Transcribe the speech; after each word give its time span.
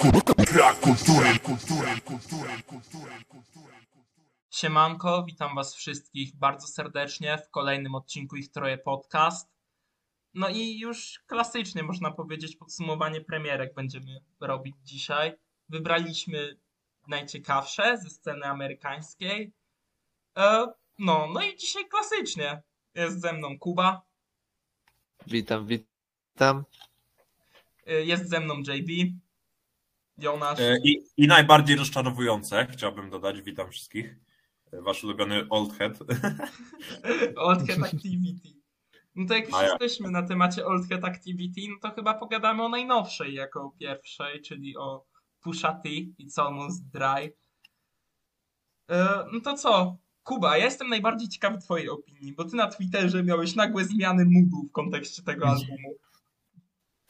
Brak 0.00 0.80
kultury, 0.80 1.38
kultury, 1.42 2.00
kultury, 2.00 2.62
kultury, 2.66 3.24
kultury. 3.28 3.74
Siemanko, 4.50 5.24
witam 5.24 5.54
was 5.54 5.74
wszystkich 5.74 6.36
bardzo 6.36 6.66
serdecznie 6.66 7.38
w 7.38 7.50
kolejnym 7.50 7.94
odcinku 7.94 8.36
Ich 8.36 8.50
Troje 8.50 8.78
Podcast. 8.78 9.48
No 10.34 10.48
i 10.48 10.78
już 10.78 11.20
klasycznie 11.26 11.82
można 11.82 12.10
powiedzieć 12.10 12.56
podsumowanie 12.56 13.20
premierek 13.20 13.74
będziemy 13.74 14.20
robić 14.40 14.76
dzisiaj. 14.84 15.32
Wybraliśmy 15.68 16.56
najciekawsze 17.08 17.98
ze 17.98 18.10
sceny 18.10 18.44
amerykańskiej. 18.46 19.52
E, 20.36 20.66
no, 20.98 21.26
no 21.32 21.42
i 21.42 21.56
dzisiaj 21.56 21.88
klasycznie. 21.88 22.62
Jest 22.94 23.20
ze 23.20 23.32
mną 23.32 23.58
Kuba, 23.58 24.02
Witam, 25.26 25.66
witam. 25.66 26.64
e, 27.86 27.94
jest 28.04 28.28
ze 28.30 28.40
mną 28.40 28.54
JB, 28.58 28.90
Jonasz. 30.20 30.60
E, 30.60 30.78
I, 30.84 31.04
I 31.16 31.26
najbardziej 31.26 31.76
rozczarowujące, 31.76 32.66
chciałbym 32.72 33.10
dodać, 33.10 33.42
witam 33.42 33.70
wszystkich, 33.70 34.16
e, 34.72 34.82
wasz 34.82 35.04
ulubiony 35.04 35.46
Old 35.50 35.78
Head. 35.78 35.98
Old 37.36 37.66
Head 37.66 37.82
Activity. 37.82 38.48
No 39.14 39.26
to 39.26 39.34
jak 39.34 39.44
już 39.44 39.56
ja. 39.56 39.68
jesteśmy 39.68 40.10
na 40.10 40.22
temacie 40.22 40.66
Old 40.66 40.88
Head 40.88 41.04
Activity, 41.04 41.60
no 41.70 41.76
to 41.88 41.94
chyba 41.94 42.14
pogadamy 42.14 42.62
o 42.62 42.68
najnowszej 42.68 43.34
jako 43.34 43.74
pierwszej, 43.78 44.42
czyli 44.42 44.76
o 44.76 45.04
Pusha 45.40 45.72
T, 45.72 45.88
It's 46.18 46.42
Almost 46.42 46.90
Dry. 46.90 47.36
E, 48.90 49.24
No 49.32 49.40
to 49.40 49.54
co? 49.54 49.96
Kuba, 50.22 50.58
ja 50.58 50.64
jestem 50.64 50.88
najbardziej 50.88 51.28
ciekawy 51.28 51.58
twojej 51.58 51.88
opinii, 51.88 52.32
bo 52.32 52.44
ty 52.44 52.56
na 52.56 52.66
Twitterze 52.66 53.22
miałeś 53.22 53.54
nagłe 53.54 53.84
zmiany 53.84 54.24
moodu 54.24 54.68
w 54.68 54.72
kontekście 54.72 55.22
tego 55.22 55.48
albumu. 55.48 55.94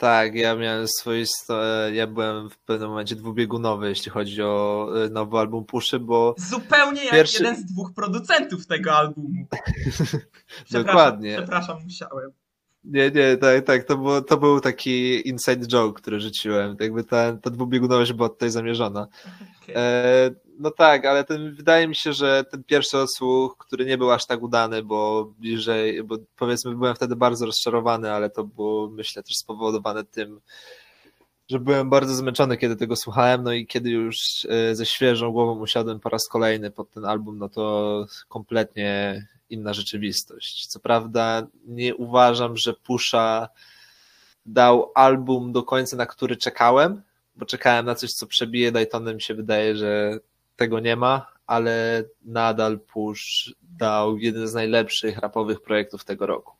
Tak, 0.00 0.34
ja 0.34 0.56
miałem 0.56 0.88
swoisto, 0.88 1.66
e, 1.86 1.94
ja 1.94 2.06
byłem 2.06 2.50
w 2.50 2.58
pewnym 2.58 2.88
momencie 2.88 3.16
dwubiegunowy, 3.16 3.88
jeśli 3.88 4.10
chodzi 4.10 4.42
o 4.42 4.88
e, 5.04 5.08
nowy 5.08 5.38
album 5.38 5.64
Puszy, 5.64 5.98
bo 5.98 6.34
Zupełnie 6.38 7.02
jak 7.04 7.10
Pierwszy- 7.12 7.42
jeden 7.42 7.56
z 7.56 7.64
dwóch 7.64 7.92
producentów 7.94 8.66
tego 8.66 8.92
albumu. 8.92 9.46
Przepraszam, 10.64 10.84
Dokładnie. 10.86 11.36
Przepraszam, 11.36 11.82
musiałem. 11.84 12.30
nie, 12.84 13.10
nie, 13.10 13.36
tak, 13.36 13.64
tak, 13.64 13.84
to, 13.84 13.96
było, 13.96 14.22
to 14.22 14.36
był 14.36 14.60
taki 14.60 15.28
inside 15.28 15.66
joke, 15.66 16.00
który 16.00 16.20
rzuciłem, 16.20 16.76
tak 16.76 16.80
jakby 16.80 17.04
ta, 17.04 17.36
ta 17.36 17.50
dwubiegunowość 17.50 18.12
była 18.12 18.28
tutaj 18.28 18.50
zamierzona. 18.50 19.08
Okej. 19.62 19.74
E, 19.78 20.30
no 20.60 20.70
tak, 20.70 21.06
ale 21.06 21.24
ten, 21.24 21.54
wydaje 21.54 21.88
mi 21.88 21.94
się, 21.94 22.12
że 22.12 22.44
ten 22.44 22.64
pierwszy 22.64 22.98
odsłuch, 22.98 23.56
który 23.58 23.86
nie 23.86 23.98
był 23.98 24.10
aż 24.10 24.26
tak 24.26 24.42
udany, 24.42 24.82
bo 24.82 25.32
bliżej, 25.38 26.02
bo 26.02 26.16
powiedzmy 26.36 26.74
byłem 26.74 26.94
wtedy 26.94 27.16
bardzo 27.16 27.46
rozczarowany, 27.46 28.12
ale 28.12 28.30
to 28.30 28.44
było 28.44 28.88
myślę 28.88 29.22
też 29.22 29.36
spowodowane 29.36 30.04
tym, 30.04 30.40
że 31.48 31.60
byłem 31.60 31.90
bardzo 31.90 32.14
zmęczony, 32.14 32.56
kiedy 32.56 32.76
tego 32.76 32.96
słuchałem, 32.96 33.42
no 33.42 33.52
i 33.52 33.66
kiedy 33.66 33.90
już 33.90 34.46
e, 34.50 34.74
ze 34.74 34.86
świeżą 34.86 35.32
głową 35.32 35.60
usiadłem 35.60 36.00
po 36.00 36.08
raz 36.08 36.28
kolejny 36.28 36.70
pod 36.70 36.90
ten 36.90 37.04
album, 37.04 37.38
no 37.38 37.48
to 37.48 38.06
kompletnie 38.28 39.22
inna 39.50 39.74
rzeczywistość. 39.74 40.66
Co 40.66 40.80
prawda 40.80 41.46
nie 41.66 41.94
uważam, 41.96 42.56
że 42.56 42.74
Pusha 42.74 43.48
dał 44.46 44.92
album 44.94 45.52
do 45.52 45.62
końca, 45.62 45.96
na 45.96 46.06
który 46.06 46.36
czekałem, 46.36 47.02
bo 47.36 47.46
czekałem 47.46 47.86
na 47.86 47.94
coś, 47.94 48.12
co 48.12 48.26
przebije 48.26 48.72
Daytonem, 48.72 49.20
się 49.20 49.34
wydaje, 49.34 49.76
że 49.76 50.20
tego 50.60 50.80
nie 50.80 50.96
ma, 50.96 51.26
ale 51.46 52.04
nadal 52.24 52.80
Push 52.80 53.54
dał 53.62 54.18
jeden 54.18 54.48
z 54.48 54.54
najlepszych 54.54 55.18
rapowych 55.18 55.60
projektów 55.62 56.04
tego 56.04 56.26
roku. 56.26 56.56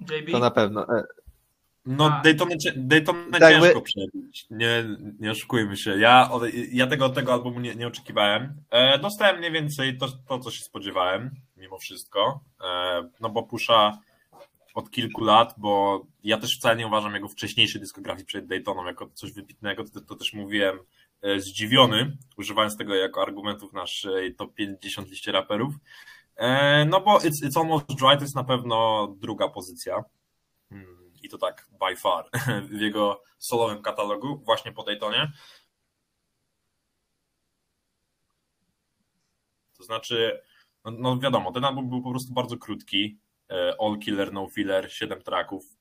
JB? 0.00 0.30
To 0.32 0.38
na 0.38 0.50
pewno. 0.50 0.98
E, 0.98 1.04
No. 1.86 2.20
Daytona, 2.24 2.50
Tak, 3.38 3.52
ciężko 3.52 3.78
my- 3.78 3.82
przebić, 3.82 4.46
nie, 4.50 4.84
nie 5.20 5.30
oszukujmy 5.30 5.76
się. 5.76 5.90
Ja, 5.98 6.30
od- 6.30 6.42
ja 6.72 6.86
tego, 6.86 7.08
tego 7.08 7.32
albumu 7.32 7.60
nie, 7.60 7.74
nie 7.74 7.86
oczekiwałem. 7.86 8.54
E, 8.70 8.98
dostałem 8.98 9.38
mniej 9.38 9.52
więcej 9.52 9.98
to, 9.98 10.08
to, 10.28 10.38
co 10.38 10.50
się 10.50 10.64
spodziewałem, 10.64 11.30
mimo 11.56 11.78
wszystko. 11.78 12.40
E, 12.64 13.08
no 13.20 13.30
bo 13.30 13.42
Pusha 13.42 13.98
od 14.74 14.90
kilku 14.90 15.24
lat, 15.24 15.54
bo 15.56 16.04
ja 16.24 16.38
też 16.38 16.56
wcale 16.58 16.76
nie 16.76 16.86
uważam 16.86 17.14
jego 17.14 17.28
wcześniejszej 17.28 17.80
dyskografii 17.80 18.26
przed 18.26 18.46
Daytoną 18.46 18.84
jako 18.86 19.08
coś 19.14 19.32
wybitnego, 19.32 19.84
to, 19.84 20.00
to 20.00 20.14
też 20.16 20.32
mówiłem 20.32 20.78
zdziwiony, 21.38 22.16
używając 22.36 22.76
tego 22.76 22.94
jako 22.94 23.22
argumentu 23.22 23.68
w 23.68 23.72
naszej 23.72 24.34
top 24.34 24.54
50 24.54 25.10
liście 25.10 25.32
raperów. 25.32 25.74
E, 26.36 26.84
no 26.84 27.00
bo 27.00 27.18
it's, 27.18 27.46
it's 27.48 27.58
Almost 27.60 27.86
Dry 27.86 28.16
to 28.16 28.22
jest 28.22 28.34
na 28.34 28.44
pewno 28.44 29.08
druga 29.18 29.48
pozycja. 29.48 30.04
Mm, 30.70 31.12
I 31.22 31.28
to 31.28 31.38
tak 31.38 31.68
by 31.80 31.96
far 31.96 32.30
w 32.70 32.80
jego 32.80 33.22
solowym 33.38 33.82
katalogu, 33.82 34.42
właśnie 34.44 34.72
po 34.72 34.82
Daytonie. 34.82 35.32
To 39.78 39.84
znaczy, 39.84 40.42
no, 40.84 40.90
no 40.90 41.18
wiadomo, 41.18 41.52
ten 41.52 41.64
album 41.64 41.88
był 41.88 42.02
po 42.02 42.10
prostu 42.10 42.32
bardzo 42.32 42.56
krótki. 42.56 43.18
e, 43.50 43.74
All 43.80 43.98
Killer, 43.98 44.32
No 44.32 44.48
Filler, 44.48 44.92
7 44.92 45.22
tracków 45.22 45.79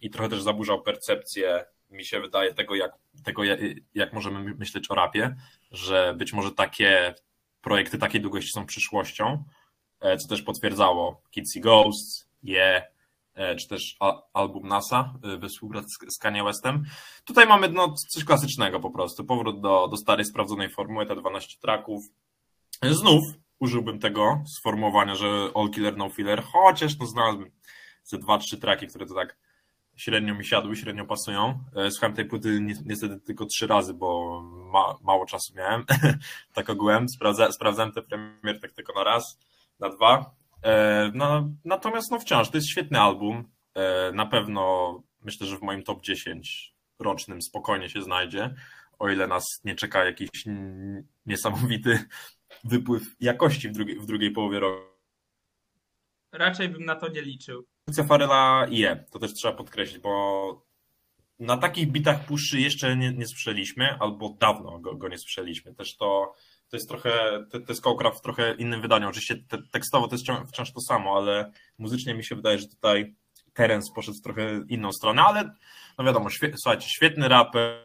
i 0.00 0.10
trochę 0.10 0.28
też 0.28 0.42
zaburzał 0.42 0.82
percepcję, 0.82 1.64
mi 1.90 2.04
się 2.04 2.20
wydaje, 2.20 2.54
tego 2.54 2.74
jak, 2.74 2.92
tego 3.24 3.44
jak, 3.44 4.12
możemy 4.12 4.40
my- 4.40 4.54
myśleć 4.54 4.90
o 4.90 4.94
rapie, 4.94 5.36
że 5.70 6.14
być 6.18 6.32
może 6.32 6.52
takie 6.52 7.14
projekty 7.60 7.98
takiej 7.98 8.20
długości 8.20 8.50
są 8.52 8.66
przyszłością, 8.66 9.44
e, 10.00 10.16
co 10.16 10.28
też 10.28 10.42
potwierdzało 10.42 11.22
See 11.52 11.60
Ghosts, 11.60 12.28
Yeah, 12.42 12.82
e, 13.34 13.56
czy 13.56 13.68
też 13.68 13.96
album 14.32 14.68
NASA 14.68 15.14
e, 15.44 15.48
współpracy 15.48 15.86
z- 16.08 16.18
Kanye 16.18 16.44
Westem. 16.44 16.84
Tutaj 17.24 17.46
mamy 17.46 17.68
no, 17.68 17.94
coś 18.08 18.24
klasycznego 18.24 18.80
po 18.80 18.90
prostu, 18.90 19.24
powrót 19.24 19.60
do, 19.60 19.88
do 19.88 19.96
starej, 19.96 20.24
sprawdzonej 20.24 20.68
formuły, 20.68 21.06
te 21.06 21.16
12 21.16 21.58
traków. 21.60 22.04
Znów 22.82 23.24
użyłbym 23.58 23.98
tego 23.98 24.42
sformułowania, 24.58 25.14
że 25.14 25.50
All 25.54 25.70
Killer, 25.70 25.96
No 25.96 26.08
Filler, 26.08 26.42
chociaż 26.42 26.98
no 26.98 27.06
znalazłbym 27.06 27.50
ze 28.04 28.18
dwa, 28.18 28.38
trzy 28.38 28.58
traki, 28.58 28.86
które 28.86 29.06
to 29.06 29.14
tak 29.14 29.36
średnio 29.98 30.34
mi 30.34 30.44
siadły, 30.44 30.76
średnio 30.76 31.04
pasują. 31.06 31.64
E, 31.76 31.90
Słuchałem 31.90 32.16
tej 32.16 32.24
płyty 32.24 32.60
ni- 32.60 32.74
niestety 32.84 33.20
tylko 33.20 33.46
trzy 33.46 33.66
razy, 33.66 33.94
bo 33.94 34.40
ma, 34.72 34.94
mało 35.02 35.26
czasu 35.26 35.54
miałem, 35.56 35.84
tak 36.54 36.70
ogółem. 36.70 37.08
Sprawdza, 37.08 37.52
sprawdzałem 37.52 37.92
te 37.92 38.02
premier 38.02 38.60
tak 38.60 38.72
tylko 38.72 38.92
na 38.92 39.04
raz, 39.04 39.38
na 39.80 39.88
dwa. 39.88 40.30
E, 40.62 41.10
No, 41.14 41.48
natomiast 41.64 42.10
no 42.10 42.18
wciąż, 42.18 42.50
to 42.50 42.56
jest 42.56 42.68
świetny 42.68 43.00
album. 43.00 43.44
E, 43.74 44.12
Na 44.12 44.26
pewno 44.26 44.94
myślę, 45.24 45.46
że 45.46 45.56
w 45.56 45.62
moim 45.62 45.82
top 45.82 46.02
10 46.02 46.74
rocznym 46.98 47.42
spokojnie 47.42 47.88
się 47.88 48.02
znajdzie, 48.02 48.54
o 48.98 49.08
ile 49.08 49.26
nas 49.26 49.44
nie 49.64 49.74
czeka 49.74 50.04
jakiś 50.04 50.28
niesamowity 51.26 52.04
wypływ 52.64 53.02
jakości 53.20 53.68
w 53.68 53.72
w 54.02 54.06
drugiej 54.06 54.30
połowie 54.30 54.60
roku. 54.60 54.88
Raczej 56.32 56.68
bym 56.68 56.84
na 56.84 56.94
to 56.96 57.08
nie 57.08 57.22
liczył. 57.22 57.64
Produkcja 57.88 58.04
Farela 58.04 58.66
je, 58.70 59.04
to 59.10 59.18
też 59.18 59.34
trzeba 59.34 59.54
podkreślić, 59.54 59.98
bo 59.98 60.66
na 61.38 61.56
takich 61.56 61.92
bitach 61.92 62.24
puszy 62.24 62.60
jeszcze 62.60 62.96
nie, 62.96 63.12
nie 63.12 63.26
słyszeliśmy, 63.26 63.98
albo 64.00 64.36
dawno 64.40 64.78
go, 64.78 64.94
go 64.94 65.08
nie 65.08 65.18
słyszeliśmy. 65.18 65.74
Też 65.74 65.96
to, 65.96 66.34
to 66.68 66.76
jest 66.76 66.88
trochę, 66.88 67.10
to, 67.50 67.60
to 67.60 67.66
jest 67.68 67.80
Cołcraft 67.80 68.18
w 68.18 68.22
trochę 68.22 68.54
innym 68.54 68.82
wydaniu. 68.82 69.08
Oczywiście 69.08 69.36
te, 69.48 69.58
tekstowo 69.72 70.08
to 70.08 70.14
jest 70.14 70.24
wciąż, 70.24 70.48
wciąż 70.48 70.72
to 70.72 70.80
samo, 70.80 71.16
ale 71.16 71.52
muzycznie 71.78 72.14
mi 72.14 72.24
się 72.24 72.36
wydaje, 72.36 72.58
że 72.58 72.68
tutaj 72.68 73.14
Terence 73.54 73.92
poszedł 73.94 74.18
w 74.18 74.22
trochę 74.22 74.60
inną 74.68 74.92
stronę, 74.92 75.22
ale 75.22 75.54
no 75.98 76.04
wiadomo, 76.04 76.30
świe, 76.30 76.52
słuchajcie, 76.56 76.88
świetny 76.88 77.28
raper, 77.28 77.84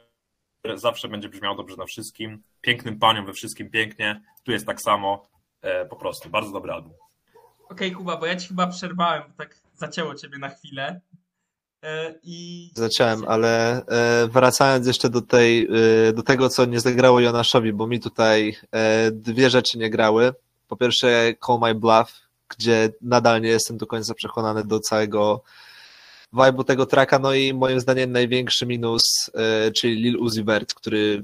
zawsze 0.75 1.07
będzie 1.07 1.29
brzmiał 1.29 1.55
dobrze 1.55 1.75
na 1.75 1.85
wszystkim, 1.85 2.43
pięknym 2.61 2.99
paniom 2.99 3.25
we 3.25 3.33
wszystkim 3.33 3.69
pięknie, 3.69 4.21
tu 4.43 4.51
jest 4.51 4.65
tak 4.65 4.81
samo, 4.81 5.27
e, 5.61 5.85
po 5.85 5.95
prostu, 5.95 6.29
bardzo 6.29 6.51
dobry 6.51 6.71
album. 6.71 6.93
Okej, 7.69 7.91
Kuba, 7.91 8.17
bo 8.17 8.25
ja 8.25 8.35
ci 8.35 8.47
chyba 8.47 8.67
przerwałem, 8.67 9.33
tak 9.37 9.62
zacięło 9.85 10.15
ciebie 10.15 10.37
na 10.37 10.49
chwilę. 10.49 11.01
E, 11.83 12.15
I. 12.23 12.69
Zacząłem, 12.75 13.23
ale 13.27 13.85
e, 13.85 14.27
wracając 14.27 14.87
jeszcze 14.87 15.09
do 15.09 15.21
tej, 15.21 15.67
e, 16.09 16.13
do 16.13 16.23
tego, 16.23 16.49
co 16.49 16.65
nie 16.65 16.79
zagrało 16.79 17.19
Jonaszowi, 17.19 17.73
bo 17.73 17.87
mi 17.87 17.99
tutaj 17.99 18.57
dwie 19.11 19.49
rzeczy 19.49 19.77
nie 19.77 19.89
grały. 19.89 20.33
Po 20.67 20.75
pierwsze 20.77 21.33
Call 21.45 21.59
My 21.59 21.75
Bluff, 21.75 22.21
gdzie 22.49 22.89
nadal 23.01 23.41
nie 23.41 23.49
jestem 23.49 23.77
do 23.77 23.87
końca 23.87 24.13
przekonany 24.13 24.63
do 24.63 24.79
całego 24.79 25.43
vibe'u 26.33 26.63
tego 26.63 26.85
tracka, 26.85 27.19
no 27.19 27.33
i 27.33 27.53
moim 27.53 27.79
zdaniem 27.79 28.11
największy 28.11 28.65
minus, 28.65 29.03
czyli 29.75 29.95
Lil 29.95 30.17
Uzi 30.17 30.43
Vert, 30.43 30.73
który 30.73 31.23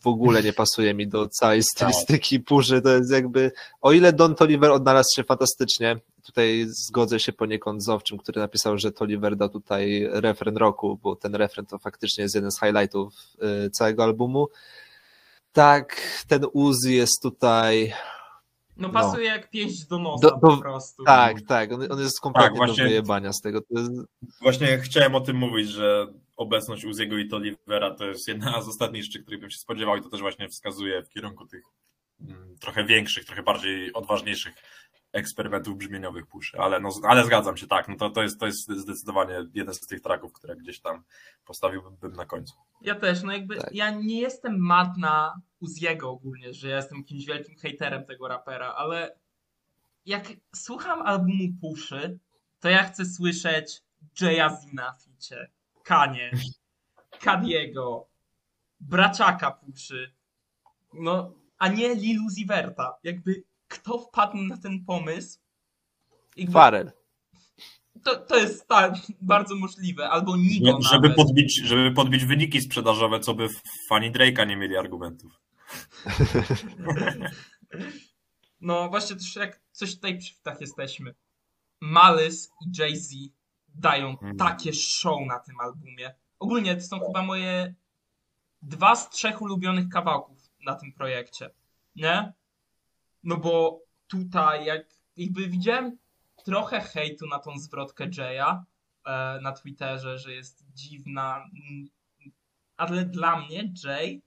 w 0.00 0.06
ogóle 0.06 0.42
nie 0.42 0.52
pasuje 0.52 0.94
mi 0.94 1.08
do 1.08 1.28
całej 1.28 1.62
stylistyki 1.62 2.40
purzy, 2.40 2.82
to 2.82 2.88
jest 2.88 3.12
jakby, 3.12 3.52
o 3.80 3.92
ile 3.92 4.12
Don 4.12 4.34
Toliver 4.34 4.70
odnalazł 4.70 5.08
się 5.16 5.24
fantastycznie, 5.24 5.96
tutaj 6.26 6.64
zgodzę 6.68 7.20
się 7.20 7.32
poniekąd 7.32 7.84
z 7.84 7.88
Owczym, 7.88 8.18
który 8.18 8.40
napisał, 8.40 8.78
że 8.78 8.92
Toliver 8.92 9.36
da 9.36 9.48
tutaj 9.48 10.08
refren 10.10 10.56
roku, 10.56 10.98
bo 11.02 11.16
ten 11.16 11.34
refren 11.34 11.66
to 11.66 11.78
faktycznie 11.78 12.22
jest 12.22 12.34
jeden 12.34 12.50
z 12.50 12.60
highlightów 12.60 13.14
y, 13.66 13.70
całego 13.70 14.04
albumu. 14.04 14.48
Tak, 15.52 16.00
ten 16.28 16.42
Uzi 16.52 16.94
jest 16.96 17.22
tutaj 17.22 17.92
No 18.76 18.90
pasuje 18.90 19.26
jak 19.26 19.50
pięść 19.50 19.86
do 19.86 19.98
nosa 19.98 20.28
Do- 20.28 20.34
do- 20.34 20.56
po 20.56 20.62
prostu. 20.62 21.04
Tak, 21.04 21.42
tak, 21.42 21.72
on, 21.72 21.92
on 21.92 22.00
jest 22.00 22.20
kompletnie 22.20 22.56
właśnie. 22.56 22.84
do 22.84 22.90
wyjebania 22.90 23.32
z 23.32 23.40
tego. 23.40 23.60
Jest, 23.70 23.90
Właśnie 24.42 24.78
chciałem 24.78 25.14
o 25.14 25.20
tym 25.20 25.36
mówić, 25.36 25.68
że 25.68 26.06
obecność 26.36 26.84
Uziego 26.84 27.18
i 27.18 27.28
Tolivera 27.28 27.94
to 27.94 28.04
jest 28.04 28.28
jedna 28.28 28.62
z 28.62 28.68
ostatnich 28.68 29.04
rzeczy, 29.04 29.22
których 29.22 29.40
bym 29.40 29.50
się 29.50 29.58
spodziewał 29.58 29.96
i 29.96 30.02
to 30.02 30.08
też 30.08 30.20
właśnie 30.20 30.48
wskazuje 30.48 31.02
w 31.02 31.08
kierunku 31.08 31.46
tych 31.46 31.62
mm, 32.20 32.56
trochę 32.60 32.84
większych, 32.84 33.24
trochę 33.24 33.42
bardziej 33.42 33.92
odważniejszych 33.92 34.54
eksperymentów 35.16 35.76
brzmieniowych 35.76 36.26
puszy, 36.26 36.58
ale, 36.58 36.80
no, 36.80 36.90
ale 37.08 37.24
zgadzam 37.24 37.56
się, 37.56 37.66
tak, 37.66 37.88
no 37.88 37.96
to, 37.96 38.10
to, 38.10 38.22
jest, 38.22 38.40
to 38.40 38.46
jest 38.46 38.70
zdecydowanie 38.70 39.46
jeden 39.54 39.74
z 39.74 39.80
tych 39.80 40.00
traków, 40.00 40.32
które 40.32 40.56
gdzieś 40.56 40.80
tam 40.80 41.04
postawiłbym 41.44 42.12
na 42.12 42.26
końcu. 42.26 42.54
Ja 42.80 42.94
też, 42.94 43.22
no 43.22 43.32
jakby 43.32 43.56
Tak. 43.56 43.74
ja 43.74 43.90
nie 43.90 44.20
jestem 44.20 44.58
mad 44.58 44.96
na 44.96 45.40
Uziego 45.60 46.10
ogólnie, 46.10 46.54
że 46.54 46.68
ja 46.68 46.76
jestem 46.76 46.98
jakimś 46.98 47.26
wielkim 47.26 47.56
hejterem 47.56 48.04
tego 48.04 48.28
rapera, 48.28 48.74
ale 48.76 49.18
jak 50.06 50.24
słucham 50.54 51.02
albumu 51.02 51.48
Puszy, 51.60 52.18
to 52.60 52.68
ja 52.68 52.84
chcę 52.84 53.04
słyszeć 53.04 53.82
Jay-Z 54.20 54.72
na 54.72 54.94
ficie, 55.04 55.50
Kanie, 55.82 56.30
Kadiego, 57.24 58.08
Braciaka 58.80 59.50
Puszy, 59.50 60.12
no, 60.94 61.32
a 61.58 61.68
nie 61.68 61.94
Lil 61.94 62.18
Uzi 62.26 62.46
Verta. 62.46 62.96
Jakby 63.02 63.42
kto 63.68 63.98
wpadł 63.98 64.36
na 64.36 64.56
ten 64.56 64.84
pomysł? 64.84 65.38
Jakby 66.36 66.52
Farel. 66.52 66.92
To, 68.04 68.16
to 68.16 68.36
jest 68.36 68.68
tak, 68.68 68.94
bardzo 69.20 69.56
możliwe, 69.56 70.10
albo 70.10 70.36
Nigo 70.36 70.82
Żeby 70.82 71.08
nawet. 71.08 71.16
podbić, 71.16 71.56
żeby 71.56 71.92
podbić 71.92 72.24
wyniki 72.24 72.60
sprzedażowe, 72.60 73.20
co 73.20 73.34
by 73.34 73.48
fani 73.88 74.12
Drake'a 74.12 74.46
nie 74.46 74.56
mieli 74.56 74.76
argumentów. 74.76 75.40
No 78.60 78.88
właśnie 78.88 79.16
też 79.16 79.36
jak 79.36 79.60
coś 79.72 79.94
tutaj 79.94 80.18
przy 80.18 80.42
tak 80.42 80.60
jesteśmy. 80.60 81.14
Malice 81.80 82.48
i 82.60 82.78
Jay-Z 82.78 83.14
dają 83.74 84.08
Mhm. 84.10 84.36
takie 84.36 84.72
show 84.72 85.18
na 85.26 85.38
tym 85.38 85.60
albumie. 85.60 86.14
Ogólnie 86.38 86.74
to 86.76 86.80
są 86.82 87.00
chyba 87.00 87.22
moje 87.22 87.74
dwa 88.62 88.96
z 88.96 89.10
trzech 89.10 89.42
ulubionych 89.42 89.88
kawałków 89.88 90.38
na 90.64 90.74
tym 90.74 90.92
projekcie. 90.92 91.50
Nie? 91.96 92.32
No 93.26 93.36
bo 93.36 93.80
tutaj 94.06 94.64
jak 94.64 94.86
jakby 95.16 95.48
widziałem 95.48 95.98
trochę 96.44 96.80
hejtu 96.80 97.26
na 97.26 97.38
tą 97.38 97.58
zwrotkę 97.58 98.08
Jaya 98.18 98.64
e, 99.06 99.40
na 99.42 99.52
Twitterze, 99.52 100.18
że 100.18 100.32
jest 100.32 100.64
dziwna. 100.74 101.36
mm, 101.36 101.88
Ale 102.76 103.04
dla 103.04 103.40
mnie 103.40 103.72
Jay 103.84 104.22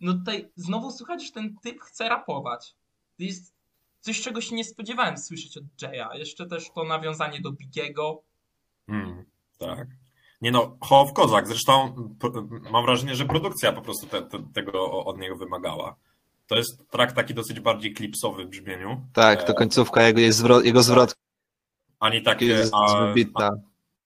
no 0.00 0.12
tutaj 0.12 0.50
znowu 0.56 0.90
słychać, 0.90 1.26
że 1.26 1.32
ten 1.32 1.56
typ 1.56 1.80
chce 1.80 2.08
rapować. 2.08 2.74
To 3.18 3.22
jest 3.22 3.54
coś, 4.00 4.20
czego 4.20 4.40
się 4.40 4.54
nie 4.54 4.64
spodziewałem 4.64 5.18
słyszeć 5.18 5.56
od 5.56 5.82
Jaya. 5.82 6.18
Jeszcze 6.18 6.46
też 6.46 6.70
to 6.74 6.84
nawiązanie 6.84 7.40
do 7.40 7.52
Bigiego. 7.52 8.22
Hmm, 8.86 9.24
tak. 9.58 9.88
Nie 10.40 10.50
no, 10.50 10.76
Hołów 10.80 11.12
Kozak, 11.12 11.48
zresztą 11.48 11.94
mam 12.70 12.84
wrażenie, 12.84 13.16
że 13.16 13.24
produkcja 13.24 13.72
po 13.72 13.82
prostu 13.82 14.06
te, 14.06 14.22
te, 14.22 14.38
tego 14.54 15.04
od 15.04 15.18
niego 15.18 15.36
wymagała. 15.36 15.96
To 16.46 16.56
jest 16.56 16.90
track 16.90 17.12
taki 17.12 17.34
dosyć 17.34 17.60
bardziej 17.60 17.92
klipsowy 17.92 18.44
w 18.44 18.48
brzmieniu, 18.48 19.00
Tak, 19.12 19.42
to 19.42 19.54
końcówka 19.54 20.02
jego, 20.02 20.20
jest 20.20 20.38
zwrot, 20.38 20.64
jego 20.64 20.82
zwrot 20.82 21.14
ani 22.02 22.22
taki, 22.22 22.46
jest 22.46 22.74
a, 22.74 23.50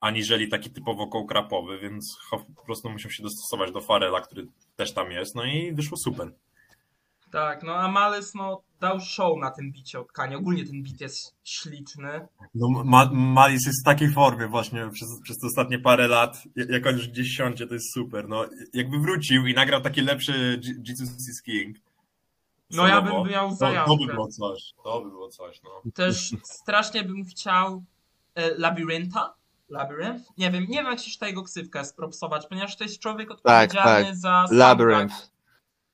aniżeli 0.01 0.49
taki 0.49 0.71
typowo 0.71 1.07
kołkrapowy, 1.07 1.79
więc 1.79 2.19
po 2.57 2.63
prostu 2.67 2.91
musiał 2.91 3.11
się 3.11 3.23
dostosować 3.23 3.73
do 3.73 3.81
Farela, 3.81 4.21
który 4.21 4.47
też 4.77 4.95
tam 4.95 5.11
jest, 5.11 5.35
no 5.35 5.45
i 5.45 5.73
wyszło 5.75 5.97
super. 5.97 6.33
Tak, 7.31 7.63
no 7.63 7.75
a 7.75 7.89
Malice 7.89 8.31
no, 8.35 8.63
dał 8.81 9.01
show 9.01 9.39
na 9.39 9.51
tym 9.51 9.73
bicie 9.73 10.01
od 10.01 10.13
Kanye. 10.13 10.37
Ogólnie 10.37 10.65
ten 10.67 10.83
bit 10.83 11.01
jest 11.01 11.35
śliczny. 11.45 12.27
No, 12.55 12.69
Ma- 12.85 13.11
Malis 13.13 13.67
jest 13.67 13.83
w 13.83 13.85
takiej 13.85 14.13
formie 14.13 14.49
właśnie 14.49 14.91
przez, 14.93 15.09
przez 15.23 15.39
te 15.39 15.47
ostatnie 15.47 15.79
parę 15.79 16.09
lat. 16.09 16.43
Jak 16.57 16.87
on 16.87 16.97
już 16.97 17.09
gdzieś 17.09 17.29
siądzie, 17.29 17.67
to 17.67 17.75
jest 17.75 17.93
super. 17.95 18.29
No, 18.29 18.45
jakby 18.73 18.99
wrócił 18.99 19.47
i 19.47 19.55
nagrał 19.55 19.81
taki 19.81 20.01
lepszy 20.01 20.61
Jesus 20.89 21.29
is 21.29 21.43
King. 21.43 21.77
No 22.71 22.87
ja 22.87 23.03
bym 23.03 23.29
miał 23.29 23.47
to, 23.47 23.51
to 23.51 23.57
zajawkę. 23.57 23.97
by 24.07 24.13
było 24.13 24.29
coś. 24.29 24.75
To 24.85 25.01
by 25.01 25.11
było 25.11 25.29
coś, 25.29 25.63
no. 25.63 25.83
Też 25.95 26.35
strasznie 26.43 27.05
bym 27.05 27.25
chciał 27.25 27.85
e, 28.35 28.59
Labirynta. 28.59 29.35
Labyrinth? 29.69 30.39
Nie 30.39 30.51
wiem, 30.51 30.67
nie 30.69 30.77
wiem 30.77 30.87
jak 30.87 31.01
się 31.01 31.11
czyta 31.11 31.27
jego 31.27 31.43
ksywkę 31.43 31.85
spropsować, 31.85 32.47
ponieważ 32.47 32.77
to 32.77 32.85
jest 32.85 32.99
człowiek 32.99 33.31
odpowiedzialny 33.31 34.05
tak. 34.05 34.17
za 34.17 34.47
soundtrack 34.49 34.53
Labyrinth. 34.53 35.31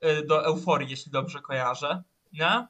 y, 0.05 0.27
do 0.27 0.45
Euforii, 0.45 0.91
jeśli 0.91 1.13
dobrze 1.13 1.41
kojarzę, 1.41 2.03
nie? 2.33 2.67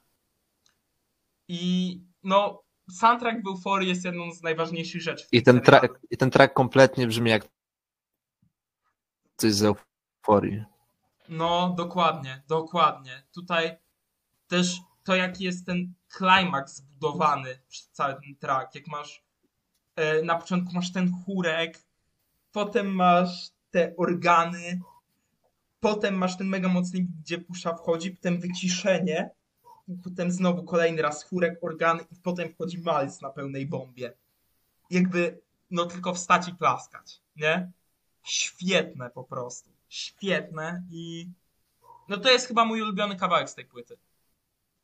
I 1.47 2.01
no, 2.23 2.63
soundtrack 2.91 3.43
w 3.43 3.47
Euforii 3.47 3.89
jest 3.89 4.05
jedną 4.05 4.31
z 4.31 4.41
najważniejszych 4.41 5.01
rzeczy. 5.01 5.25
w 5.25 5.33
I 5.33 5.43
ten, 5.43 5.61
track, 5.61 5.99
I 6.09 6.17
ten 6.17 6.31
track 6.31 6.53
kompletnie 6.53 7.07
brzmi 7.07 7.29
jak 7.29 7.47
coś 9.37 9.53
z 9.53 9.63
euforii. 9.63 10.63
No, 11.29 11.73
dokładnie, 11.77 12.43
dokładnie. 12.47 13.23
Tutaj 13.31 13.77
też 14.53 14.81
to, 15.03 15.15
jaki 15.15 15.43
jest 15.43 15.65
ten 15.65 15.93
klimaks 16.09 16.75
zbudowany 16.75 17.59
przez 17.67 17.89
cały 17.89 18.13
ten 18.13 18.35
track, 18.35 18.75
jak 18.75 18.87
masz 18.87 19.23
e, 19.95 20.21
na 20.21 20.35
początku 20.37 20.73
masz 20.73 20.91
ten 20.91 21.11
chórek, 21.25 21.83
potem 22.51 22.95
masz 22.95 23.49
te 23.71 23.95
organy, 23.97 24.81
potem 25.79 26.15
masz 26.15 26.37
ten 26.37 26.47
mega 26.47 26.67
mocny, 26.67 27.07
gdzie 27.21 27.37
pusza 27.37 27.73
wchodzi, 27.75 28.11
potem 28.11 28.39
wyciszenie, 28.39 29.29
i 29.87 29.97
potem 30.03 30.31
znowu 30.31 30.63
kolejny 30.63 31.01
raz 31.01 31.23
chórek, 31.23 31.63
organy 31.63 32.03
i 32.11 32.15
potem 32.15 32.53
wchodzi 32.53 32.79
malc 32.79 33.21
na 33.21 33.29
pełnej 33.29 33.65
bombie. 33.65 34.09
Jakby, 34.89 35.41
no 35.71 35.85
tylko 35.85 36.13
wstać 36.13 36.47
i 36.47 36.55
klaskać, 36.55 37.21
nie? 37.35 37.71
Świetne 38.23 39.09
po 39.09 39.23
prostu. 39.23 39.69
Świetne 39.89 40.83
i 40.91 41.29
no 42.09 42.17
to 42.17 42.31
jest 42.31 42.47
chyba 42.47 42.65
mój 42.65 42.81
ulubiony 42.81 43.15
kawałek 43.15 43.49
z 43.49 43.55
tej 43.55 43.65
płyty. 43.65 43.97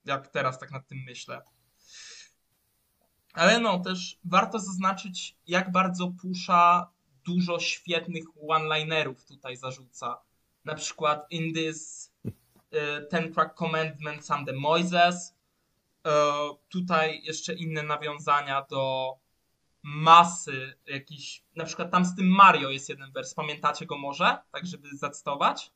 Jak 0.05 0.27
teraz 0.27 0.59
tak 0.59 0.71
nad 0.71 0.87
tym 0.87 0.97
myślę. 1.07 1.41
Ale 3.33 3.59
no, 3.59 3.79
też 3.79 4.19
warto 4.23 4.59
zaznaczyć, 4.59 5.35
jak 5.47 5.71
bardzo 5.71 6.11
Pusha 6.21 6.91
dużo 7.25 7.59
świetnych 7.59 8.23
one-linerów 8.49 9.25
tutaj 9.25 9.57
zarzuca. 9.57 10.21
Na 10.65 10.75
przykład 10.75 11.25
in 11.29 11.53
this 11.53 12.11
uh, 12.25 12.31
Ten 13.09 13.33
Track 13.33 13.57
Commandments 13.57 14.31
and 14.31 14.47
the 14.47 14.53
Moises. 14.53 15.35
Uh, 16.05 16.59
tutaj 16.69 17.21
jeszcze 17.23 17.53
inne 17.53 17.83
nawiązania 17.83 18.65
do 18.69 19.13
masy 19.83 20.77
jakiś, 20.85 21.43
na 21.55 21.65
przykład 21.65 21.91
tam 21.91 22.05
z 22.05 22.15
tym 22.15 22.27
Mario 22.27 22.69
jest 22.69 22.89
jeden 22.89 23.11
wers. 23.11 23.33
Pamiętacie 23.33 23.85
go 23.85 23.97
może? 23.97 24.37
Tak, 24.51 24.65
żeby 24.65 24.97
zacytować? 24.97 25.71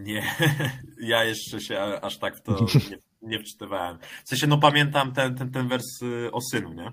Nie, 0.00 0.22
ja 1.00 1.24
jeszcze 1.24 1.60
się 1.60 1.80
aż 2.02 2.18
tak 2.18 2.36
w 2.36 2.42
to 2.42 2.52
nie, 2.90 2.98
nie 3.22 3.38
wczytywałem. 3.40 3.98
W 4.24 4.28
sensie, 4.28 4.46
no 4.46 4.58
pamiętam 4.58 5.12
ten, 5.12 5.34
ten, 5.34 5.50
ten 5.52 5.68
wers 5.68 6.02
y, 6.02 6.30
o 6.32 6.40
synu, 6.40 6.72
nie? 6.72 6.92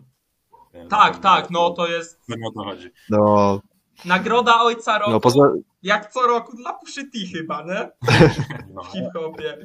Na 0.74 0.88
Tak, 0.90 1.14
pewno- 1.14 1.30
tak, 1.30 1.50
no 1.50 1.70
to 1.70 1.88
jest 1.88 2.20
o 2.48 2.52
to 2.52 2.64
chodzi. 2.70 2.90
No, 3.10 3.62
nagroda 4.06 4.62
ojca 4.62 4.98
roku. 5.00 5.12
no 5.12 5.20
poza, 5.20 5.40
Jak 5.84 6.12
co 6.14 6.28
roku 6.28 6.58
dla 6.58 6.74
Pushy 6.74 7.04
T 7.04 7.20
chyba, 7.38 7.64
nie? 7.64 7.90
No. 8.74 8.82
W 8.84 8.88
hip-hopie. 8.88 9.58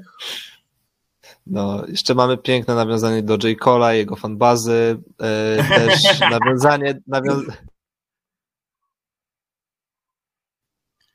no, 1.47 1.87
jeszcze 1.89 2.15
mamy 2.15 2.37
piękne 2.37 2.75
nawiązanie 2.75 3.23
do 3.23 3.33
J. 3.49 3.59
Cola, 3.61 3.95
jego 3.95 4.17
fanbazy, 4.17 5.03
e, 5.21 5.57
też 5.65 6.21
nawiązanie, 6.41 7.01
nawią... 7.07 7.41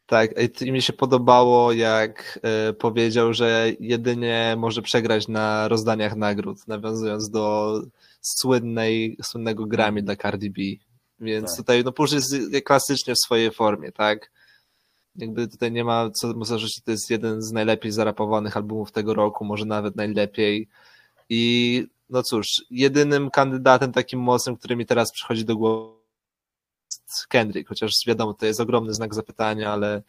Tak, 0.08 0.32
i 0.62 0.72
mi 0.72 0.82
się 0.82 0.94
podobało, 0.94 1.72
jak 1.72 2.40
e, 2.44 2.74
powiedział, 2.74 3.34
że 3.34 3.72
jedynie 3.80 4.56
może 4.58 4.82
przegrać 4.82 5.28
na 5.28 5.68
rozdaniach 5.68 6.16
nagród, 6.16 6.68
nawiązując 6.68 7.30
do 7.30 7.74
słynnej, 8.22 9.18
słynnego 9.24 9.66
Grammy 9.66 10.04
dla 10.04 10.16
Cardi 10.16 10.50
B. 10.50 10.62
Więc 11.20 11.50
Tak. 11.50 11.58
tutaj 11.58 11.84
no 11.84 11.92
Push 11.92 12.12
jest 12.12 12.36
klasycznie 12.66 13.14
w 13.14 13.20
swojej 13.20 13.52
formie, 13.52 13.92
tak? 13.92 14.32
Jakby 15.16 15.48
tutaj 15.48 15.72
nie 15.72 15.84
ma 15.84 16.10
co 16.10 16.34
mu 16.34 16.46
zarzucić, 16.46 16.84
to 16.84 16.92
jest 16.92 17.10
jeden 17.10 17.42
z 17.42 17.52
najlepiej 17.52 17.92
zarapowanych 17.92 18.58
albumów 18.58 18.92
tego 18.92 19.14
roku, 19.14 19.46
może 19.46 19.66
nawet 19.66 19.96
najlepiej. 19.96 20.68
I 21.30 21.88
no 22.10 22.24
cóż, 22.24 22.48
jedynym 22.72 23.30
kandydatem 23.30 23.92
takim 23.92 24.20
mocnym, 24.20 24.58
który 24.58 24.76
mi 24.76 24.86
teraz 24.86 25.12
przychodzi 25.12 25.46
do 25.46 25.56
głowy 25.56 25.97
Kendrick, 27.30 27.70
chociaż 27.70 27.92
wiadomo, 28.08 28.34
to 28.34 28.46
jest 28.46 28.60
ogromny 28.60 28.94
znak 28.94 29.14
zapytania, 29.16 29.74
ale 29.74 30.02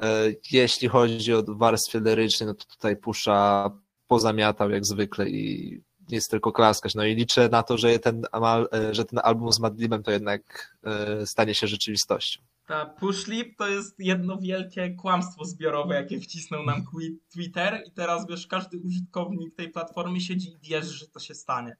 e, 0.00 0.22
jeśli 0.50 0.88
chodzi 0.88 1.34
o 1.34 1.42
warstwę 1.48 2.00
lirycznej, 2.00 2.46
no 2.46 2.54
to 2.54 2.64
tutaj 2.64 2.96
Pusza 2.96 3.70
pozamiatał 4.06 4.70
jak 4.70 4.84
zwykle 4.86 5.28
i 5.30 5.80
jest 6.08 6.30
tylko 6.30 6.52
klaskać. 6.52 6.94
No 6.94 7.04
i 7.04 7.14
liczę 7.14 7.48
na 7.48 7.62
to, 7.62 7.78
że 7.78 7.98
ten, 7.98 8.24
e, 8.72 8.94
że 8.94 9.04
ten 9.04 9.20
album 9.22 9.52
z 9.52 9.60
Madlibem 9.60 10.02
to 10.02 10.10
jednak 10.10 10.76
e, 10.84 11.26
stanie 11.26 11.54
się 11.54 11.66
rzeczywistością. 11.66 12.40
Ta 12.66 12.86
Pushlip 12.86 13.56
to 13.58 13.68
jest 13.68 13.94
jedno 13.98 14.38
wielkie 14.38 14.90
kłamstwo 14.94 15.44
zbiorowe, 15.44 15.94
jakie 15.94 16.20
wcisnął 16.20 16.62
nam 16.64 16.82
Twi- 16.82 17.16
Twitter 17.32 17.82
i 17.86 17.90
teraz 17.90 18.26
wiesz, 18.28 18.46
każdy 18.46 18.78
użytkownik 18.78 19.54
tej 19.56 19.68
platformy 19.70 20.20
siedzi 20.20 20.48
i 20.52 20.68
wierzy, 20.70 20.92
że 20.92 21.06
to 21.06 21.20
się 21.20 21.34
stanie. 21.34 21.76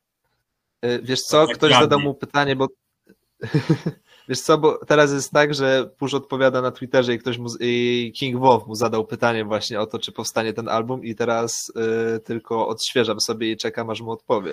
Wiesz 1.02 1.21
co, 1.21 1.47
Tak, 1.47 1.57
ktoś 1.57 1.71
Gandhi. 1.71 1.85
zadał 1.85 2.00
mu 2.00 2.14
pytanie, 2.14 2.57
bo 2.57 2.69
Wiesz 4.28 4.40
co, 4.40 4.58
bo 4.58 4.78
teraz 4.87 5.12
jest 5.12 5.30
tak, 5.30 5.54
że 5.54 5.90
Push 5.99 6.14
odpowiada 6.14 6.62
na 6.62 6.70
Twitterze 6.70 7.14
i 7.14 7.18
ktoś 7.18 7.38
mu, 7.38 7.49
i 7.61 8.12
King 8.16 8.40
Wolf 8.40 8.66
mu 8.66 8.75
zadał 8.75 9.06
pytanie 9.06 9.44
właśnie 9.44 9.80
o 9.80 9.87
to, 9.87 9.99
czy 9.99 10.12
powstanie 10.12 10.52
ten 10.52 10.68
album 10.68 11.04
i 11.04 11.14
teraz 11.14 11.72
y, 12.16 12.20
tylko 12.20 12.68
odświeżam 12.68 13.20
sobie 13.20 13.50
i 13.50 13.56
czekam, 13.56 13.90
aż 13.90 14.00
mu 14.00 14.11
odpowie. 14.11 14.52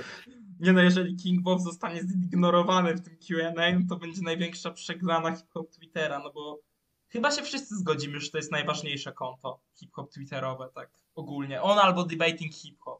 Nie 0.59 0.73
no, 0.73 0.81
jeżeli 0.81 1.15
King 1.15 1.43
Wolf 1.43 1.61
zostanie 1.61 2.01
zignorowany 2.01 2.93
w 2.93 3.01
tym 3.01 3.17
Q&A, 3.27 3.71
no 3.71 3.79
to 3.89 3.95
będzie 3.95 4.21
największa 4.21 4.71
przegrana 4.71 5.35
hip-hop 5.35 5.71
Twittera, 5.71 6.19
no 6.19 6.31
bo 6.31 6.59
chyba 7.07 7.31
się 7.31 7.41
wszyscy 7.41 7.75
zgodzimy, 7.75 8.19
że 8.19 8.31
to 8.31 8.37
jest 8.37 8.51
najważniejsze 8.51 9.13
konto 9.13 9.59
hip-hop 9.75 10.13
Twitterowe, 10.13 10.69
tak 10.75 10.89
ogólnie. 11.15 11.61
On 11.61 11.79
albo 11.79 12.03
Debating 12.03 12.53
Hip-Hop. 12.53 12.99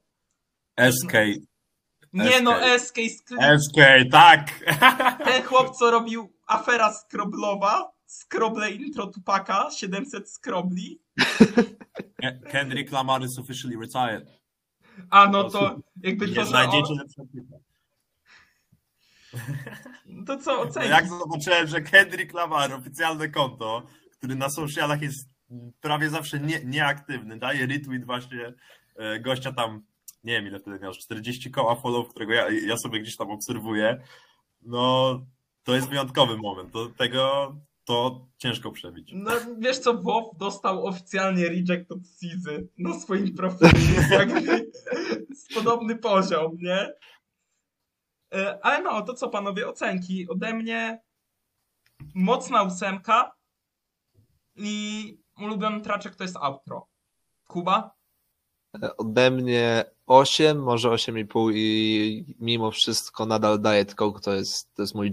SK. 0.91 1.13
Nie 2.13 2.41
no, 2.41 2.55
SK. 2.79 2.85
SK 2.87 2.97
Skry- 2.97 3.59
SK, 3.59 4.11
tak! 4.11 4.49
Ten 5.25 5.43
chłop, 5.43 5.75
co 5.75 5.91
robił 5.91 6.33
afera 6.47 6.93
Skroblowa, 6.93 7.91
Skroble 8.05 8.71
intro 8.71 9.07
Tupaka, 9.07 9.71
700 9.71 10.29
Skrobli. 10.31 10.99
Kendrick 12.51 12.91
Lamar 12.91 13.23
is 13.23 13.39
officially 13.39 13.77
retired. 13.77 14.27
A 15.09 15.27
no 15.27 15.49
to 15.49 15.79
jakby 16.03 16.27
to, 16.27 16.41
Nie 16.41 16.45
znajdziecie 16.45 16.93
lepszego 16.93 17.27
to 20.25 20.37
co 20.37 20.51
No 20.55 20.61
ocenić? 20.61 20.89
jak 20.89 21.07
zobaczyłem, 21.07 21.67
że 21.67 21.81
Kendrick 21.81 22.33
Lamar, 22.33 22.73
oficjalne 22.73 23.29
konto, 23.29 23.83
który 24.17 24.35
na 24.35 24.49
socialach 24.49 25.01
jest 25.01 25.29
prawie 25.81 26.09
zawsze 26.09 26.39
nie, 26.39 26.65
nieaktywny, 26.65 27.39
daje 27.39 27.65
retweet 27.65 28.05
właśnie 28.05 28.53
e, 28.95 29.19
gościa 29.19 29.51
tam, 29.51 29.81
nie 30.23 30.33
wiem 30.33 30.47
ile 30.47 30.59
wtedy 30.59 30.79
miał, 30.79 30.93
40 30.93 31.51
koła 31.51 31.75
follow, 31.75 32.09
którego 32.09 32.33
ja, 32.33 32.49
ja 32.49 32.77
sobie 32.77 32.99
gdzieś 32.99 33.17
tam 33.17 33.31
obserwuję, 33.31 34.01
no 34.61 35.19
to 35.63 35.75
jest 35.75 35.89
wyjątkowy 35.89 36.37
moment, 36.37 36.73
to 36.73 36.89
tego 36.89 37.55
to 37.85 38.27
ciężko 38.37 38.71
przebić. 38.71 39.11
No 39.15 39.31
wiesz 39.57 39.79
co, 39.79 39.93
WoW 39.93 40.37
dostał 40.37 40.85
oficjalnie 40.85 41.49
reject 41.49 41.91
od 41.91 42.07
Sizy 42.07 42.67
na 42.77 42.99
swoim 42.99 43.35
profilu, 43.35 43.71
jakby 44.11 44.71
podobny 45.55 45.95
poziom, 45.95 46.57
nie? 46.61 46.93
E, 48.33 48.59
Ale 48.61 48.81
no, 48.81 49.01
to 49.01 49.13
co 49.13 49.29
panowie, 49.29 49.67
ocenki. 49.67 50.29
Ode 50.29 50.53
mnie 50.53 51.01
mocna 52.15 52.63
ósemka 52.63 53.31
i 54.55 55.17
ulubiony 55.37 55.81
traczek 55.81 56.15
to 56.15 56.23
jest 56.23 56.37
outro. 56.37 56.87
Kuba? 57.47 57.95
Ode 58.97 59.31
mnie 59.31 59.85
8, 60.09 60.59
może 60.59 60.89
8,5 60.89 61.51
i 61.55 62.35
mimo 62.39 62.71
wszystko 62.71 63.25
nadal 63.25 63.59
Diet 63.61 63.95
Coke 63.95 64.21
to 64.21 64.35
jest, 64.35 64.75
to 64.75 64.81
jest 64.81 64.95
mój. 64.95 65.11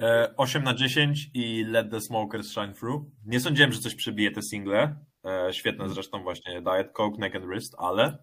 E, 0.00 0.34
8 0.36 0.64
na 0.64 0.74
10 0.74 1.30
i 1.34 1.64
Let 1.64 1.90
the 1.90 2.00
Smokers 2.00 2.50
Shine 2.50 2.74
Through. 2.74 3.02
Nie 3.26 3.40
sądziłem, 3.40 3.72
że 3.72 3.80
coś 3.80 3.94
przebije 3.94 4.30
te 4.30 4.42
single. 4.42 4.96
E, 5.24 5.52
Świetne 5.52 5.88
zresztą 5.88 6.22
właśnie 6.22 6.62
Diet 6.62 6.92
Coke, 6.92 7.18
Neck 7.18 7.36
and 7.36 7.46
Wrist, 7.46 7.74
ale 7.78 8.18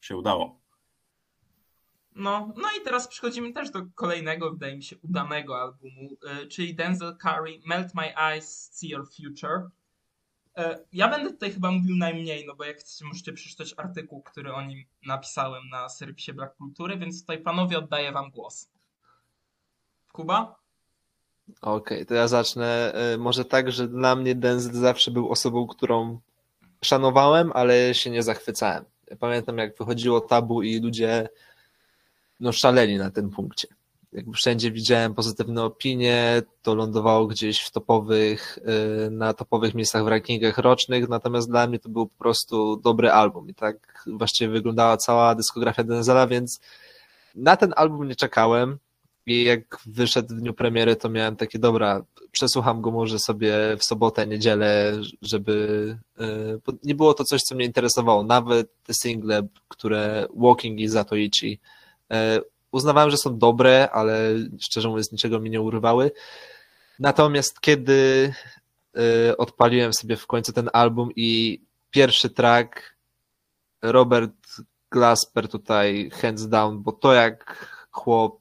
się 0.00 0.16
udało. 0.16 0.60
No, 2.14 2.52
no 2.56 2.68
i 2.80 2.84
teraz 2.84 3.08
przechodzimy 3.08 3.52
też 3.52 3.70
do 3.70 3.86
kolejnego, 3.94 4.52
wydaje 4.52 4.76
mi 4.76 4.82
się, 4.82 4.96
udanego 5.02 5.60
albumu, 5.60 6.16
e, 6.26 6.46
czyli 6.46 6.74
Denzel 6.74 7.16
Curry, 7.16 7.60
Melt 7.66 7.94
My 7.94 8.16
Eyes, 8.16 8.70
See 8.72 8.88
Your 8.88 9.06
Future. 9.16 9.77
E, 10.58 10.78
Ja 10.92 11.08
będę 11.08 11.30
tutaj 11.30 11.52
chyba 11.52 11.70
mówił 11.70 11.96
najmniej, 11.96 12.46
no 12.46 12.54
bo 12.54 12.64
jak 12.64 12.76
chcecie, 12.78 13.04
możecie 13.04 13.32
przeczytać 13.32 13.74
artykuł, 13.76 14.22
który 14.22 14.54
o 14.54 14.62
nim 14.62 14.84
napisałem 15.06 15.68
na 15.68 15.88
serwisie 15.88 16.32
Black 16.32 16.56
Kultury, 16.56 16.98
więc 16.98 17.20
tutaj 17.20 17.38
panowie 17.38 17.78
oddaję 17.78 18.12
wam 18.12 18.30
głos. 18.30 18.68
Kuba? 20.12 20.56
Okej, 21.62 22.06
to 22.06 22.14
ja 22.14 22.28
zacznę. 22.28 22.92
e, 22.94 23.18
Może 23.18 23.44
tak, 23.44 23.72
że 23.72 23.88
dla 23.88 24.16
mnie 24.16 24.34
Denzel 24.34 24.72
zawsze 24.72 25.10
był 25.10 25.30
osobą, 25.30 25.66
którą 25.66 26.20
szanowałem, 26.84 27.52
ale 27.54 27.94
się 27.94 28.10
nie 28.10 28.22
zachwycałem. 28.22 28.84
Pamiętam, 29.20 29.58
jak 29.58 29.78
wychodziło 29.78 30.20
tabu 30.20 30.62
i 30.62 30.80
ludzie 30.80 31.28
no, 32.40 32.52
szaleli 32.52 32.96
na 32.98 33.10
tym 33.10 33.30
punkcie. 33.30 33.68
Jakby 34.12 34.32
wszędzie 34.32 34.72
widziałem 34.72 35.14
pozytywne 35.14 35.64
opinie, 35.64 36.42
to 36.62 36.74
lądowało 36.74 37.26
gdzieś 37.26 37.60
w 37.60 37.70
topowych, 37.70 38.58
e, 39.06 39.10
na 39.10 39.34
topowych 39.34 39.74
miejscach 39.74 40.04
w 40.04 40.08
rankingach 40.08 40.58
rocznych, 40.58 41.08
natomiast 41.08 41.48
dla 41.48 41.66
mnie 41.66 41.78
to 41.78 41.88
był 41.88 42.06
po 42.06 42.18
prostu 42.18 42.76
dobry 42.76 43.10
album 43.10 43.48
i 43.48 43.54
tak 43.54 44.04
właściwie 44.06 44.52
wyglądała 44.52 44.96
cała 44.96 45.34
dyskografia 45.34 45.84
Denzela, 45.84 46.26
więc 46.26 46.60
na 47.34 47.56
ten 47.56 47.72
album 47.76 48.08
nie 48.08 48.16
czekałem. 48.16 48.78
I 49.26 49.44
jak 49.44 49.78
wyszedł 49.86 50.34
w 50.34 50.38
dniu 50.38 50.54
premiery, 50.54 50.96
to 50.96 51.08
miałem 51.08 51.36
takie, 51.36 51.58
dobra, 51.58 52.04
przesłucham 52.32 52.80
go 52.80 52.90
może 52.90 53.18
sobie 53.18 53.76
w 53.78 53.84
sobotę, 53.84 54.26
niedzielę, 54.26 54.92
żeby 55.22 55.98
bo 56.66 56.72
nie 56.84 56.94
było 56.94 57.14
to 57.14 57.24
coś, 57.24 57.42
co 57.42 57.54
mnie 57.54 57.64
interesowało. 57.64 58.22
Nawet 58.22 58.68
te 58.82 58.94
single, 58.94 59.48
które 59.68 60.26
Walking 60.36 60.80
i 60.80 60.88
Zatoichi, 60.88 61.58
uznawałem, 62.72 63.10
że 63.10 63.16
są 63.16 63.38
dobre, 63.38 63.90
ale 63.90 64.34
szczerze 64.60 64.88
mówiąc 64.88 65.12
niczego 65.12 65.40
mi 65.40 65.50
nie 65.50 65.60
urywały. 65.60 66.10
Natomiast 66.98 67.60
kiedy 67.60 68.32
e, 68.96 69.36
odpaliłem 69.36 69.92
sobie 69.92 70.16
w 70.16 70.26
końcu 70.26 70.52
ten 70.52 70.70
album 70.72 71.08
i 71.16 71.60
pierwszy 71.90 72.30
track 72.30 72.96
Robert 73.82 74.32
Glasper 74.90 75.48
tutaj 75.48 76.10
hands 76.10 76.48
down, 76.48 76.82
bo 76.82 76.92
to 76.92 77.12
jak 77.12 77.66
chłop 77.90 78.40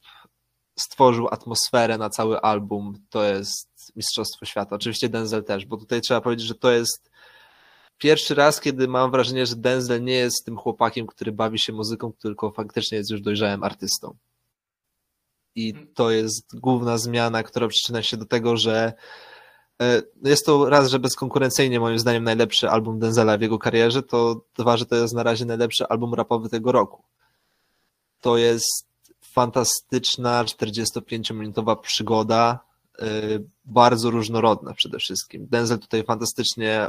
stworzył 0.80 1.28
atmosferę 1.28 1.98
na 1.98 2.10
cały 2.10 2.42
album, 2.42 3.06
to 3.10 3.24
jest 3.24 3.92
Mistrzostwo 3.96 4.46
Świata. 4.46 4.76
Oczywiście 4.76 5.10
Denzel 5.10 5.44
też, 5.44 5.66
bo 5.66 5.78
tutaj 5.78 6.02
trzeba 6.02 6.22
powiedzieć, 6.22 6.48
że 6.48 6.56
to 6.56 6.72
jest 6.72 7.12
pierwszy 7.98 8.36
raz, 8.36 8.62
kiedy 8.62 8.88
mam 8.88 9.12
wrażenie, 9.12 9.46
że 9.46 9.56
Denzel 9.56 10.04
nie 10.04 10.14
jest 10.14 10.46
tym 10.46 10.58
chłopakiem, 10.58 11.08
który 11.08 11.32
bawi 11.32 11.60
się 11.60 11.74
muzyką, 11.74 12.14
tylko 12.14 12.52
faktycznie 12.52 12.98
jest 12.98 13.10
już 13.10 13.22
dojrzałym 13.22 13.64
artystą. 13.64 14.16
I 15.56 15.74
to 15.94 16.12
jest 16.12 16.60
główna 16.60 16.98
zmiana, 16.98 17.44
która 17.44 17.68
przyczynia 17.68 18.04
się 18.04 18.18
do 18.18 18.26
tego, 18.26 18.58
że 18.58 18.94
e, 19.82 20.02
jest 20.24 20.46
to 20.46 20.70
raz, 20.70 20.90
że 20.90 21.00
bezkonkurencyjnie 21.00 21.80
moim 21.80 22.00
zdaniem 22.00 22.24
najlepszy 22.24 22.70
album 22.70 23.00
Denzela 23.00 23.38
w 23.38 23.42
jego 23.42 23.60
karierze, 23.60 24.04
to 24.04 24.42
dwa, 24.58 24.78
że 24.78 24.86
to 24.86 24.96
jest 24.96 25.14
na 25.14 25.24
razie 25.24 25.46
najlepszy 25.46 25.88
album 25.88 26.14
rapowy 26.14 26.50
tego 26.50 26.72
roku. 26.72 27.04
To 28.22 28.38
jest 28.38 28.88
fantastyczna 29.22 30.44
45-minutowa 30.44 31.76
przygoda, 31.82 32.60
y, 33.02 33.44
bardzo 33.66 34.12
różnorodna 34.12 34.74
przede 34.74 35.00
wszystkim. 35.00 35.48
Denzel 35.48 35.80
tutaj 35.80 36.04
fantastycznie 36.04 36.88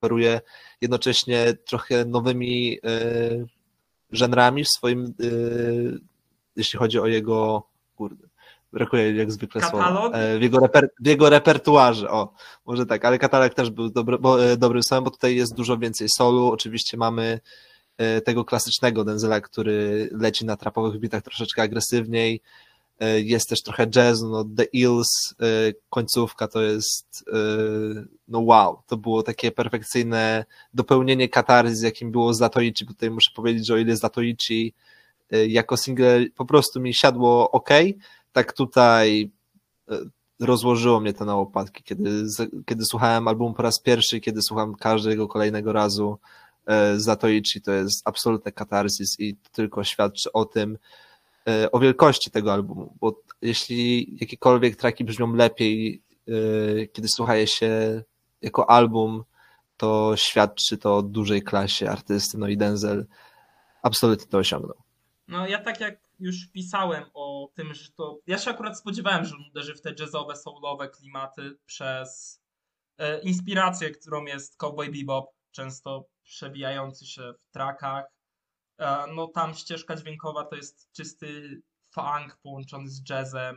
operuje 0.00 0.40
jednocześnie 0.80 1.54
trochę 1.64 2.04
nowymi 2.04 2.78
y, 2.78 3.46
żenrami 4.10 4.64
w 4.64 4.68
swoim, 4.68 5.14
y, 5.20 5.98
jeśli 6.56 6.78
chodzi 6.78 7.00
o 7.00 7.06
jego, 7.06 7.62
kurde, 7.96 8.26
brakuje 8.72 9.16
jak 9.16 9.32
zwykle 9.32 9.60
Katalog? 9.60 9.82
słowa, 9.84 10.18
e, 10.18 10.38
w 10.38 10.42
jego, 10.42 10.58
reper, 10.60 10.88
w 11.00 11.06
jego 11.06 11.30
repertuarze, 11.30 12.10
o, 12.10 12.32
może 12.66 12.86
tak, 12.86 13.04
ale 13.04 13.18
katalog 13.18 13.54
też 13.54 13.70
był 13.70 13.90
dobry, 13.90 14.18
bo, 14.18 14.44
e, 14.44 14.56
dobrym 14.56 14.82
słowem, 14.82 15.04
bo 15.04 15.10
tutaj 15.10 15.36
jest 15.36 15.54
dużo 15.54 15.78
więcej 15.78 16.08
solu, 16.08 16.46
oczywiście 16.52 16.96
mamy 16.96 17.40
e, 17.98 18.20
tego 18.20 18.44
klasycznego 18.44 19.04
Denzela, 19.04 19.40
który 19.40 20.08
leci 20.12 20.46
na 20.46 20.56
trapowych 20.56 21.00
bitach 21.00 21.22
troszeczkę 21.22 21.62
agresywniej. 21.62 22.40
E, 23.00 23.20
Jest 23.20 23.48
też 23.48 23.62
trochę 23.62 23.86
jazzu, 23.96 24.28
no 24.28 24.44
The 24.56 24.64
Ills, 24.64 25.34
e, 25.40 25.44
końcówka 25.90 26.48
to 26.48 26.62
jest 26.62 27.24
e, 27.32 27.36
no 28.28 28.40
wow, 28.40 28.82
to 28.86 28.96
było 28.96 29.22
takie 29.22 29.50
perfekcyjne 29.52 30.44
dopełnienie 30.74 31.28
katarzy, 31.28 31.84
jakim 31.84 32.12
było 32.12 32.34
Zatoichi, 32.34 32.86
tutaj 32.86 33.10
muszę 33.10 33.30
powiedzieć, 33.34 33.66
że 33.66 33.74
o 33.74 33.76
ile 33.76 33.96
Zatoichi 33.96 34.74
jako 35.48 35.76
single 35.76 36.26
po 36.36 36.44
prostu 36.44 36.80
mi 36.80 36.94
siadło 36.94 37.50
ok, 37.50 37.68
tak 38.32 38.52
tutaj 38.52 39.30
rozłożyło 40.40 41.00
mnie 41.00 41.12
to 41.12 41.24
na 41.24 41.36
łopatki, 41.36 41.82
kiedy, 41.82 42.24
kiedy 42.66 42.84
słuchałem 42.84 43.28
albumu 43.28 43.54
po 43.54 43.62
raz 43.62 43.80
pierwszy, 43.80 44.20
kiedy 44.20 44.42
słucham 44.42 44.74
każdego 44.74 45.28
kolejnego 45.28 45.72
razu, 45.72 46.18
Zatoichi 46.96 47.60
to 47.60 47.72
jest 47.72 48.02
absolutny 48.04 48.52
katarzis 48.52 49.20
i 49.20 49.36
to 49.36 49.50
tylko 49.52 49.84
świadczy 49.84 50.32
o 50.32 50.44
tym, 50.44 50.78
o 51.72 51.78
wielkości 51.78 52.30
tego 52.30 52.52
albumu, 52.52 52.96
bo 53.00 53.22
jeśli 53.42 54.08
jakiekolwiek 54.20 54.76
traki 54.76 55.04
brzmią 55.04 55.34
lepiej, 55.34 56.02
e, 56.28 56.86
kiedy 56.86 57.08
słucha 57.08 57.36
je 57.36 57.46
się 57.46 58.02
jako 58.42 58.70
album, 58.70 59.24
to 59.76 60.16
świadczy 60.16 60.78
to 60.78 60.96
o 60.96 61.02
dużej 61.02 61.42
klasie 61.42 61.90
artysty, 61.90 62.38
no 62.38 62.48
i 62.48 62.56
Denzel 62.56 63.06
absolutnie 63.82 64.26
to 64.26 64.38
osiągnął. 64.38 64.76
No 65.28 65.46
ja 65.46 65.62
tak 65.62 65.80
jak 65.80 66.00
już 66.18 66.46
pisałem 66.46 67.04
o 67.14 67.50
tym, 67.54 67.74
że 67.74 67.90
to... 67.92 68.18
Ja 68.26 68.38
się 68.38 68.50
akurat 68.50 68.78
spodziewałem, 68.78 69.24
że 69.24 69.34
on 69.34 69.44
uderzy 69.50 69.74
w 69.74 69.80
te 69.80 69.94
jazzowe, 69.98 70.36
soulowe 70.36 70.88
klimaty 70.88 71.56
przez 71.66 72.40
e, 72.98 73.20
inspirację, 73.20 73.90
którą 73.90 74.24
jest 74.24 74.56
Cowboy 74.56 74.90
Bebop, 74.90 75.30
często 75.50 76.04
przewijający 76.22 77.06
się 77.06 77.32
w 77.48 77.52
trackach. 77.52 78.04
E, 78.80 79.06
no 79.14 79.26
tam 79.26 79.54
ścieżka 79.54 79.96
dźwiękowa 79.96 80.44
to 80.44 80.56
jest 80.56 80.92
czysty 80.92 81.60
funk 81.94 82.36
połączony 82.42 82.88
z 82.88 83.08
jazzem 83.08 83.56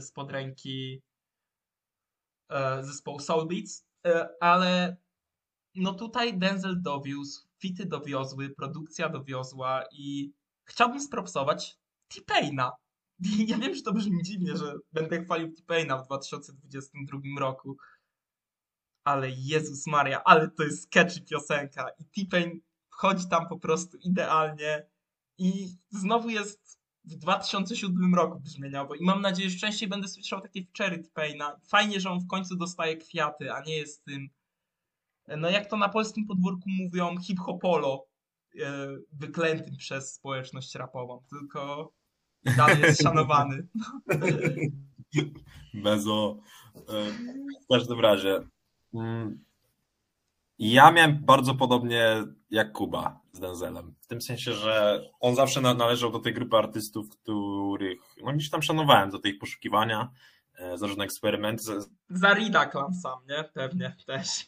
spod 0.00 0.30
ręki 0.30 1.02
e, 2.50 2.84
zespołu 2.84 3.18
Soul 3.18 3.48
Beats, 3.48 3.86
e, 4.06 4.28
ale 4.40 4.96
no 5.74 5.94
tutaj 5.94 6.38
Denzel 6.38 6.82
dowiózł, 6.82 7.48
fity 7.58 7.86
dowiozły, 7.86 8.50
produkcja 8.50 9.08
dowiozła 9.08 9.84
i 9.92 10.32
chciałbym 10.64 11.00
spropsować 11.00 11.78
T-Paina. 12.08 12.72
Ja 13.46 13.58
wiem, 13.58 13.74
że 13.74 13.82
to 13.82 13.92
brzmi 13.92 14.22
dziwnie, 14.22 14.56
że 14.56 14.74
będę 14.92 15.24
chwalił 15.24 15.52
T-Paina 15.52 15.98
w 15.98 16.06
2022 16.06 17.18
roku, 17.38 17.76
ale 19.04 19.30
Jezus 19.30 19.86
Maria, 19.86 20.24
ale 20.24 20.50
to 20.50 20.62
jest 20.62 20.90
catchy 20.90 21.20
piosenka 21.20 21.90
i 21.98 22.04
T-Pain 22.04 22.60
wchodzi 23.00 23.28
tam 23.28 23.48
po 23.48 23.58
prostu 23.58 23.96
idealnie 23.96 24.86
i 25.38 25.68
znowu 25.90 26.30
jest 26.30 26.80
w 27.04 27.16
2007 27.16 28.14
roku 28.14 28.40
brzmieniowo 28.40 28.94
i 28.94 29.04
mam 29.04 29.20
nadzieję, 29.20 29.50
że 29.50 29.58
częściej 29.58 29.88
będę 29.88 30.08
słyszał 30.08 30.40
takie 30.40 30.60
feature'y 30.60 31.02
T-Paina. 31.02 31.60
Fajnie, 31.68 32.00
że 32.00 32.10
on 32.10 32.20
w 32.20 32.26
końcu 32.26 32.56
dostaje 32.56 32.96
kwiaty, 32.96 33.52
a 33.52 33.60
nie 33.60 33.76
jest 33.76 34.04
tym 34.04 34.28
no 35.28 35.50
jak 35.50 35.70
to 35.70 35.76
na 35.76 35.88
polskim 35.88 36.26
podwórku 36.26 36.70
mówią, 36.70 37.18
hip-hopolo 37.18 38.06
e, 38.60 38.88
wyklętym 39.12 39.76
przez 39.76 40.14
społeczność 40.14 40.74
rapową, 40.74 41.22
tylko 41.30 41.92
dalej 42.56 42.82
jest 42.82 43.02
szanowany. 43.06 43.66
Bezo. 45.74 46.40
E, 46.76 47.12
w 47.64 47.66
każdym 47.68 48.00
razie. 48.00 48.40
Ja 50.62 50.90
miałem 50.92 51.18
bardzo 51.24 51.54
podobnie 51.54 52.16
jak 52.50 52.72
Kuba 52.72 53.20
z 53.32 53.40
Denzelem. 53.40 53.94
W 54.00 54.06
tym 54.06 54.22
sensie, 54.22 54.52
że 54.52 55.02
on 55.20 55.34
zawsze 55.34 55.60
na- 55.60 55.74
należał 55.74 56.10
do 56.10 56.18
tej 56.18 56.34
grupy 56.34 56.56
artystów, 56.56 57.08
których 57.10 57.98
no 58.24 58.32
gdzieś 58.32 58.50
tam 58.50 58.62
szanowałem 58.62 59.10
do 59.10 59.18
tej 59.18 59.34
poszukiwania, 59.34 60.10
e, 60.58 60.78
za 60.78 60.86
różne 60.86 61.04
eksperymenty. 61.04 61.62
Za- 62.10 62.34
Rida 62.34 62.70
sam, 63.02 63.18
nie? 63.28 63.44
Pewnie 63.54 63.96
też. 64.06 64.46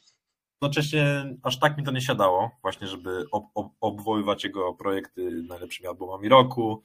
Jednocześnie 0.63 1.35
aż 1.43 1.59
tak 1.59 1.79
mi 1.79 1.85
to 1.85 1.91
nie 1.91 2.01
siadało, 2.01 2.51
właśnie, 2.63 2.87
żeby 2.87 3.25
ob, 3.33 3.45
ob, 3.55 3.73
obwoływać 3.81 4.45
jego 4.45 4.75
projekty 4.75 5.43
najlepszymi 5.49 5.89
albumami 5.89 6.29
roku 6.29 6.83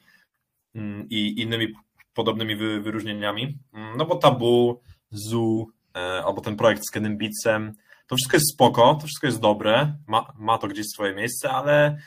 mm, 0.76 1.08
i 1.10 1.42
innymi 1.42 1.68
podobnymi 2.14 2.56
wy, 2.56 2.82
wyróżnieniami. 2.82 3.58
Mm, 3.74 3.98
No 3.98 4.06
bo 4.06 4.16
Tabu, 4.16 4.82
Zoo, 5.12 5.66
e, 5.96 6.24
albo 6.26 6.42
ten 6.42 6.56
projekt 6.56 6.84
z 6.88 6.92
Kenem 6.92 7.18
Beatsem, 7.18 7.74
to 8.08 8.16
wszystko 8.16 8.38
jest 8.38 8.54
spoko, 8.54 8.96
to 8.96 9.08
wszystko 9.08 9.28
jest 9.28 9.40
dobre, 9.40 9.98
ma, 10.08 10.34
ma 10.38 10.58
to 10.58 10.68
gdzieś 10.68 10.86
swoje 10.88 11.16
miejsce, 11.16 11.52
ale 11.52 11.98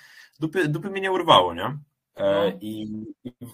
dupy, 0.41 0.69
dupy 0.69 0.91
mnie 0.91 1.01
nie 1.01 1.13
urwało, 1.13 1.55
nie? 1.55 1.65
E, 2.17 2.51
No. 2.51 2.59
i, 2.61 2.83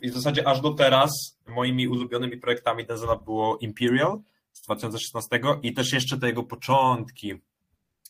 i, 0.02 0.10
w 0.10 0.14
zasadzie 0.14 0.48
aż 0.48 0.60
do 0.60 0.70
teraz 0.74 1.10
moimi 1.46 1.88
ulubionymi 1.88 2.36
projektami 2.36 2.86
Denzela 2.86 3.16
było 3.16 3.56
Imperial 3.58 4.20
z 4.52 4.62
2016 4.62 5.40
i 5.62 5.74
też 5.74 5.92
jeszcze 5.92 6.18
te 6.18 6.26
jego 6.26 6.42
początki 6.42 7.34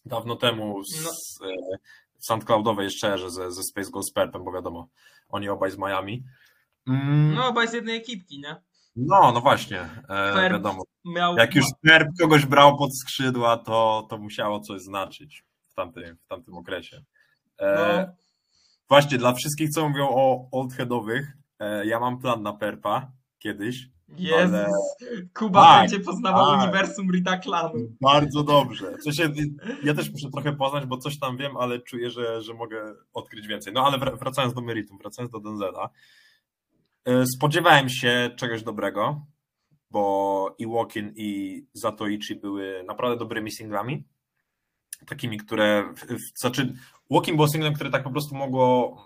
dawno 0.05 0.37
temu 0.37 0.85
z, 0.85 1.05
No. 1.05 1.11
z 1.13 1.41
e, 1.43 1.79
SoundCloudowej 2.19 2.85
jeszcze, 2.85 3.19
że 3.19 3.31
ze, 3.31 3.53
ze 3.53 3.63
Space 3.63 3.91
Ghost 3.91 4.15
Perpem, 4.15 4.45
bo 4.45 4.53
wiadomo, 4.53 4.89
oni 5.29 5.49
obaj 5.49 5.71
z 5.71 5.79
Miami. 5.79 6.25
Mm, 6.89 7.35
No, 7.35 7.49
obaj 7.49 7.69
z 7.69 7.73
jednej 7.73 7.97
ekipki, 7.97 8.41
nie? 8.41 8.57
No, 8.97 9.33
no 9.33 9.41
właśnie, 9.41 9.81
e, 10.09 10.51
wiadomo. 10.51 10.83
Miał... 11.05 11.37
Jak 11.37 11.55
już 11.55 11.65
Perp 11.83 12.09
kogoś 12.21 12.47
brał 12.47 12.77
pod 12.77 12.99
skrzydła, 12.99 13.57
to, 13.57 14.07
to 14.11 14.19
musiało 14.19 14.61
coś 14.61 14.81
znaczyć 14.83 15.45
w 15.69 15.75
tamtym, 15.75 16.17
w 16.25 16.27
tamtym 16.27 16.55
okresie. 16.55 17.03
E, 17.59 17.75
No, 18.07 18.13
Właśnie, 18.89 19.19
dla 19.19 19.33
wszystkich, 19.33 19.71
co 19.71 19.89
mówią 19.89 20.09
o 20.11 20.49
oldheadowych, 20.53 21.33
e, 21.59 21.87
ja 21.87 22.01
mam 22.01 22.19
plan 22.19 22.43
na 22.43 22.53
Perpa 22.53 23.13
kiedyś. 23.39 23.89
Jezus, 24.09 24.55
ale- 24.55 24.69
Kuba 25.35 25.63
Tak, 25.65 25.81
będzie 25.81 26.01
poznawał 26.05 26.47
tak. 26.47 26.63
uniwersum 26.63 27.11
Rida 27.13 27.39
Clanu. 27.39 27.75
Bardzo 28.01 28.43
dobrze. 28.43 28.97
W 28.99 29.03
sensie, 29.03 29.29
ja 29.85 29.95
też 29.95 30.11
muszę 30.13 30.31
trochę 30.31 30.53
poznać, 30.53 30.87
bo 30.87 30.97
coś 30.97 31.19
tam 31.19 31.37
wiem, 31.37 31.57
ale 31.57 31.79
czuję, 31.79 32.11
że, 32.11 32.43
że 32.43 32.55
mogę 32.55 32.95
odkryć 33.13 33.47
więcej. 33.47 33.73
No 33.73 33.87
ale 33.87 33.99
wr- 33.99 34.19
wracając 34.19 34.55
do 34.55 34.61
meritum, 34.61 34.99
wracając 34.99 35.33
do 35.33 35.41
Denzela, 35.41 35.89
spodziewałem 37.37 37.89
się 37.89 38.31
czegoś 38.37 38.63
dobrego, 38.63 39.27
bo 39.91 40.55
i 40.59 40.67
Walkin 40.67 41.13
i 41.17 41.63
Zatoichi 41.73 42.35
były 42.35 42.85
naprawdę 42.87 43.19
dobrymi 43.19 43.53
singlami. 43.53 44.05
Takimi, 45.07 45.39
które. 45.39 45.95
Znaczy, 46.35 46.75
Walkin 47.11 47.37
było 47.37 47.49
singlem, 47.49 47.75
które 47.75 47.91
tak 47.91 48.05
po 48.05 48.11
prostu 48.11 48.35
mogło. 48.35 48.97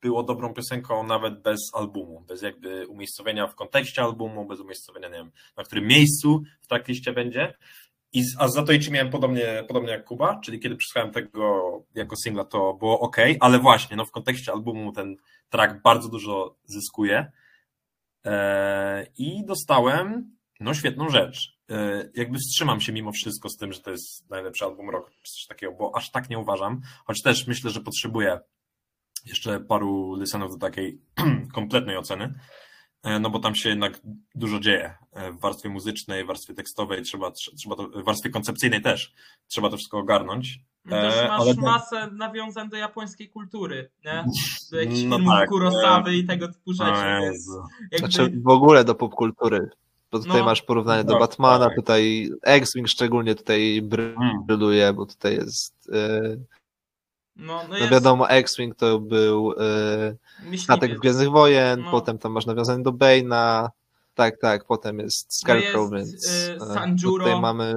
Było 0.00 0.22
dobrą 0.22 0.54
piosenką 0.54 1.06
nawet 1.06 1.42
bez 1.42 1.60
albumu, 1.74 2.20
bez 2.20 2.42
jakby 2.42 2.86
umiejscowienia 2.86 3.46
w 3.46 3.54
kontekście 3.54 4.02
albumu, 4.02 4.46
bez 4.46 4.60
umiejscowienia, 4.60 5.08
nie 5.08 5.14
wiem, 5.14 5.30
na 5.56 5.64
którym 5.64 5.86
miejscu 5.86 6.42
w 6.60 6.66
trackliście 6.66 7.12
będzie. 7.12 7.54
I 8.12 8.22
a 8.38 8.48
z 8.48 8.54
Zatoichi 8.54 8.90
miałem 8.90 9.10
podobnie, 9.10 9.64
podobnie 9.68 9.90
jak 9.90 10.04
Kuba, 10.04 10.40
czyli 10.40 10.60
kiedy 10.60 10.76
przesłuchałem 10.76 11.12
tego 11.12 11.84
jako 11.94 12.16
singla, 12.16 12.44
to 12.44 12.74
było 12.74 13.00
ok, 13.00 13.16
ale 13.40 13.58
właśnie 13.58 13.96
no, 13.96 14.04
w 14.04 14.10
kontekście 14.10 14.52
albumu 14.52 14.92
ten 14.92 15.16
track 15.50 15.82
bardzo 15.82 16.08
dużo 16.08 16.56
zyskuje. 16.64 17.32
Eee, 18.24 19.06
I 19.18 19.44
dostałem 19.44 20.36
no 20.60 20.74
świetną 20.74 21.08
rzecz. 21.08 21.58
Eee, 21.68 22.10
jakby 22.14 22.38
wstrzymam 22.38 22.80
się 22.80 22.92
mimo 22.92 23.12
wszystko 23.12 23.48
z 23.48 23.56
tym, 23.56 23.72
że 23.72 23.80
to 23.80 23.90
jest 23.90 24.30
najlepszy 24.30 24.64
album 24.64 24.90
roku, 24.90 25.10
czy 25.22 25.32
coś 25.32 25.46
takiego, 25.46 25.72
bo 25.72 25.96
aż 25.96 26.10
tak 26.10 26.30
nie 26.30 26.38
uważam, 26.38 26.80
choć 27.04 27.22
też 27.22 27.46
myślę, 27.46 27.70
że 27.70 27.80
potrzebuję 27.80 28.40
jeszcze 29.26 29.60
paru 29.60 30.16
listenów 30.20 30.58
do 30.58 30.66
takiej 30.66 31.00
kompletnej 31.54 31.96
oceny, 31.96 32.34
E, 32.34 32.34
no 33.04 33.30
bo 33.30 33.38
tam 33.38 33.54
się 33.54 33.68
jednak 33.68 34.00
dużo 34.34 34.60
dzieje 34.60 34.94
e, 35.12 35.32
w 35.32 35.40
warstwie 35.40 35.68
muzycznej, 35.68 36.24
w 36.24 36.26
warstwie 36.26 36.54
tekstowej, 36.54 37.02
trzeba, 37.02 37.28
trze- 37.28 37.54
trzeba 37.56 37.76
to, 37.76 37.88
w 37.88 38.04
warstwie 38.04 38.30
koncepcyjnej 38.30 38.82
też, 38.82 39.12
trzeba 39.46 39.70
to 39.70 39.76
wszystko 39.76 39.98
ogarnąć. 39.98 40.60
Też 40.88 41.14
E, 41.16 41.28
masz 41.28 41.40
ale 41.40 41.54
masę 41.54 42.10
nawiązań 42.12 42.68
do 42.68 42.76
japońskiej 42.76 43.28
kultury, 43.28 43.90
nie? 44.04 44.24
Do 44.72 44.80
jakichś 44.80 45.02
No 45.02 45.16
filmów 45.16 45.34
tak, 45.34 45.48
Kurosawy 45.48 46.16
i 46.16 46.26
tego 46.26 46.48
typu 46.48 46.72
rzeczy. 46.72 47.02
Więc 47.22 47.48
jakby... 47.80 47.98
Znaczy 47.98 48.32
w 48.44 48.48
ogóle 48.48 48.84
do 48.84 48.94
popkultury. 48.94 49.70
Bo 50.12 50.18
tutaj 50.18 50.38
No. 50.38 50.44
masz 50.44 50.62
porównanie 50.62 51.04
do 51.04 51.12
No, 51.12 51.18
Batmana, 51.18 51.66
tak. 51.66 51.76
tutaj 51.76 52.30
X-Wing 52.42 52.88
szczególnie 52.88 53.34
tutaj 53.34 53.78
Mm. 53.78 54.44
bryluje, 54.46 54.92
bo 54.92 55.06
tutaj 55.06 55.34
jest. 55.34 55.90
e, 55.92 56.20
no, 57.38 57.62
no 57.62 57.68
No 57.68 57.76
jest 57.78 57.90
wiadomo, 57.90 58.30
X-Wing 58.30 58.74
to 58.76 58.98
był 59.00 59.54
myśliwiec. 60.38 60.62
statek 60.62 60.96
z 60.96 61.00
Gwiezdnych 61.00 61.30
Wojen, 61.30 61.80
No. 61.82 61.90
potem 61.90 62.18
tam 62.18 62.32
masz 62.32 62.46
nawiązanie 62.46 62.82
do 62.82 62.92
Bane'a. 62.92 63.68
Tak, 64.14 64.40
tak, 64.40 64.64
potem 64.64 64.98
jest 64.98 65.34
Scarecrow, 65.34 65.90
No 65.90 65.96
więc 65.96 66.28
e, 66.30 66.54
e, 66.54 66.60
Sanjuro. 66.60 67.24
tutaj 67.24 67.40
mamy 67.40 67.74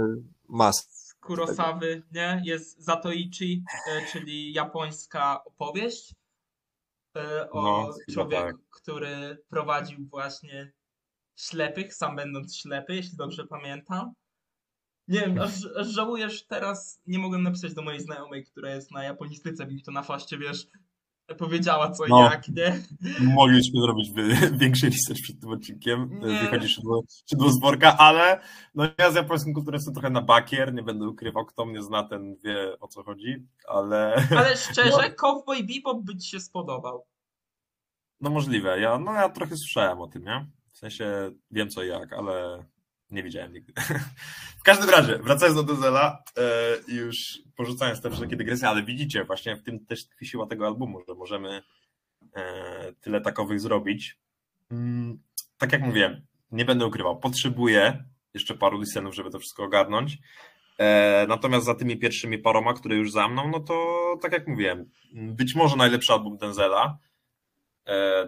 masę. 0.50 0.84
z 0.90 1.14
Kurosawy, 1.14 2.04
nie? 2.12 2.42
Jest 2.46 2.84
Zatoichi, 2.84 3.64
e, 3.92 4.06
czyli 4.12 4.54
japońska 4.54 5.44
opowieść 5.44 6.14
e, 7.18 7.50
o 7.52 7.62
No, 7.62 8.14
człowieku, 8.14 8.44
tak. 8.48 8.56
który 8.70 9.38
prowadził 9.50 10.08
właśnie 10.08 10.72
ślepych, 11.36 11.94
sam 11.94 12.16
będąc 12.16 12.58
ślepy, 12.58 12.96
jeśli 12.96 13.18
dobrze 13.18 13.48
pamiętam. 13.48 14.14
Nie 15.12 15.20
wiem, 15.20 15.40
aż, 15.42 15.52
aż 15.78 15.88
żałuję, 15.88 16.30
że 16.30 16.46
teraz 16.48 17.02
nie 17.08 17.20
mogłem 17.20 17.44
napisać 17.44 17.74
do 17.74 17.82
mojej 17.82 18.00
znajomej, 18.02 18.46
która 18.46 18.70
jest 18.70 18.92
na 18.92 19.04
japonistyce, 19.04 19.66
by 19.66 19.74
mi 19.74 19.84
to 19.84 19.92
na 19.92 20.04
faście, 20.04 20.38
wiesz, 20.38 20.68
powiedziała 21.38 21.92
co 21.92 22.06
i 22.06 22.10
No. 22.10 22.22
jak, 22.24 22.48
nie? 22.48 22.82
Mogliśmy 23.20 23.82
zrobić 23.82 24.10
większy 24.54 24.86
research 24.86 25.22
przed 25.24 25.40
tym 25.40 25.50
odcinkiem. 25.50 26.20
Nie. 26.20 26.40
Wychodzi 26.40 26.68
szydło, 26.68 27.04
szydło 27.30 27.50
z 27.50 27.60
worka, 27.60 27.98
ale 27.98 28.42
no 28.76 28.84
ja 28.98 29.12
z 29.12 29.16
japońską 29.16 29.54
kulturą 29.54 29.76
jestem 29.76 29.94
trochę 29.94 30.10
na 30.10 30.22
bakier, 30.22 30.74
nie 30.74 30.84
będę 30.84 31.08
ukrywał, 31.08 31.46
kto 31.46 31.66
mnie 31.66 31.82
zna, 31.84 32.04
ten 32.04 32.36
wie 32.44 32.80
o 32.80 32.88
co 32.88 33.04
chodzi, 33.04 33.48
ale 33.68 34.14
Ale 34.38 34.58
szczerze, 34.58 35.12
Cowboy 35.12 35.64
Bebop 35.64 36.04
by 36.04 36.18
ci 36.18 36.30
się 36.30 36.40
spodobał. 36.40 37.06
no 38.22 38.30
możliwe. 38.30 38.80
Ja, 38.80 39.00
no 39.00 39.14
ja 39.14 39.30
trochę 39.30 39.58
słyszałem 39.58 40.02
o 40.02 40.08
tym, 40.08 40.24
nie? 40.24 40.46
W 40.72 40.78
sensie 40.78 41.32
wiem 41.52 41.70
co 41.70 41.84
i 41.84 41.88
jak, 41.88 42.14
ale 42.14 42.66
nie 43.12 43.24
widziałem 43.24 43.54
nigdy. 43.54 43.74
W 44.60 44.64
każdym 44.64 44.90
razie, 44.90 45.18
wracając 45.18 45.58
do 45.58 45.64
Dezela, 45.64 46.24
e, 46.38 46.94
już 46.94 47.40
porzucając 47.56 48.02
te 48.02 48.12
wszelkie 48.12 48.36
dygresje, 48.36 48.68
ale 48.68 48.84
widzicie, 48.84 49.24
właśnie 49.24 49.56
w 49.56 49.64
tym 49.64 49.86
też 49.86 50.08
tkwi 50.08 50.26
siła 50.26 50.48
tego 50.48 50.68
albumu, 50.68 51.00
że 51.08 51.16
możemy 51.16 51.62
e, 52.36 52.94
tyle 53.02 53.22
takowych 53.22 53.60
zrobić. 53.60 54.18
Mm, 54.72 55.20
tak 55.58 55.72
jak 55.72 55.82
mówiłem, 55.82 56.22
nie 56.52 56.66
będę 56.66 56.86
ukrywał, 56.86 57.20
potrzebuję 57.20 58.04
jeszcze 58.34 58.56
paru 58.56 58.80
listenów, 58.80 59.16
żeby 59.16 59.30
to 59.30 59.40
wszystko 59.40 59.64
ogarnąć. 59.64 60.18
E, 60.78 61.26
natomiast 61.30 61.66
za 61.66 61.76
tymi 61.76 61.98
pierwszymi 61.98 62.38
paroma, 62.38 62.74
które 62.74 62.96
już 62.96 63.12
za 63.12 63.28
mną, 63.28 63.50
no 63.52 63.60
to 63.60 63.96
tak 64.22 64.32
jak 64.32 64.48
mówiłem, 64.48 64.90
być 65.14 65.56
może 65.56 65.76
najlepszy 65.76 66.14
album 66.14 66.38
Denzela, 66.38 66.98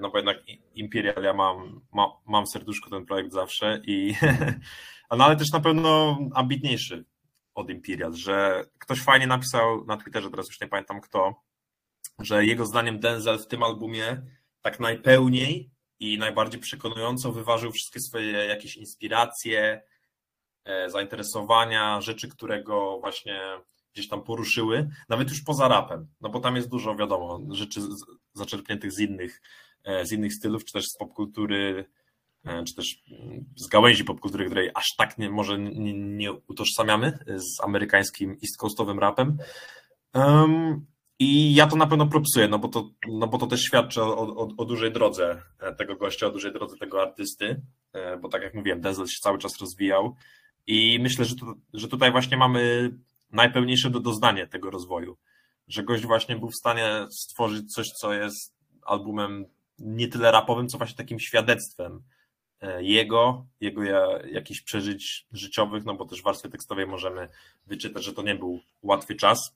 no 0.01 0.09
bo 0.09 0.17
jednak 0.17 0.37
Imperial 0.75 1.23
ja 1.23 1.33
mam, 1.33 1.81
ma, 1.93 2.07
mam 2.25 2.45
w 2.45 2.49
serduszku 2.49 2.89
ten 2.89 3.05
projekt 3.05 3.33
zawsze 3.33 3.81
i 3.87 4.15
no 5.17 5.25
ale 5.25 5.35
też 5.35 5.51
na 5.51 5.59
pewno 5.59 6.19
ambitniejszy 6.33 7.05
od 7.55 7.69
Imperial, 7.69 8.13
że 8.13 8.65
ktoś 8.79 9.01
fajnie 9.01 9.27
napisał 9.27 9.85
na 9.85 9.97
Twitterze, 9.97 10.29
teraz 10.29 10.47
już 10.47 10.61
nie 10.61 10.67
pamiętam 10.67 11.01
kto, 11.01 11.43
że 12.19 12.45
jego 12.45 12.65
zdaniem 12.65 12.99
Denzel 12.99 13.39
w 13.39 13.47
tym 13.47 13.63
albumie 13.63 14.21
tak 14.61 14.79
najpełniej 14.79 15.71
i 15.99 16.17
najbardziej 16.17 16.61
przekonująco 16.61 17.31
wyważył 17.31 17.71
wszystkie 17.71 17.99
swoje 17.99 18.31
jakieś 18.31 18.75
inspiracje, 18.75 19.81
e, 20.65 20.89
zainteresowania, 20.89 22.01
rzeczy, 22.01 22.29
które 22.29 22.63
go 22.63 22.99
właśnie 22.99 23.41
gdzieś 23.93 24.07
tam 24.07 24.23
poruszyły, 24.23 24.89
nawet 25.09 25.29
już 25.29 25.41
poza 25.41 25.67
rapem, 25.67 26.07
no 26.21 26.29
bo 26.29 26.39
tam 26.39 26.55
jest 26.55 26.69
dużo, 26.69 26.95
wiadomo, 26.95 27.39
rzeczy 27.51 27.81
zaczerpniętych 28.33 28.91
z 28.91 28.99
innych, 28.99 29.41
e, 29.83 30.05
z 30.05 30.11
innych 30.11 30.33
stylów, 30.33 30.65
czy 30.65 30.73
też 30.73 30.85
z 30.85 30.97
popkultury, 30.97 31.85
e, 32.45 32.63
czy 32.63 32.75
też 32.75 33.03
mm, 33.11 33.45
z 33.55 33.67
gałęzi 33.67 34.03
popkultury, 34.03 34.45
której 34.45 34.69
aż 34.73 34.95
tak 34.97 35.17
nie, 35.17 35.29
może 35.29 35.59
nie, 35.59 35.93
nie 35.93 36.33
utożsamiamy 36.33 37.19
z 37.27 37.63
amerykańskim 37.63 38.31
East 38.31 38.57
Coastowym 38.57 38.99
rapem. 38.99 39.37
Um, 40.13 40.85
I 41.19 41.55
ja 41.55 41.67
to 41.67 41.75
na 41.75 41.87
pewno 41.87 42.07
propsuję, 42.07 42.47
no 42.47 42.59
bo 42.59 42.67
to, 42.67 42.89
no 43.07 43.27
bo 43.27 43.37
to 43.37 43.47
też 43.47 43.61
świadczy 43.61 44.01
o, 44.01 44.17
o, 44.17 44.47
o 44.57 44.65
dużej 44.65 44.91
drodze 44.91 45.41
e, 45.59 45.75
tego 45.75 45.95
gościa, 45.95 46.27
o 46.27 46.31
dużej 46.31 46.53
drodze 46.53 46.77
tego 46.77 47.01
artysty, 47.01 47.61
e, 47.93 48.17
bo 48.17 48.29
tak 48.29 48.41
jak 48.41 48.53
mówiłem, 48.53 48.81
Denzel 48.81 49.07
się 49.07 49.19
cały 49.21 49.37
czas 49.37 49.59
rozwijał 49.61 50.15
i 50.67 50.99
myślę, 51.01 51.25
że, 51.25 51.35
że 51.73 51.87
tutaj 51.87 52.11
właśnie 52.11 52.37
mamy 52.37 52.91
najpełniejsze 53.33 53.89
do 53.89 53.99
doznanie 53.99 54.47
tego 54.47 54.69
rozwoju, 54.69 55.17
że 55.67 55.83
gość 55.83 56.05
właśnie 56.05 56.35
był 56.35 56.49
w 56.49 56.55
stanie 56.55 57.05
stworzyć 57.11 57.73
coś, 57.73 57.91
co 57.91 58.13
jest 58.13 58.55
albumem 58.81 59.45
nie 59.79 60.07
tyle 60.07 60.31
rapowym, 60.31 60.67
co 60.67 60.77
właśnie 60.77 60.97
takim 60.97 61.19
świadectwem 61.19 62.03
e, 62.61 62.83
jego, 62.83 63.45
jego 63.59 63.83
ja- 63.83 64.27
jakichś 64.31 64.61
przeżyć 64.61 65.27
życiowych, 65.31 65.85
no 65.85 65.95
bo 65.95 66.05
też 66.05 66.21
w 66.21 66.23
warstwie 66.23 66.49
tekstowej 66.49 66.87
możemy 66.87 67.29
wyczytać, 67.67 68.03
że 68.03 68.13
to 68.13 68.21
nie 68.21 68.35
był 68.35 68.59
łatwy 68.81 69.15
czas 69.15 69.55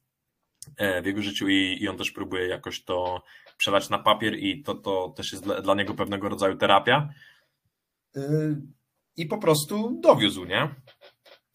e, 0.78 1.02
w 1.02 1.06
jego 1.06 1.22
życiu 1.22 1.48
i, 1.48 1.78
i 1.82 1.88
on 1.88 1.98
też 1.98 2.12
próbuje 2.12 2.48
jakoś 2.48 2.84
to 2.84 3.24
przelać 3.58 3.90
na 3.90 4.00
papier 4.00 4.36
i 4.40 4.64
to, 4.64 4.76
to 4.76 5.14
też 5.18 5.32
jest 5.32 5.44
dla, 5.44 5.62
dla 5.62 5.76
niego 5.76 5.94
pewnego 5.94 6.30
rodzaju 6.30 6.58
terapia. 6.58 7.10
Y, 8.18 8.22
I 9.18 9.26
po 9.26 9.38
prostu 9.38 10.00
dowiózł, 10.02 10.46
nie? 10.46 10.76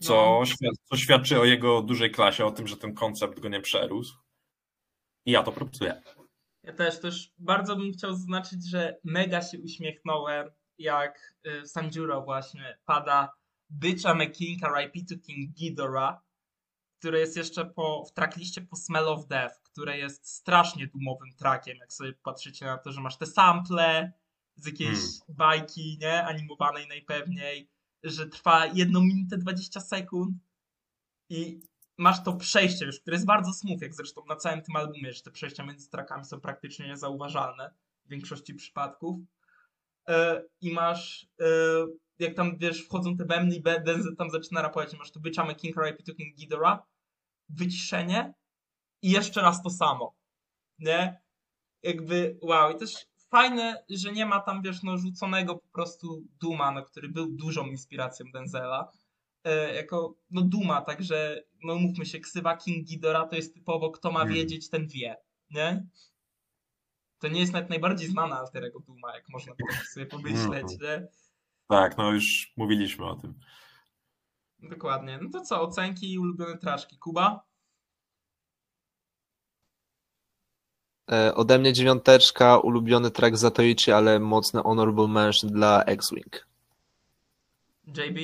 Co, 0.03 0.15
No. 0.41 0.47
świad- 0.47 0.77
co 0.85 0.97
świadczy 0.97 1.41
o 1.41 1.45
jego 1.45 1.83
dużej 1.83 2.11
klasie, 2.11 2.45
o 2.47 2.51
tym, 2.51 2.67
że 2.67 2.77
ten 2.77 2.95
koncept 2.95 3.41
go 3.41 3.49
nie 3.49 3.61
przerósł. 3.61 4.19
I 5.27 5.33
ja 5.33 5.43
to 5.43 5.53
propsuję. 5.53 6.03
Ja 6.63 6.73
też, 6.73 7.01
też 7.01 7.33
bardzo 7.39 7.77
bym 7.77 7.93
chciał 7.93 8.13
zaznaczyć, 8.15 8.71
że 8.71 8.97
mega 9.05 9.43
się 9.43 9.59
uśmiechnąłem, 9.61 10.51
jak 10.79 11.35
y, 11.47 11.67
Sanjuro 11.67 12.23
właśnie 12.23 12.79
pada 12.85 13.33
Bitch 13.73 14.05
I'm 14.05 14.23
a 14.23 14.27
King, 14.31 14.61
RIP 14.77 15.09
to 15.09 15.15
King 15.27 15.51
Ghidorah, 15.57 16.17
który 16.99 17.19
jest 17.19 17.37
jeszcze 17.37 17.65
po, 17.65 18.05
w 18.05 18.13
trackliście 18.13 18.61
po 18.61 18.77
Smell 18.77 19.09
of 19.09 19.27
Death, 19.27 19.63
które 19.63 19.99
jest 19.99 20.29
strasznie 20.29 20.87
dumowym 20.87 21.35
trackiem, 21.39 21.77
jak 21.77 21.93
sobie 21.93 22.13
patrzycie 22.13 22.67
na 22.67 22.79
to, 22.79 22.93
że 22.93 23.01
masz 23.01 23.19
te 23.19 23.27
sample 23.27 24.13
z 24.57 24.67
jakiejś 24.67 24.89
Hmm. 24.99 25.11
bajki, 25.29 25.99
nie, 26.01 26.25
animowanej 26.25 26.89
najpewniej, 26.89 27.71
że 28.03 28.27
trwa 28.27 28.67
1 28.67 29.03
minutę 29.03 29.39
20 29.39 29.81
sekund 29.81 30.35
i 31.29 31.61
masz 31.99 32.25
to 32.25 32.33
przejście 32.33 32.85
już, 32.85 33.01
które 33.01 33.15
jest 33.15 33.27
bardzo 33.27 33.53
smooth, 33.53 33.83
jak 33.83 33.95
zresztą 33.95 34.25
na 34.29 34.37
całym 34.37 34.63
tym 34.63 34.77
albumie, 34.77 35.13
że 35.13 35.23
te 35.23 35.31
przejścia 35.31 35.65
między 35.65 35.91
trackami 35.91 36.25
są 36.25 36.41
praktycznie 36.41 36.87
niezauważalne 36.87 37.75
w 38.05 38.09
większości 38.11 38.55
przypadków. 38.55 39.19
E, 40.09 40.43
I 40.61 40.73
masz, 40.73 41.29
e, 41.41 41.47
jak 42.19 42.35
tam 42.35 42.59
wiesz, 42.59 42.85
wchodzą 42.85 43.17
te 43.17 43.25
bębny 43.25 43.57
i 43.57 43.63
Denzel 43.63 44.17
tam 44.17 44.31
zaczyna 44.31 44.63
rapować, 44.63 44.99
masz 44.99 45.11
to 45.11 45.21
byczamy 45.21 45.55
King 45.55 45.77
RIP 45.77 46.03
to 46.03 46.15
King 46.15 46.37
Ghidorah, 46.37 46.81
wyciszenie 47.49 48.35
i 49.03 49.11
jeszcze 49.11 49.43
raz 49.43 49.63
to 49.63 49.71
samo. 49.71 50.15
Nie? 50.79 51.23
Jakby, 51.83 52.39
wow, 52.43 52.77
i 52.77 52.79
też 52.79 53.07
fajne, 53.33 53.85
że 53.91 54.13
nie 54.13 54.27
ma 54.27 54.41
tam, 54.41 54.63
wiesz, 54.63 54.83
no 54.83 54.99
rzuconego 54.99 55.55
po 55.55 55.69
prostu 55.69 56.23
Duma, 56.41 56.71
no, 56.71 56.83
który 56.83 57.09
był 57.09 57.27
dużą 57.31 57.67
inspiracją 57.67 58.27
Denzela, 58.33 58.93
e, 59.45 59.75
jako, 59.75 60.15
no 60.31 60.43
Duma, 60.43 60.81
także, 60.81 61.43
no 61.65 61.75
mówmy 61.75 62.07
się, 62.07 62.21
ksywa 62.21 62.57
King 62.57 62.89
Ghidorah 62.89 63.31
to 63.31 63.37
jest 63.37 63.55
typowo, 63.55 63.91
kto 63.91 64.13
ma 64.13 64.19
Hmm. 64.19 64.35
wiedzieć, 64.35 64.71
ten 64.71 64.89
wie, 64.89 65.17
nie? 65.51 65.87
To 67.19 67.29
nie 67.29 67.41
jest 67.41 67.53
nawet 67.53 67.71
najbardziej 67.71 68.09
znana 68.09 68.39
alterego 68.39 68.81
Duma, 68.81 69.15
jak 69.15 69.29
można 69.29 69.55
tak 69.55 69.87
sobie 69.87 70.07
pomyśleć, 70.07 70.67
nie? 70.81 71.07
Tak, 71.69 71.99
no 71.99 72.13
już 72.13 72.53
mówiliśmy 72.57 73.07
o 73.07 73.17
tym. 73.17 73.35
Dokładnie. 74.59 75.19
No 75.23 75.31
to 75.31 75.41
co, 75.41 75.63
ocenki 75.63 76.13
i 76.13 76.19
ulubione 76.19 76.59
traszki. 76.59 76.99
Kuba? 76.99 77.45
Ode 81.35 81.59
mnie 81.59 81.73
dziewiąteczka, 81.73 82.59
ulubiony 82.59 83.11
track 83.11 83.37
Zatoichi, 83.37 83.93
ale 83.93 84.21
mocny 84.21 84.61
honorable 84.63 85.09
mention 85.09 85.51
dla 85.51 85.83
X-Wing. 85.85 86.47
JB? 87.87 88.19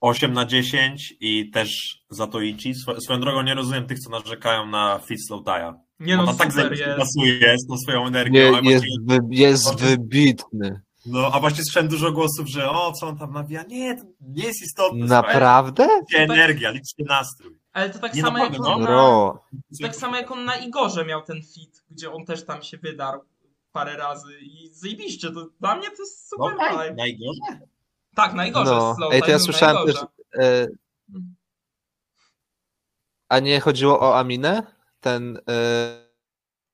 8 0.00 0.32
na 0.32 0.44
10 0.46 1.14
i 1.20 1.50
też 1.50 1.98
Zatoichi. 2.10 2.74
Swo- 2.74 3.00
Swoją 3.00 3.20
drogą 3.20 3.42
nie 3.42 3.54
rozumiem 3.54 3.86
tych, 3.86 3.98
co 3.98 4.10
narzekają 4.10 4.66
na 4.66 4.98
Fit 5.06 5.26
Slow 5.26 5.44
Tire. 5.44 5.74
Nie 6.00 6.16
no, 6.16 6.22
Ona 6.22 6.34
tak 6.34 6.52
super 6.52 6.78
pasuje 6.98 7.56
z 7.58 7.66
tą 7.66 7.76
swoją 7.78 8.06
energią. 8.06 8.32
Nie, 8.62 8.70
jest, 8.70 8.84
wy, 9.06 9.18
jest 9.30 9.80
wybitny. 9.80 10.80
No, 11.06 11.30
a 11.32 11.40
właśnie 11.40 11.64
słyszałem 11.64 11.88
dużo 11.88 12.12
głosów, 12.12 12.48
że 12.48 12.70
o, 12.70 12.92
co 12.92 13.06
on 13.06 13.18
tam 13.18 13.32
nawija. 13.32 13.62
Nie, 13.62 13.96
to 13.96 14.02
nie 14.20 14.44
jest 14.44 14.62
istotne. 14.62 15.06
Naprawdę? 15.06 15.88
Energia, 16.16 16.70
liczcie 16.70 17.04
nastrój. 17.04 17.57
Ale 17.78 17.90
to 17.90 17.98
tak 17.98 18.14
Nie, 18.14 18.22
samo 18.22 18.38
jak 18.38 18.50
naprawdę, 18.52 18.74
on 18.74 18.82
no. 18.82 19.40
na, 19.80 19.88
tak 19.88 19.96
samo 19.96 20.16
jak 20.16 20.30
on 20.30 20.44
na 20.44 20.56
Igorze 20.56 21.04
miał 21.04 21.22
ten 21.22 21.42
fit, 21.42 21.84
gdzie 21.90 22.12
on 22.12 22.24
też 22.24 22.44
tam 22.44 22.62
się 22.62 22.78
wydarł 22.78 23.20
parę 23.72 23.96
razy 23.96 24.38
i 24.40 24.68
zajebiście, 24.72 25.30
to 25.32 25.46
dla 25.60 25.76
mnie 25.76 25.90
to 25.90 26.02
jest 26.02 26.32
No, 26.38 26.46
super 26.48 26.58
tak, 26.58 26.72
vibe. 26.72 26.94
najgorzej. 26.94 27.68
Tak, 28.16 28.34
na 28.34 28.46
Igorze 28.46 28.70
No, 28.70 28.94
Slow 28.94 29.12
ej, 29.12 29.20
to 29.22 29.26
ja 29.28 29.32
na 29.36 29.38
słyszałem 29.38 29.86
też. 29.86 29.94
Igorze. 29.96 30.06
E, 30.38 30.66
a 33.28 33.38
nie 33.38 33.60
chodziło 33.60 34.00
o 34.00 34.18
Aminę? 34.18 34.62
Ten 35.00 35.38
e, 35.48 36.08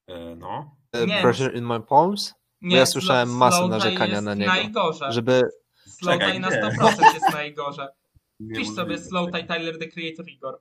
E, 0.09 0.37
No. 0.37 0.77
e, 0.93 1.07
Nie. 1.07 1.23
Pressure 1.23 1.55
in 1.57 1.67
my 1.67 1.81
palms? 1.81 2.35
Nie, 2.61 2.77
ja 2.77 2.87
słyszałem 2.87 3.29
Slow- 3.29 3.39
masę 3.39 3.57
Slow 3.57 3.71
narzekania 3.71 4.13
jest 4.13 4.25
na 4.25 4.35
niego, 4.35 4.53
Na 4.53 4.59
Igorze. 4.61 5.13
Żeby. 5.13 5.43
Slow 5.87 6.13
Czekaj, 6.13 6.41
na 6.41 6.49
gdzie? 6.49 6.61
100% 6.63 7.15
jest 7.15 7.33
na 7.33 7.45
Igorze. 7.45 7.89
Nie 8.41 8.57
Pisz 8.57 8.69
sobie. 8.75 8.99
Slow 8.99 9.31
Tie 9.33 9.45
Tyler 9.45 9.79
the 9.79 9.87
Creator 9.89 10.29
Igor. 10.29 10.61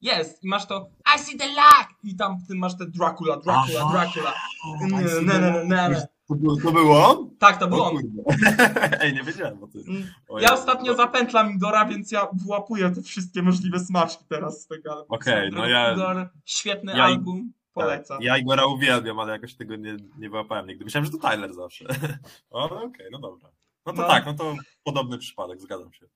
Jest 0.00 0.44
i 0.44 0.48
masz 0.48 0.66
to 0.66 0.88
I 1.16 1.18
see 1.18 1.38
the 1.38 1.46
light 1.46 2.04
i 2.04 2.16
tam 2.16 2.36
w 2.38 2.46
tym 2.48 2.58
masz 2.58 2.76
te 2.78 2.86
Dracula, 2.86 3.36
Dracula, 3.36 3.80
Aha. 3.84 3.92
Dracula. 3.92 4.34
Nie, 4.80 4.86
nie, 5.02 5.04
the- 5.08 5.64
nie, 5.66 5.88
nie. 5.94 6.06
To 6.28 6.34
było, 6.34 6.56
to 6.56 7.08
on? 7.08 7.36
Tak, 7.38 7.58
to 7.58 7.68
był 7.68 7.82
on. 7.82 7.96
Ej, 9.00 9.14
nie 9.14 9.22
wiedziałem 9.22 9.64
o 9.64 9.66
tym. 9.66 9.82
Mm. 9.88 10.08
O 10.28 10.40
Ja 10.40 10.52
ostatnio 10.54 10.94
zapętlam 10.94 11.50
Igora, 11.52 11.84
więc 11.84 12.12
ja 12.12 12.28
włapuję 12.46 12.90
te 12.90 13.02
wszystkie 13.02 13.42
możliwe 13.42 13.80
smaczki 13.80 14.24
teraz 14.28 14.62
z 14.62 14.66
tego. 14.66 15.06
Okej, 15.08 15.50
no 15.52 15.66
ja- 15.66 15.92
Igor, 15.92 16.28
świetny 16.44 16.92
ja- 16.96 17.04
album, 17.04 17.52
polecam. 17.72 18.22
Ja 18.22 18.36
Igora 18.38 18.66
uwielbiam, 18.66 19.18
ale 19.20 19.32
jakoś 19.32 19.54
tego 19.54 19.76
nie, 19.76 19.96
nie 20.18 20.30
wyłapałem 20.30 20.66
nigdy. 20.66 20.84
Myślałem, 20.84 21.04
że 21.12 21.18
to 21.18 21.30
Tyler 21.30 21.54
zawsze. 21.54 21.84
O, 22.50 22.82
okej, 22.82 23.06
no 23.12 23.18
dobra. 23.18 23.48
No 23.86 23.92
to 23.92 24.02
No. 24.02 24.08
tak, 24.08 24.26
no 24.26 24.34
to 24.34 24.54
podobny 24.84 25.18
przypadek, 25.18 25.60
zgadzam 25.60 25.92
się. 25.92 26.06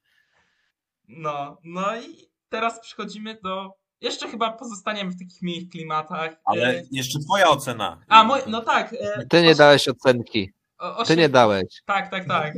No, 1.09 1.59
no 1.65 1.97
i 1.97 2.30
teraz 2.51 2.81
przechodzimy 2.81 3.39
do... 3.43 3.73
Jeszcze 4.01 4.29
chyba 4.29 4.53
pozostaniemy 4.53 5.11
w 5.11 5.19
takich 5.19 5.43
miłych 5.43 5.69
klimatach. 5.69 6.37
Ale 6.45 6.69
E, 6.79 6.83
jeszcze 6.91 7.19
twoja 7.19 7.49
ocena. 7.49 8.01
A, 8.09 8.25
moj, 8.25 8.41
no 8.47 8.61
tak. 8.61 8.93
e, 8.93 9.27
Ty 9.27 9.43
nie 9.43 9.55
dałeś 9.55 9.89
ocenki. 9.89 10.53
o- 10.79 11.05
Ty 11.05 11.17
nie 11.17 11.29
dałeś. 11.29 11.67
Tak, 11.87 12.11
tak, 12.11 12.29
tak. 12.29 12.55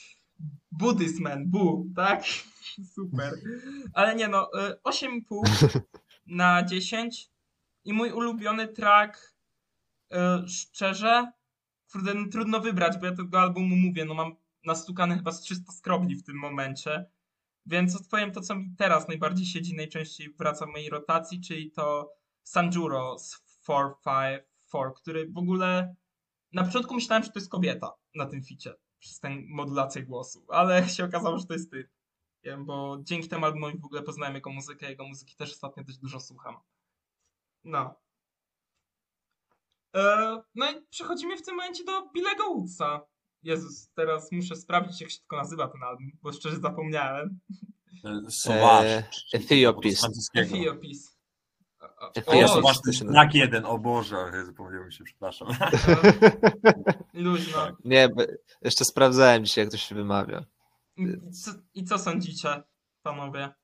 Buddhist 0.72 1.20
man, 1.20 1.46
bu, 1.46 1.86
tak? 1.96 2.24
Super. 2.94 3.32
Ale 3.94 4.14
nie 4.16 4.28
no, 4.28 4.50
y, 4.68 4.74
8,5 4.84 5.80
na 6.26 6.62
10 6.62 7.28
i 7.84 7.92
mój 7.92 8.12
ulubiony 8.12 8.68
track, 8.68 9.34
szczerze, 10.48 11.32
kurde, 11.92 12.14
no, 12.14 12.24
trudno 12.32 12.60
wybrać, 12.60 12.96
bo 12.98 13.06
ja 13.06 13.14
tego 13.16 13.40
albumu 13.40 13.76
mówię, 13.76 14.04
no 14.04 14.14
mam 14.14 14.36
nastukane 14.64 15.16
chyba 15.16 15.32
z 15.32 15.40
300 15.40 15.72
skrobli 15.72 16.16
w 16.16 16.22
tym 16.24 16.36
momencie, 16.38 17.06
więc 17.66 17.96
odpowiem 17.96 18.32
to, 18.32 18.40
co 18.40 18.54
mi 18.54 18.74
teraz 18.78 19.08
najbardziej 19.08 19.46
siedzi, 19.46 19.76
najczęściej 19.76 20.34
wraca 20.34 20.66
w 20.66 20.68
mojej 20.68 20.90
rotacji, 20.90 21.40
czyli 21.40 21.70
to 21.70 22.12
Sanjuro 22.42 23.18
z 23.18 23.30
454, 23.62 24.90
który 24.96 25.28
w 25.30 25.38
ogóle 25.38 25.96
na 26.52 26.64
początku 26.64 26.94
myślałem, 26.94 27.22
że 27.22 27.30
to 27.30 27.38
jest 27.38 27.50
kobieta 27.50 27.92
na 28.14 28.26
tym 28.26 28.42
ficie, 28.42 28.74
przez 28.98 29.20
tę 29.20 29.30
modulację 29.48 30.02
głosu, 30.02 30.46
ale 30.48 30.88
się 30.88 31.04
okazało, 31.04 31.38
że 31.38 31.46
to 31.46 31.52
jest 31.52 31.70
ty. 31.70 31.90
Bo 32.58 32.98
dzięki 33.02 33.28
temu 33.28 33.44
albumowi 33.44 33.78
w 33.78 33.84
ogóle 33.84 34.02
poznałem 34.02 34.34
jego 34.34 34.50
muzykę, 34.50 34.90
jego 34.90 35.06
muzyki 35.06 35.36
też 35.36 35.52
ostatnio 35.52 35.84
dość 35.84 35.98
dużo 35.98 36.20
słucham. 36.20 36.56
No. 37.64 37.94
E, 39.96 40.42
no 40.54 40.70
i 40.70 40.86
przechodzimy 40.90 41.36
w 41.36 41.42
tym 41.42 41.56
momencie 41.56 41.84
do 41.84 42.10
Billego 42.10 42.44
Woodsa. 42.44 43.00
Jezus, 43.46 43.88
teraz 43.94 44.32
muszę 44.32 44.56
sprawdzić, 44.56 45.00
jak 45.00 45.10
się 45.10 45.18
tylko 45.18 45.36
nazywa 45.36 45.68
ten 45.68 45.82
album, 45.82 46.12
bo 46.22 46.32
szczerze 46.32 46.56
zapomniałem. 46.56 47.38
Eee, 48.04 49.02
Ethiopis. 49.32 50.06
Ethiopis. 50.34 51.16
Się 52.92 53.12
tak 53.14 53.34
jeden, 53.34 53.64
o 53.64 53.78
Boże, 53.78 54.16
Jezu, 54.34 54.54
pomyliłem 54.54 54.90
się, 54.90 55.04
przepraszam. 55.04 55.48
Luźno. 57.14 57.76
Nie, 57.84 58.08
jeszcze 58.62 58.84
sprawdzałem 58.84 59.44
dzisiaj, 59.44 59.64
jak 59.64 59.70
to 59.70 59.76
się 59.76 59.94
wymawia. 59.94 60.44
I 60.96 61.30
co, 61.30 61.50
I 61.74 61.84
co 61.84 61.98
sądzicie, 61.98 62.62
panowie? 63.02 63.54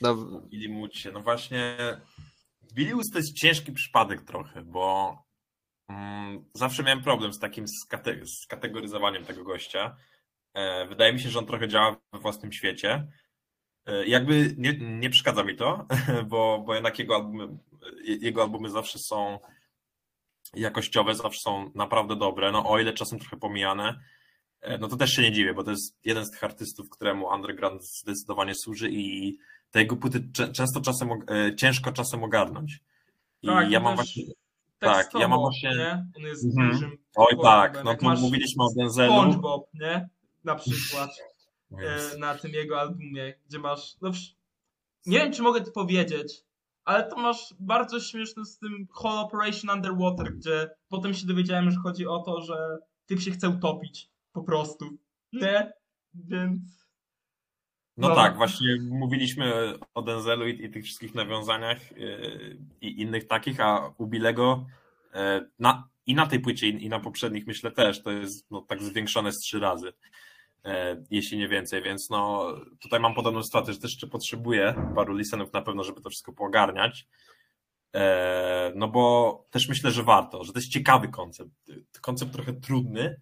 No, 0.00 0.16
Billy 0.40 0.68
Mucie, 0.68 1.12
no 1.12 1.20
właśnie 1.20 1.76
Billy 2.74 2.94
Woods 2.94 3.10
to 3.10 3.18
jest 3.18 3.32
ciężki 3.32 3.72
przypadek 3.72 4.22
trochę, 4.22 4.62
bo 4.62 5.16
zawsze 6.54 6.82
miałem 6.82 7.02
problem 7.02 7.32
z 7.32 7.38
takim 7.38 7.64
skate- 7.64 8.26
skategoryzowaniem 8.26 9.24
tego 9.24 9.44
gościa. 9.44 9.96
E, 10.54 10.86
wydaje 10.86 11.12
mi 11.12 11.20
się, 11.20 11.30
że 11.30 11.38
on 11.38 11.46
trochę 11.46 11.68
działa 11.68 11.96
we 12.12 12.18
własnym 12.18 12.52
świecie. 12.52 13.06
E, 13.86 14.06
jakby 14.06 14.54
nie, 14.58 14.78
nie 14.78 15.10
przeszkadza 15.10 15.44
mi 15.44 15.56
to, 15.56 15.86
bo, 16.30 16.62
bo 16.66 16.74
jednak 16.74 16.98
jego 16.98 17.14
albumy, 17.14 17.48
jego 18.04 18.42
albumy 18.42 18.70
zawsze 18.70 18.98
są 18.98 19.38
jakościowe, 20.54 21.14
zawsze 21.14 21.40
są 21.40 21.70
naprawdę 21.74 22.16
dobre, 22.16 22.52
no 22.52 22.70
o 22.70 22.78
ile 22.78 22.92
czasem 22.92 23.18
trochę 23.18 23.36
pomijane, 23.36 24.00
e, 24.60 24.78
no 24.78 24.88
to 24.88 24.96
też 24.96 25.10
się 25.10 25.22
nie 25.22 25.32
dziwię, 25.32 25.54
bo 25.54 25.64
to 25.64 25.70
jest 25.70 25.98
jeden 26.04 26.24
z 26.24 26.30
tych 26.30 26.44
artystów, 26.44 26.90
któremu 26.90 27.26
underground 27.26 27.84
zdecydowanie 27.84 28.54
służy 28.54 28.90
i 28.90 29.36
te 29.70 29.80
jego 29.80 29.96
płyty 29.96 30.28
często 30.52 30.80
czasem, 30.80 31.08
ciężko 31.56 31.92
czasem 31.92 32.24
ogarnąć. 32.24 32.80
I 33.42 33.46
Tak, 33.46 33.70
ja 33.70 33.80
mam 33.80 33.96
też 33.96 34.06
właśnie, 34.06 34.24
tekstowo, 34.82 35.12
tak, 35.12 35.20
ja 35.20 35.28
mam 35.28 35.40
właśnie- 35.40 35.70
Nie? 35.76 36.06
On 36.16 36.22
jest 36.22 36.44
Mhm. 36.44 36.70
dużym 36.70 36.98
oj 37.16 37.36
tak, 37.42 37.84
no 37.84 37.94
tu 37.94 38.04
mówiliśmy 38.20 38.64
o 38.64 38.68
Denzelu. 38.76 39.12
SpongeBob, 39.12 39.68
nie? 39.74 40.08
Na 40.44 40.54
przykład. 40.60 41.10
E, 41.78 42.18
na 42.18 42.34
tym 42.34 42.52
jego 42.52 42.80
albumie, 42.80 43.34
gdzie 43.48 43.58
masz. 43.58 43.96
No, 44.02 44.10
nie 45.06 45.18
wiem, 45.18 45.32
czy 45.32 45.42
mogę 45.42 45.60
to 45.60 45.70
powiedzieć, 45.72 46.44
ale 46.84 47.04
to 47.08 47.16
masz 47.16 47.54
bardzo 47.60 48.00
śmieszne 48.00 48.44
z 48.44 48.58
tym 48.58 48.86
Whole 49.00 49.20
Operation 49.20 49.70
Underwater, 49.76 50.34
gdzie 50.36 50.70
potem 50.88 51.14
się 51.14 51.26
dowiedziałem, 51.26 51.70
że 51.70 51.76
chodzi 51.82 52.06
o 52.06 52.18
to, 52.18 52.40
że 52.40 52.78
typ 53.06 53.20
się 53.20 53.30
chce 53.30 53.48
utopić. 53.48 54.10
Po 54.32 54.42
prostu. 54.42 54.84
Nie? 55.32 55.72
Więc. 56.14 56.81
No, 57.96 58.08
No. 58.08 58.14
tak, 58.14 58.36
właśnie 58.36 58.66
mówiliśmy 58.90 59.72
o 59.94 60.02
Denzelu 60.02 60.48
i, 60.48 60.64
i 60.64 60.70
tych 60.70 60.84
wszystkich 60.84 61.14
nawiązaniach 61.14 61.96
yy, 61.96 62.58
i 62.80 63.00
innych 63.00 63.26
takich, 63.26 63.60
a 63.60 63.94
u 63.98 64.06
Billego 64.06 64.66
yy, 65.14 65.20
na, 65.58 65.88
i 66.06 66.14
na 66.14 66.26
tej 66.26 66.40
płycie 66.40 66.68
i, 66.68 66.84
i 66.84 66.88
na 66.88 67.00
poprzednich 67.00 67.46
myślę 67.46 67.70
też, 67.70 68.02
to 68.02 68.10
jest 68.10 68.50
no, 68.50 68.60
tak 68.60 68.82
zwiększone 68.82 69.32
z 69.32 69.38
trzy 69.38 69.60
razy, 69.60 69.92
yy, 70.64 70.72
jeśli 71.10 71.38
nie 71.38 71.48
więcej, 71.48 71.82
więc 71.82 72.10
no 72.10 72.46
tutaj 72.80 73.00
mam 73.00 73.14
podobną 73.14 73.42
sytuację, 73.42 73.72
że 73.74 73.80
też 73.80 73.90
jeszcze 73.90 74.06
potrzebuję 74.06 74.92
paru 74.94 75.14
listenów 75.16 75.52
na 75.52 75.62
pewno, 75.62 75.84
żeby 75.84 76.00
to 76.00 76.10
wszystko 76.10 76.32
poogarniać, 76.32 77.08
yy, 77.94 78.00
no 78.74 78.88
bo 78.88 79.46
też 79.50 79.68
myślę, 79.68 79.90
że 79.90 80.02
warto, 80.02 80.44
że 80.44 80.52
to 80.52 80.58
jest 80.58 80.72
ciekawy 80.72 81.08
koncept, 81.08 81.50
koncept 82.00 82.32
trochę 82.32 82.52
trudny, 82.52 83.20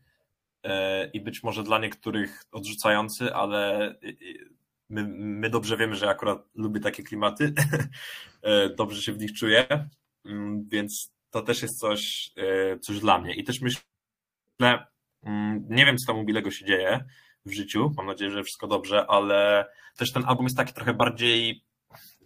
e, 0.62 1.06
i 1.06 1.20
być 1.20 1.42
może 1.42 1.62
dla 1.62 1.78
niektórych 1.78 2.42
odrzucający, 2.52 3.34
ale 3.34 3.88
e, 3.88 3.94
my, 4.90 5.08
my 5.18 5.50
dobrze 5.50 5.76
wiemy, 5.76 5.96
że 5.96 6.08
akurat 6.08 6.48
lubię 6.54 6.80
takie 6.80 7.02
klimaty, 7.02 7.52
E, 8.42 8.68
dobrze 8.68 9.02
się 9.02 9.12
w 9.12 9.18
nich 9.18 9.32
czuję, 9.32 9.66
Mm, 10.24 10.68
więc 10.68 11.12
to 11.30 11.42
też 11.42 11.62
jest 11.62 11.78
coś, 11.78 12.32
e, 12.36 12.78
coś 12.78 13.00
dla 13.00 13.18
mnie. 13.18 13.34
I 13.34 13.44
też 13.44 13.60
myślę, 13.60 14.86
mm, 15.22 15.66
nie 15.70 15.86
wiem, 15.86 15.98
co 15.98 16.06
tam 16.12 16.20
u 16.20 16.24
Bilego 16.24 16.50
się 16.50 16.64
dzieje 16.64 17.04
w 17.46 17.52
życiu, 17.52 17.92
mam 17.96 18.06
nadzieję, 18.06 18.30
że 18.30 18.42
wszystko 18.42 18.66
dobrze, 18.66 19.06
ale 19.06 19.66
też 19.96 20.12
ten 20.12 20.24
album 20.26 20.46
jest 20.46 20.56
taki 20.56 20.74
trochę 20.74 20.94
bardziej, 20.94 21.64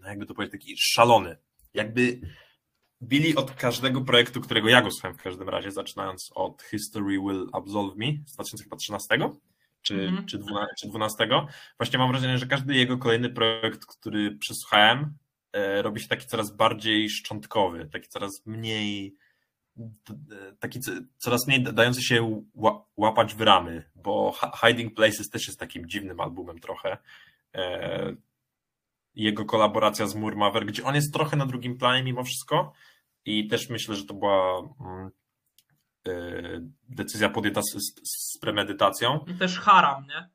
no 0.01 0.09
jakby 0.09 0.27
to 0.27 0.35
powiedzieć, 0.35 0.61
taki 0.61 0.75
szalony. 0.79 1.37
Jakby 1.75 2.21
Billy 3.03 3.35
od 3.37 3.51
każdego 3.51 4.01
projektu, 4.01 4.41
którego 4.41 4.69
ja 4.69 4.83
go 4.83 4.91
słuchałem 4.91 5.19
w 5.19 5.23
każdym 5.23 5.49
razie, 5.49 5.71
zaczynając 5.71 6.31
od 6.35 6.63
History 6.63 7.19
Will 7.19 7.49
Absolve 7.53 7.97
Me 7.97 8.07
z 8.27 8.35
2013 8.35 9.19
czy, 9.85 9.95
Mhm. 10.03 10.27
czy, 10.27 10.39
12, 10.39 10.75
czy 10.81 10.89
12, 10.89 11.29
właśnie 11.79 11.99
mam 11.99 12.11
wrażenie, 12.11 12.39
że 12.39 12.47
każdy 12.47 12.75
jego 12.75 12.99
kolejny 12.99 13.31
projekt, 13.31 13.87
który 13.87 14.37
przesłuchałem, 14.37 15.15
e, 15.53 15.83
robi 15.83 16.01
się 16.01 16.09
taki 16.09 16.27
coraz 16.27 16.57
bardziej 16.57 17.11
szczątkowy, 17.11 17.89
taki 17.93 18.09
coraz 18.09 18.43
mniej 18.47 19.17
taki 20.59 20.81
co- 20.81 20.93
coraz 21.19 21.47
mniej 21.47 21.63
dający 21.63 22.03
się 22.03 22.43
ła- 22.57 22.83
łapać 22.97 23.35
w 23.35 23.41
ramy, 23.41 23.91
bo 23.95 24.35
Hi- 24.41 24.67
Hiding 24.69 24.95
Places 24.95 25.31
też 25.31 25.47
jest 25.47 25.61
takim 25.61 25.89
dziwnym 25.89 26.21
albumem 26.21 26.59
trochę. 26.61 26.99
E, 27.55 28.15
Jego 29.15 29.45
kolaboracja 29.45 30.07
z 30.07 30.15
Murmaver, 30.15 30.67
gdzie 30.67 30.85
on 30.85 30.95
jest 30.95 31.13
trochę 31.13 31.37
na 31.37 31.47
drugim 31.47 31.79
planie 31.79 32.03
mimo 32.03 32.25
wszystko 32.25 32.73
i 33.25 33.47
też 33.49 33.69
myślę, 33.71 33.95
że 33.95 34.05
to 34.05 34.15
była 34.15 34.59
mm, 34.81 35.11
decyzja 36.89 37.29
podjęta 37.29 37.63
z, 37.63 37.75
z, 38.05 38.39
premedytacją. 38.39 39.25
I 39.27 39.35
też 39.35 39.61
Haram, 39.61 40.07
nie? 40.07 40.29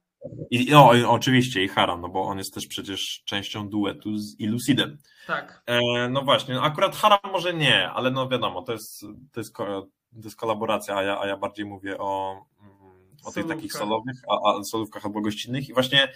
I, 0.52 0.72
no, 0.72 0.92
oczywiście 1.08 1.64
i 1.64 1.68
Haram, 1.68 2.02
no 2.02 2.10
bo 2.10 2.22
on 2.22 2.38
jest 2.38 2.54
też 2.54 2.68
przecież 2.68 3.24
częścią 3.26 3.70
duetu 3.70 4.18
z 4.18 4.40
Illusidem. 4.40 4.98
Tak. 5.28 5.64
E, 5.66 6.10
no 6.10 6.22
właśnie, 6.22 6.56
no 6.56 6.64
akurat 6.64 6.96
Haram 6.96 7.20
może 7.32 7.54
nie, 7.54 7.90
ale 7.90 8.12
no 8.12 8.30
wiadomo, 8.30 8.62
to 8.62 8.72
jest, 8.72 9.02
to 9.32 9.40
jest, 9.40 9.54
to 9.58 9.90
jest 10.24 10.36
kolaboracja, 10.36 10.96
a 10.96 11.04
ja, 11.04 11.20
a 11.20 11.28
ja 11.28 11.38
bardziej 11.38 11.66
mówię 11.66 11.98
o, 11.98 12.46
mm, 12.62 13.18
o 13.26 13.32
tych 13.32 13.48
takich 13.48 13.74
solowych, 13.74 14.16
a, 14.30 14.34
a 14.34 14.64
solówkach 14.64 15.06
albo 15.06 15.22
gościnnych 15.22 15.70
i 15.70 15.74
właśnie 15.74 16.14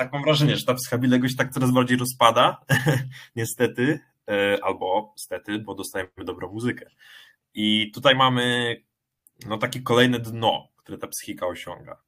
tak 0.00 0.12
mam 0.12 0.22
wrażenie, 0.22 0.56
że 0.56 0.64
ta 0.64 0.74
psychabilego 0.74 1.28
się 1.28 1.36
tak 1.36 1.50
coraz 1.50 1.70
bardziej 1.70 1.98
rozpada, 1.98 2.60
niestety, 3.36 4.00
e, 4.28 4.58
albo 4.64 5.14
stety, 5.16 5.58
bo 5.58 5.74
dostajemy 5.74 6.10
dobrą 6.24 6.52
muzykę. 6.52 6.90
I 7.54 7.90
tutaj 7.94 8.16
mamy 8.16 8.76
no 9.46 9.58
takie 9.58 9.82
kolejne 9.82 10.18
dno, 10.18 10.68
które 10.76 10.98
ta 10.98 11.06
psychika 11.06 11.46
osiąga. 11.46 12.02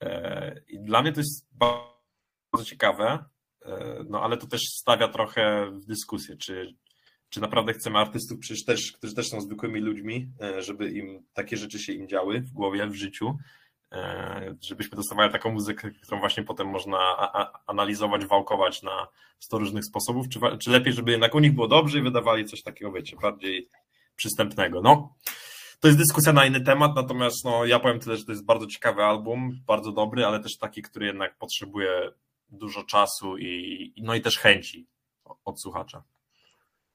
E, 0.00 0.60
I 0.68 0.78
dla 0.78 1.02
mnie 1.02 1.12
to 1.12 1.20
jest 1.20 1.46
bardzo 1.52 2.64
ciekawe, 2.64 3.24
e, 3.64 4.04
no 4.08 4.22
ale 4.22 4.36
to 4.36 4.46
też 4.46 4.62
stawia 4.62 5.08
trochę 5.08 5.70
w 5.70 5.84
dyskusję, 5.84 6.36
czy, 6.36 6.74
czy 7.28 7.40
naprawdę 7.40 7.72
chcemy 7.72 7.98
artystów, 7.98 8.38
przecież 8.38 8.64
też, 8.64 8.92
którzy 8.92 9.14
też 9.14 9.28
są 9.28 9.40
zwykłymi 9.40 9.80
ludźmi, 9.80 10.28
e, 10.40 10.62
żeby 10.62 10.90
im 10.90 11.22
takie 11.32 11.56
rzeczy 11.56 11.78
się 11.78 11.92
im 11.92 12.08
działy 12.08 12.40
w 12.40 12.52
głowie, 12.52 12.86
w 12.86 12.94
życiu, 12.94 13.38
żebyśmy 14.60 14.96
dostawali 14.96 15.32
taką 15.32 15.52
muzykę, 15.52 15.90
którą 15.90 16.20
właśnie 16.20 16.42
potem 16.42 16.68
można 16.68 16.98
analizować, 17.66 18.26
wałkować 18.26 18.82
na 18.82 19.08
100 19.38 19.58
różnych 19.58 19.84
sposobów, 19.84 20.28
czy, 20.28 20.40
czy 20.58 20.70
lepiej, 20.70 20.92
żeby 20.92 21.10
jednak 21.10 21.34
u 21.34 21.38
nich 21.38 21.54
było 21.54 21.68
dobrze 21.68 21.98
i 21.98 22.02
wydawali 22.02 22.44
coś 22.44 22.62
takiego, 22.62 22.92
wiecie, 22.92 23.16
bardziej 23.16 23.68
przystępnego. 24.16 24.80
No, 24.82 25.14
to 25.80 25.88
jest 25.88 25.98
dyskusja 25.98 26.32
na 26.32 26.46
inny 26.46 26.60
temat, 26.60 26.96
natomiast 26.96 27.44
no, 27.44 27.64
ja 27.64 27.80
powiem 27.80 28.00
tyle, 28.00 28.16
że 28.16 28.24
to 28.24 28.32
jest 28.32 28.44
bardzo 28.44 28.66
ciekawy 28.66 29.04
album, 29.04 29.60
bardzo 29.66 29.92
dobry, 29.92 30.26
ale 30.26 30.40
też 30.40 30.58
taki, 30.58 30.82
który 30.82 31.06
jednak 31.06 31.38
potrzebuje 31.38 32.10
dużo 32.48 32.84
czasu 32.84 33.38
i, 33.38 34.02
no 34.02 34.14
i 34.14 34.20
też 34.20 34.38
chęci 34.38 34.86
od 35.44 35.60
słuchacza. 35.60 36.02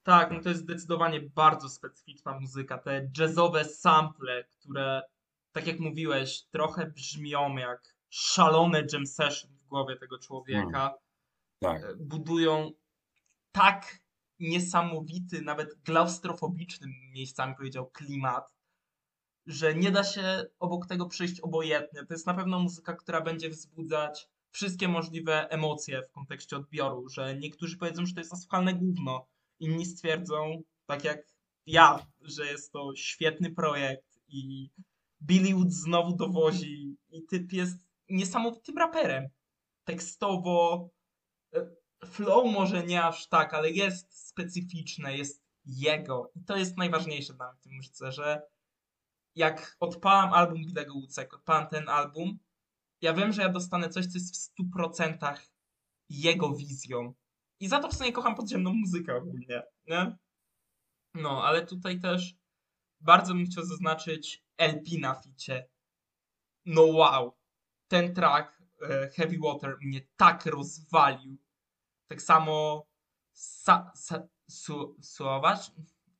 Tak, 0.04 0.32
no 0.32 0.42
to 0.42 0.50
jest 0.50 0.62
zdecydowanie 0.62 1.22
bardzo 1.22 1.70
specyficzna 1.70 2.40
muzyka. 2.40 2.78
Te 2.78 3.10
jazzowe 3.18 3.66
sample, 3.66 4.44
które, 4.44 5.02
tak 5.52 5.68
jak 5.68 5.80
mówiłeś, 5.80 6.44
trochę 6.52 6.86
brzmią 6.86 7.58
jak 7.58 7.96
szalone 8.10 8.84
jam 8.94 9.08
session 9.08 9.52
w 9.52 9.68
głowie 9.68 9.96
tego 9.96 10.20
człowieka, 10.20 10.94
Tak. 11.60 11.84
e, 11.84 11.96
budują 12.00 12.72
tak 13.52 14.01
niesamowity, 14.42 15.42
nawet 15.42 15.76
klaustrofobiczny 15.84 16.88
miejscami 17.14 17.56
powiedział 17.56 17.90
klimat, 17.90 18.44
że 19.46 19.76
nie 19.76 19.92
da 19.92 20.04
się 20.04 20.44
obok 20.60 20.88
tego 20.88 21.06
przejść 21.06 21.40
obojętnie. 21.40 22.06
To 22.06 22.14
jest 22.14 22.28
na 22.28 22.34
pewno 22.34 22.60
muzyka, 22.60 22.94
która 22.94 23.22
będzie 23.22 23.50
wzbudzać 23.50 24.28
wszystkie 24.52 24.88
możliwe 24.88 25.50
emocje 25.50 26.02
w 26.02 26.12
kontekście 26.12 26.58
odbioru, 26.58 27.10
że 27.10 27.38
niektórzy 27.38 27.78
powiedzą, 27.78 28.06
że 28.06 28.14
to 28.14 28.20
jest 28.20 28.34
asfalne 28.34 28.74
gówno, 28.74 29.28
inni 29.60 29.86
stwierdzą, 29.86 30.62
tak 30.86 31.04
jak 31.04 31.20
ja, 31.66 32.06
że 32.22 32.46
jest 32.46 32.72
to 32.72 32.96
świetny 32.96 33.52
projekt 33.52 34.20
i 34.28 34.70
Billy 35.22 35.56
Wood 35.56 35.72
znowu 35.72 36.16
dowozi 36.16 36.98
i 37.10 37.24
typ 37.24 37.54
jest 37.54 37.78
niesamowitym 38.10 38.78
raperem. 38.78 39.30
Tekstowo, 39.84 40.90
flow 42.06 42.52
może 42.52 42.84
nie 42.84 43.04
aż 43.04 43.28
tak, 43.28 43.54
ale 43.54 43.72
jest 43.72 44.28
specyficzne, 44.28 45.18
jest 45.18 45.44
jego 45.66 46.32
i 46.36 46.44
to 46.44 46.58
jest 46.58 46.78
najważniejsze 46.78 47.34
dla 47.34 47.48
mnie 47.48 47.60
w 47.60 47.64
tym 47.64 47.76
muzyce, 47.76 48.12
że 48.12 48.42
jak 49.36 49.78
odpalam 49.80 50.34
album 50.34 50.66
Billego 50.66 50.94
Woodsa, 50.94 51.22
jak 51.22 51.34
odpalam 51.34 51.68
ten 51.68 51.90
album, 51.90 52.40
ja 53.02 53.14
wiem, 53.14 53.34
że 53.34 53.42
ja 53.42 53.50
dostanę 53.50 53.90
coś, 53.90 54.06
co 54.08 54.18
jest 54.18 54.36
w 54.36 54.76
100% 54.76 55.36
jego 56.10 56.56
wizją. 56.56 57.14
I 57.60 57.68
za 57.68 57.80
to 57.80 57.90
w 57.90 57.94
sumie 57.94 58.12
kocham 58.12 58.36
podziemną 58.36 58.74
muzykę 58.74 59.16
ogólnie, 59.16 59.64
nie? 59.88 60.18
No, 61.14 61.44
ale 61.44 61.66
tutaj 61.66 62.00
też 62.00 62.36
bardzo 63.00 63.34
bym 63.34 63.46
chciał 63.46 63.66
zaznaczyć 63.66 64.44
LP 64.58 64.92
na 65.00 65.16
ficie. 65.16 65.70
No 66.66 66.86
wow, 66.86 67.38
ten 67.88 68.14
track 68.14 68.62
e, 68.82 69.10
Heavy 69.10 69.38
Water 69.44 69.78
mnie 69.82 70.02
tak 70.18 70.46
rozwalił. 70.46 71.38
Tak 72.12 72.22
samo 72.22 72.84
Sa, 73.34 73.92
sa, 73.96 74.28
su? 74.50 74.96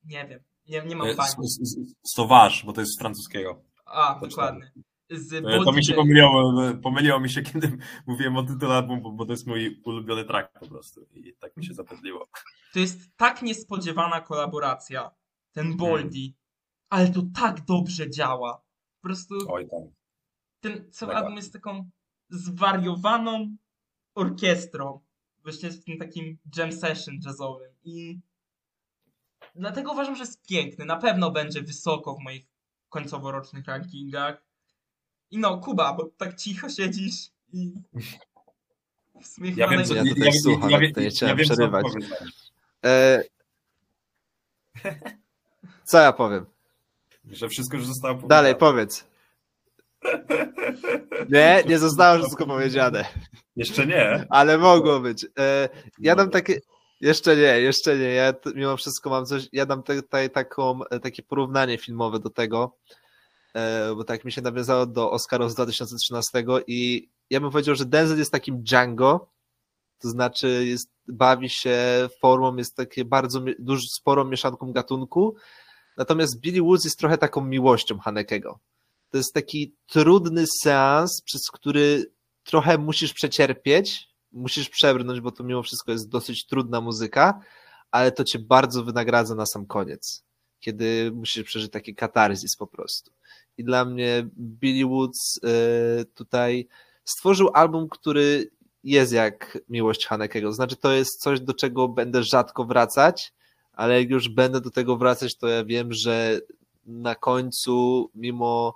Nie 0.04 0.28
wiem, 0.28 0.40
nie, 0.68 0.82
nie 0.86 0.96
mam 0.96 1.08
E, 1.08 1.12
s- 1.12 1.94
Sauvage, 2.16 2.64
bo 2.66 2.74
to 2.74 2.82
jest 2.82 2.94
z 2.96 3.00
francuskiego. 3.00 3.64
A, 3.86 4.16
to 4.20 4.28
dokładnie. 4.28 4.72
Z 5.10 5.34
E, 5.34 5.64
To 5.66 5.72
mi 5.72 5.86
się 5.86 5.94
pomyliło, 5.94 6.68
e, 6.70 6.74
pomyliło 6.74 7.20
mi 7.20 7.30
się, 7.30 7.42
kiedy 7.52 7.78
mówiłem 8.08 8.38
o 8.38 8.44
tytule 8.44 8.74
albumu, 8.76 9.12
bo- 9.14 9.26
to 9.26 9.32
jest 9.32 9.48
mój 9.48 9.82
ulubiony 9.86 10.26
track 10.26 10.60
po 10.60 10.68
prostu 10.68 11.02
i 11.14 11.34
tak 11.40 11.58
mi 11.58 11.66
się 11.66 11.74
zapętliło. 11.74 12.28
To 12.74 12.80
jest 12.80 13.00
tak 13.18 13.42
niespodziewana 13.42 14.22
kolaboracja, 14.22 15.02
Hmm. 15.02 15.16
ten 15.54 15.78
Boldi, 15.78 16.36
ale 16.90 17.12
to 17.12 17.22
tak 17.36 17.66
dobrze 17.66 18.10
działa. 18.10 18.58
Po 19.02 19.08
prostu 19.08 19.36
Oj 19.50 19.68
tak. 19.70 19.80
ten 20.60 20.92
cały 20.92 21.16
album 21.16 21.36
jest 21.36 21.54
taką 21.54 21.90
zwariowaną 22.30 23.56
orkiestrą. 24.16 25.00
Właśnie 25.44 25.70
w 25.70 25.84
tym 25.84 25.98
takim 25.98 26.38
jam 26.58 26.72
session 26.72 27.20
jazzowym. 27.26 27.70
I 27.84 28.20
dlatego 29.56 29.92
uważam, 29.92 30.16
że 30.16 30.24
jest 30.24 30.48
piękny. 30.48 30.86
Na 30.86 30.96
pewno 30.96 31.32
będzie 31.32 31.62
wysoko 31.62 32.16
w 32.16 32.20
moich 32.20 32.46
końcoworocznych 32.90 33.66
rankingach. 33.66 34.46
I 35.32 35.38
no, 35.38 35.58
Kuba, 35.58 35.94
bo 35.94 36.10
tak 36.18 36.36
cicho 36.36 36.70
siedzisz 36.70 37.32
i 37.54 37.74
Ja 39.56 39.68
wiem, 39.68 39.86
co, 39.86 39.94
naj- 39.94 40.06
Ja 40.06 40.14
tutaj 40.16 40.34
słucham, 40.34 40.70
ja 40.70 40.88
tutaj 40.88 41.04
nie 41.04 41.10
chciałem 41.10 41.38
wiem, 41.38 41.48
co 41.48 41.54
przerywać. 41.54 41.86
E, 42.86 43.24
co 45.90 45.98
ja 46.02 46.14
powiem? 46.14 46.46
Że 47.26 47.50
wszystko 47.50 47.78
już 47.78 47.86
zostało 47.86 48.16
powiedziane. 48.16 48.30
Dalej, 48.30 48.56
powiedz. 48.56 49.11
Nie, 51.30 51.64
nie 51.68 51.80
zostało 51.80 52.20
wszystko 52.20 52.46
powiedziane, 52.46 53.06
Jeszcze 53.56 53.86
nie. 53.88 54.26
ale 54.30 54.58
mogło 54.58 55.00
być. 55.00 55.26
E, 55.40 55.70
ja 56.00 56.16
dam 56.16 56.30
takie. 56.30 56.60
Jeszcze 57.02 57.36
nie, 57.36 57.42
jeszcze 57.62 57.98
nie. 57.98 58.14
Ja 58.14 58.34
mimo 58.56 58.78
wszystko 58.78 59.10
mam 59.10 59.26
coś. 59.26 59.48
Ja 59.52 59.66
dam 59.66 59.84
tutaj 59.84 60.30
taką, 60.30 60.80
e, 60.86 61.00
takie 61.00 61.24
porównanie 61.24 61.78
filmowe 61.78 62.20
do 62.20 62.30
tego, 62.30 62.78
e, 63.56 63.96
bo 63.96 64.04
tak 64.04 64.26
mi 64.26 64.32
się 64.32 64.42
nawiązało 64.42 64.86
do 64.86 65.12
Oscarów 65.12 65.52
z 65.52 65.56
2013 65.56 66.44
i 66.68 67.10
ja 67.30 67.40
bym 67.40 67.52
powiedział, 67.52 67.76
że 67.76 67.86
Denzel 67.86 68.18
jest 68.18 68.32
takim 68.32 68.64
Django, 68.64 69.30
to 70.00 70.10
znaczy 70.10 70.66
jest, 70.66 70.90
bawi 71.08 71.50
się 71.50 71.78
formą, 72.22 72.56
jest 72.56 72.76
takie 72.76 73.06
bardzo 73.06 73.42
mi- 73.42 73.56
duż, 73.60 73.90
sporą 73.90 74.26
mieszanką 74.26 74.72
gatunku, 74.72 75.36
natomiast 75.98 76.40
Billy 76.40 76.62
Woods 76.62 76.84
jest 76.86 77.00
trochę 77.00 77.18
taką 77.18 77.42
miłością 77.46 78.00
Hanekego. 78.00 78.60
To 79.12 79.18
jest 79.18 79.34
taki 79.34 79.74
trudny 79.88 80.46
seans, 80.64 81.22
przez 81.26 81.42
który 81.54 82.12
trochę 82.44 82.78
musisz 82.78 83.14
przecierpieć, 83.14 84.10
musisz 84.32 84.70
przebrnąć, 84.70 85.22
bo 85.22 85.32
to 85.32 85.44
mimo 85.44 85.64
wszystko 85.64 85.92
jest 85.92 86.10
dosyć 86.10 86.46
trudna 86.46 86.82
muzyka, 86.82 87.40
ale 87.92 88.12
to 88.12 88.24
cię 88.24 88.40
bardzo 88.40 88.84
wynagradza 88.84 89.36
na 89.36 89.46
sam 89.46 89.66
koniec, 89.66 90.24
kiedy 90.60 91.12
musisz 91.16 91.44
przeżyć 91.44 91.72
taki 91.72 91.96
katarzis 91.96 92.56
po 92.56 92.68
prostu. 92.68 93.12
I 93.58 93.64
dla 93.64 93.86
mnie 93.86 94.30
Billy 94.38 94.86
Woods 94.86 95.38
y, 95.38 96.06
tutaj 96.06 96.68
stworzył 97.04 97.50
album, 97.54 97.90
który 97.90 98.52
jest 98.84 99.14
jak 99.14 99.58
miłość 99.70 100.06
Hanekego. 100.06 100.54
Znaczy, 100.54 100.76
to 100.76 100.92
jest 100.92 101.22
coś, 101.22 101.40
do 101.40 101.54
czego 101.54 101.88
będę 101.88 102.24
rzadko 102.24 102.66
wracać, 102.66 103.34
ale 103.74 104.02
jak 104.02 104.10
już 104.10 104.30
będę 104.30 104.62
do 104.62 104.72
tego 104.72 104.98
wracać, 104.98 105.38
to 105.38 105.48
ja 105.48 105.66
wiem, 105.66 105.94
że 105.94 106.40
na 106.86 107.16
końcu, 107.16 108.10
mimo 108.16 108.76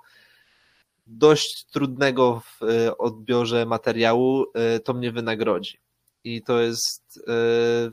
dość 1.06 1.64
trudnego 1.64 2.40
w 2.40 2.62
e, 2.62 2.98
odbiorze 2.98 3.66
materiału, 3.66 4.44
e, 4.54 4.80
to 4.80 4.94
mnie 4.94 5.12
wynagrodzi. 5.12 5.78
I 6.24 6.42
to 6.42 6.60
jest. 6.60 7.24
e, 7.28 7.90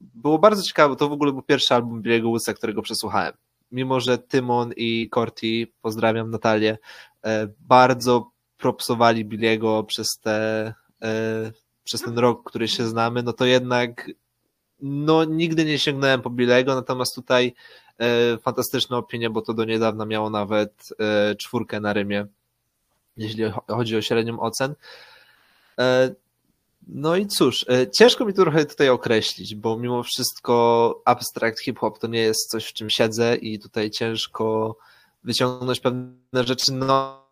Było 0.00 0.38
bardzo 0.38 0.62
ciekawe, 0.62 0.96
to 0.96 1.08
w 1.08 1.12
ogóle 1.12 1.32
był 1.32 1.42
pierwszy 1.42 1.74
album 1.74 2.02
Billy'ego 2.02 2.22
Woodsa, 2.22 2.54
którego 2.54 2.82
przesłuchałem. 2.82 3.32
Mimo, 3.72 4.00
że 4.00 4.18
Tymon 4.18 4.72
i 4.76 5.08
Corti, 5.14 5.72
pozdrawiam 5.82 6.30
Natalię, 6.30 6.78
bardzo 7.60 8.30
propsowali 8.58 9.26
Billy'ego 9.26 9.84
przez 9.86 10.08
te 10.22 10.74
przez 11.84 12.02
ten 12.02 12.18
rok, 12.18 12.50
który 12.50 12.68
się 12.68 12.86
znamy, 12.86 13.22
no 13.22 13.32
to 13.32 13.44
jednak 13.44 14.10
no 14.80 15.24
nigdy 15.24 15.64
nie 15.64 15.78
sięgnąłem 15.78 16.22
po 16.22 16.30
Bilego, 16.30 16.74
natomiast 16.74 17.14
tutaj 17.14 17.54
e, 17.98 18.38
fantastyczna 18.38 18.96
opinia, 18.96 19.30
bo 19.30 19.42
to 19.42 19.54
do 19.54 19.64
niedawna 19.64 20.06
miało 20.06 20.30
nawet 20.30 20.88
czwórkę 21.38 21.80
na 21.80 21.92
Rymie, 21.92 22.26
jeśli 23.18 23.44
cho- 23.44 23.62
chodzi 23.68 23.96
o 23.96 24.02
średnią 24.02 24.40
ocen. 24.40 24.74
E, 25.80 26.14
no 26.88 27.16
i 27.16 27.26
cóż, 27.26 27.66
e, 27.68 27.90
ciężko 27.90 28.24
mi 28.24 28.34
to 28.34 28.42
trochę 28.42 28.64
tutaj 28.66 28.88
określić, 28.88 29.54
bo 29.54 29.76
mimo 29.78 30.02
wszystko 30.02 31.02
abstract 31.04 31.60
hip-hop 31.60 31.98
to 31.98 32.06
nie 32.06 32.20
jest 32.20 32.50
coś, 32.50 32.66
w 32.66 32.72
czym 32.72 32.90
siedzę 32.90 33.36
i 33.36 33.58
tutaj 33.58 33.90
ciężko 33.90 34.76
wyciągnąć 35.24 35.80
pewne 35.80 36.44
rzeczy, 36.44 36.72
no, 36.72 37.28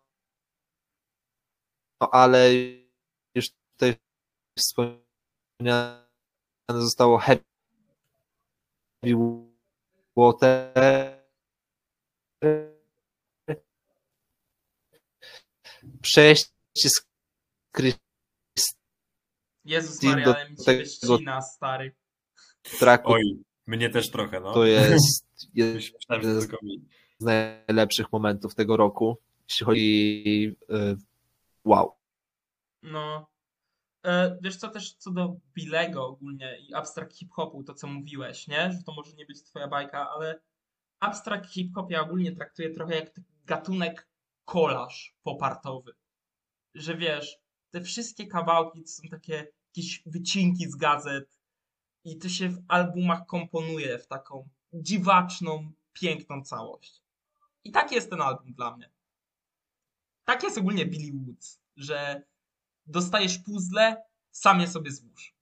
no 2.01 2.09
ale 2.11 2.49
już 3.35 3.49
tutaj 3.73 3.95
wspomniane 4.59 6.07
zostało 6.69 7.17
Heavy 7.17 7.43
Water. 10.17 11.17
Przejście 16.07 16.49
z 16.75 17.01
Jezus 19.65 19.99
Team 19.99 20.11
Maria, 20.11 20.25
do 20.25 20.35
ale 20.35 20.49
mi 20.49 20.57
się 20.57 21.41
stary. 21.41 21.95
traku 22.79 23.11
Oj, 23.11 23.43
mnie 23.67 23.89
też 23.89 24.11
trochę, 24.11 24.39
no. 24.39 24.53
to 24.53 24.65
jest 24.65 25.27
jeden 25.53 25.81
z 27.19 27.25
najlepszych 27.25 28.11
momentów 28.11 28.55
tego 28.55 28.77
roku, 28.77 29.17
jeśli 29.49 29.65
chodzi 29.65 30.55
y, 30.71 30.97
wow. 31.65 31.95
No. 32.81 33.29
E, 34.05 34.37
wiesz 34.41 34.57
co, 34.57 34.69
też 34.69 34.93
co 34.93 35.11
do 35.11 35.35
Bilego 35.55 36.07
ogólnie 36.07 36.57
i 36.59 36.73
abstract 36.73 37.17
hip-hopu, 37.17 37.63
to 37.63 37.73
co 37.73 37.87
mówiłeś, 37.87 38.47
nie? 38.47 38.71
Że 38.71 38.83
to 38.85 38.93
może 38.93 39.13
nie 39.13 39.25
być 39.25 39.43
twoja 39.43 39.67
bajka, 39.67 40.09
ale 40.09 40.41
abstract 40.99 41.49
hip-hop 41.49 41.91
ja 41.91 42.01
ogólnie 42.01 42.35
traktuję 42.35 42.69
trochę 42.69 42.95
jak 42.95 43.09
taki 43.09 43.33
gatunek 43.45 44.06
kolaż 44.47 45.15
popartowy. 45.23 45.93
Że 46.75 46.97
wiesz, 46.97 47.37
te 47.71 47.81
wszystkie 47.81 48.27
kawałki 48.27 48.83
to 48.83 48.87
są 48.87 49.03
takie 49.11 49.47
jakieś 49.67 50.03
wycinki 50.05 50.67
z 50.67 50.75
gazet 50.75 51.39
i 52.03 52.17
to 52.17 52.29
się 52.29 52.49
w 52.49 52.63
albumach 52.67 53.25
komponuje 53.25 53.99
w 53.99 54.07
taką 54.07 54.49
dziwaczną, 54.73 55.71
piękną 55.93 56.43
całość. 56.43 57.03
I 57.63 57.71
tak 57.71 57.91
jest 57.91 58.09
ten 58.09 58.21
album 58.21 58.53
dla 58.53 58.77
mnie. 58.77 58.89
Tak 60.25 60.43
jest 60.43 60.57
ogólnie 60.57 60.85
Billy 60.85 61.25
Woods, 61.25 61.61
że 61.75 62.23
dostajesz 62.85 63.37
puzzle, 63.37 64.03
sam 64.31 64.59
je 64.59 64.67
sobie 64.67 64.91
złóż. 64.91 65.35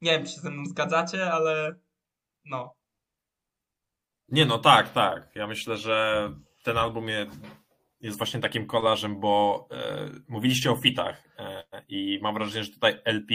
Nie 0.00 0.10
wiem, 0.10 0.26
czy 0.26 0.32
się 0.32 0.40
ze 0.40 0.50
mną 0.50 0.66
zgadzacie, 0.66 1.32
ale 1.32 1.74
no. 2.44 2.74
Nie, 4.28 4.46
no 4.46 4.58
tak, 4.58 4.92
tak. 4.92 5.36
Ja 5.36 5.46
myślę, 5.46 5.76
że 5.76 6.28
ten 6.62 6.76
album 6.76 7.08
je- 7.08 7.26
jest 8.00 8.18
właśnie 8.18 8.40
takim 8.40 8.66
kolażem, 8.66 9.20
bo 9.20 9.66
e, 9.70 10.10
mówiliście 10.28 10.70
o 10.70 10.76
fitach 10.76 11.28
e, 11.38 11.64
i 11.88 12.18
mam 12.22 12.34
wrażenie, 12.34 12.64
że 12.64 12.70
tutaj 12.70 13.00
LP 13.04 13.34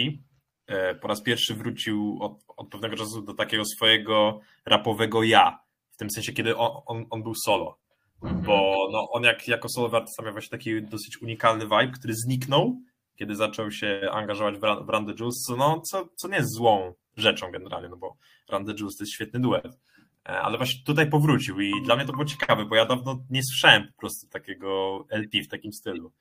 e, 0.68 0.96
po 0.96 1.08
raz 1.08 1.22
pierwszy 1.22 1.54
wrócił 1.54 2.18
od, 2.22 2.44
od 2.58 2.70
pewnego 2.70 2.96
czasu 2.96 3.22
do 3.22 3.34
takiego 3.34 3.66
swojego 3.66 4.40
rapowego 4.66 5.24
ja. 5.24 5.60
W 5.92 5.98
tym 5.98 6.10
sensie, 6.10 6.34
kiedy 6.34 6.58
on, 6.58 6.82
on, 6.86 7.06
on 7.10 7.24
był 7.24 7.36
solo. 7.36 7.78
Bo 8.22 8.88
no, 8.92 9.12
on 9.12 9.24
jak, 9.24 9.48
jako 9.48 9.70
solowy 9.70 9.98
artysta 9.98 10.24
miał 10.24 10.32
właśnie 10.32 10.50
taki 10.58 10.82
dosyć 10.82 11.22
unikalny 11.22 11.64
vibe, 11.64 11.92
który 12.00 12.14
zniknął, 12.14 12.80
kiedy 13.16 13.36
zaczął 13.36 13.72
się 13.72 14.02
angażować 14.12 14.56
w, 14.58 14.90
Run 14.90 15.06
the 15.06 15.14
Juice, 15.20 15.56
no, 15.58 15.82
co, 15.82 16.10
co 16.16 16.28
nie 16.28 16.36
jest 16.36 16.54
złą 16.54 16.94
rzeczą 17.18 17.52
generalnie, 17.52 17.90
no 17.90 17.98
bo 17.98 18.18
Run 18.50 18.66
the 18.66 18.72
Juice 18.72 18.98
to 18.98 19.04
jest 19.04 19.14
świetny 19.14 19.40
duet. 19.40 19.80
E, 20.26 20.40
Ale 20.42 20.58
właśnie 20.58 20.84
tutaj 20.86 21.10
powrócił 21.10 21.60
i 21.62 21.72
dla 21.84 21.96
mnie 21.96 22.06
to 22.06 22.12
było 22.12 22.26
ciekawe, 22.26 22.66
bo 22.66 22.76
ja 22.76 22.86
dawno 22.86 23.24
nie 23.30 23.44
słyszałem 23.44 23.88
po 23.88 23.94
prostu 24.00 24.28
takiego 24.28 25.00
LP 25.10 25.42
w 25.44 25.48
takim 25.48 25.74
stylu. 25.74 26.12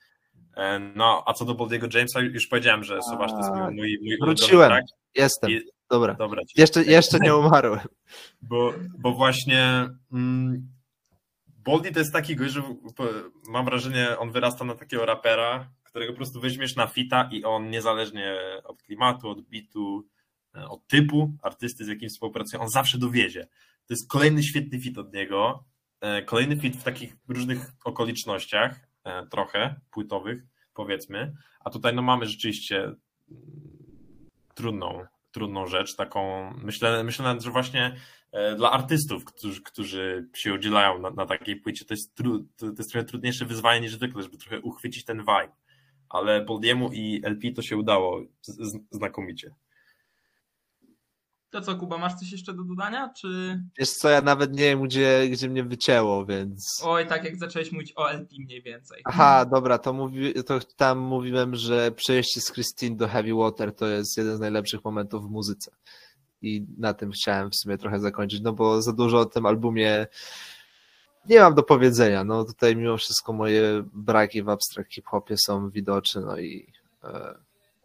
E, 0.57 0.79
No, 0.79 1.23
a 1.27 1.33
co 1.33 1.45
do 1.45 1.55
Boldiego 1.55 1.87
Jamesa, 1.95 2.21
już 2.21 2.47
powiedziałem, 2.47 2.85
że 2.85 3.03
Sowasz 3.03 3.31
to 3.31 3.39
jest 3.39 3.51
mój, 3.77 3.99
mój, 4.03 4.19
Wróciłem. 4.21 4.69
track. 4.71 4.87
Jestem. 5.15 5.51
I- 5.51 5.61
Dobra. 5.91 6.15
Dobra, 6.15 6.43
Jeszcze, 6.57 6.85
jeszcze 6.85 7.19
nie 7.19 7.35
umarłem. 7.47 7.81
bo, 8.43 8.73
bo 8.99 9.13
właśnie 9.13 9.89
mm, 10.13 10.69
Boldy 11.65 11.93
to 11.93 11.99
jest 11.99 12.13
taki 12.13 12.37
gość, 12.37 12.53
że 12.55 12.63
mam 13.49 13.65
wrażenie, 13.65 14.19
on 14.19 14.33
wyrasta 14.33 14.65
na 14.65 14.75
takiego 14.75 15.07
rapera, 15.07 15.71
którego 15.83 16.13
po 16.13 16.17
prostu 16.17 16.41
weźmiesz 16.41 16.77
na 16.77 16.87
fita 16.87 17.29
i 17.33 17.45
on 17.45 17.71
niezależnie 17.71 18.37
od 18.65 18.83
klimatu, 18.83 19.29
od 19.29 19.41
bitu, 19.43 20.09
e, 20.55 20.69
od 20.69 20.87
typu 20.87 21.33
artysty, 21.43 21.85
z 21.85 21.89
jakim 21.89 22.09
współpracuje, 22.09 22.63
on 22.63 22.69
zawsze 22.69 22.99
dowiezie. 22.99 23.47
To 23.87 23.95
jest 23.95 24.09
kolejny 24.09 24.43
świetny 24.43 24.81
fit 24.81 24.99
od 24.99 25.15
niego, 25.15 25.65
e, 26.01 26.23
kolejny 26.23 26.57
fit 26.57 26.77
w 26.77 26.83
takich 26.83 27.17
różnych 27.29 27.73
okolicznościach, 27.85 28.81
e, 29.05 29.27
trochę 29.27 29.81
płytowych, 29.91 30.43
powiedzmy, 30.75 31.35
a 31.61 31.71
tutaj 31.71 31.95
no 31.95 32.03
mamy 32.03 32.27
rzeczywiście 32.27 32.83
mm, 32.83 32.99
trudną 34.55 35.07
trudną 35.35 35.67
rzecz, 35.67 35.97
taką, 35.97 36.51
myślę, 36.63 37.05
myślę 37.05 37.41
że 37.41 37.51
właśnie 37.51 37.97
e, 38.33 38.57
dla 38.57 38.71
artystów, 38.71 39.25
którzy, 39.25 39.63
którzy 39.63 40.29
się 40.35 40.55
udzielają 40.55 40.99
na, 40.99 41.11
na 41.11 41.27
takiej 41.27 41.57
płycie, 41.57 41.85
to 41.85 41.95
jest, 41.95 42.15
tru, 42.15 42.47
to, 42.57 42.67
jest 42.67 42.91
trochę 42.91 43.07
trudniejsze 43.07 43.45
wyzwanie 43.45 43.81
niż 43.81 43.93
zwykle, 43.93 44.23
żeby 44.23 44.37
trochę 44.39 44.61
uchwycić 44.61 45.05
ten 45.05 45.19
vibe. 45.19 45.53
Ale 46.09 46.45
Boldiemu 46.45 46.93
i 46.93 47.21
LP 47.25 47.53
to 47.53 47.63
się 47.63 47.77
udało 47.77 48.21
znakomicie. 48.91 49.55
To 51.55 51.61
co, 51.61 51.77
Kuba, 51.77 51.99
masz 51.99 52.15
coś 52.15 52.33
jeszcze 52.33 52.55
do 52.55 52.65
dodania, 52.65 53.13
czy... 53.21 53.61
Wiesz 53.79 53.91
co, 53.91 54.09
ja 54.09 54.21
nawet 54.21 54.53
nie 54.53 54.65
wiem, 54.65 54.83
gdzie, 54.83 55.29
gdzie 55.31 55.49
mnie 55.49 55.65
wycięło, 55.65 56.27
więc... 56.27 56.83
Oj, 56.85 57.07
tak 57.07 57.25
jak 57.25 57.37
zacząłeś 57.37 57.73
mówić 57.73 57.93
o 57.97 58.11
LP 58.11 58.35
mniej 58.39 58.63
więcej. 58.63 59.03
Aha, 59.05 59.45
dobra, 59.45 59.79
to, 59.79 59.93
mówi, 59.93 60.35
to 60.45 60.61
tam 60.77 60.99
mówiłem, 60.99 61.55
że 61.55 61.93
przejście 61.93 62.41
z 62.41 62.53
Christine 62.53 62.97
do 62.97 63.09
Heavy 63.09 63.35
Water 63.35 63.75
to 63.75 63.87
jest 63.87 64.17
jeden 64.17 64.37
z 64.37 64.41
najlepszych 64.41 64.85
momentów 64.85 65.27
w 65.27 65.31
muzyce. 65.31 65.71
I 66.43 66.67
na 66.79 66.95
tym 66.95 67.13
chciałem 67.13 67.51
w 67.51 67.57
sumie 67.57 67.79
trochę 67.79 68.01
zakończyć, 68.01 68.41
no 68.41 68.53
bo 68.53 68.83
za 68.83 68.93
dużo 68.93 69.19
o 69.19 69.27
tym 69.27 69.47
albumie 69.47 70.07
nie 71.29 71.41
mam 71.41 71.55
do 71.55 71.63
powiedzenia. 71.63 72.25
No 72.25 72.45
tutaj 72.45 72.77
mimo 72.77 72.97
wszystko 72.97 73.33
moje 73.33 73.85
braki 73.93 74.43
w 74.43 74.49
abstract 74.49 74.93
hip-hopie 74.93 75.37
są 75.39 75.71
widoczne, 75.71 76.21
no 76.21 76.39
i 76.39 76.73
e, 77.05 77.35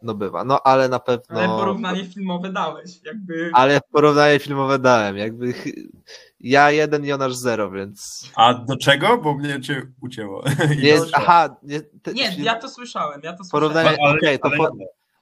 no 0.02 0.14
bywa. 0.14 0.44
No 0.44 0.60
ale 0.64 0.88
na 0.88 0.98
pewno... 0.98 1.38
Ale 1.40 1.48
porównanie 1.48 2.04
filmowe 2.04 2.52
dałeś, 2.52 2.90
jakby... 3.04 3.50
Ale 3.54 3.80
porównanie 3.92 4.38
filmowe 4.38 4.78
dałem, 4.78 5.16
jakby 5.16 5.54
ja 6.40 6.70
jeden, 6.70 7.04
Jonasz 7.04 7.34
zero, 7.34 7.70
więc... 7.70 8.30
A 8.36 8.54
do 8.54 8.76
czego? 8.76 9.18
Bo 9.18 9.34
mnie 9.34 9.60
cię 9.60 9.82
ucięło. 10.02 10.44
Nie, 10.82 10.98
aha, 11.12 11.56
nie, 11.62 11.80
te, 11.80 12.12
Nie, 12.12 12.32
film- 12.32 12.44
ja 12.44 12.54
to 12.54 12.68
słyszałem, 12.68 13.20
ja 13.24 13.32
to 13.32 13.44
Porównanie- 13.52 13.88
słyszałem. 13.88 14.10
Ale- 14.10 14.16
okej, 14.18 14.38
to 14.38 14.48
ale 14.48 14.56
po-. 14.56 14.70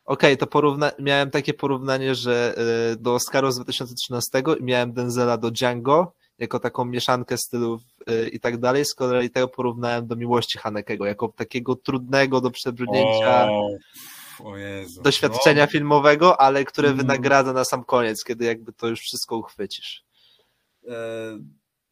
Okej, 0.04 0.36
to 0.36 0.46
porówna... 0.46 0.90
miałem 0.98 1.30
takie 1.30 1.54
porównanie, 1.54 2.14
że 2.14 2.54
y, 2.92 2.96
do 2.96 3.14
Oscaru 3.14 3.50
z 3.50 3.56
2013 3.56 4.42
i 4.60 4.64
miałem 4.64 4.92
Denzela 4.92 5.36
do 5.38 5.50
Django, 5.50 6.12
jako 6.38 6.58
taką 6.60 6.84
mieszankę 6.84 7.38
stylów 7.38 7.82
y, 8.10 8.28
i 8.28 8.40
tak 8.40 8.58
dalej, 8.58 8.84
z 8.84 8.94
kolei 8.94 9.30
tego 9.30 9.48
porównałem 9.48 10.06
do 10.06 10.16
Miłości 10.16 10.58
Hanekego, 10.58 11.06
jako 11.06 11.28
takiego 11.36 11.76
trudnego 11.76 12.40
do 12.40 12.50
przebrnięcia 12.50 13.50
o 13.50 13.68
Jezu. 14.56 15.02
doświadczenia 15.02 15.66
filmowego, 15.66 16.40
ale 16.40 16.64
które 16.64 16.88
Mm. 16.88 16.98
wynagradza 16.98 17.52
na 17.52 17.64
sam 17.64 17.84
koniec, 17.84 18.24
kiedy 18.24 18.44
jakby 18.44 18.72
to 18.72 18.88
już 18.88 19.00
wszystko 19.00 19.36
uchwycisz. 19.36 20.04
No, 20.82 20.94
e, 20.96 21.38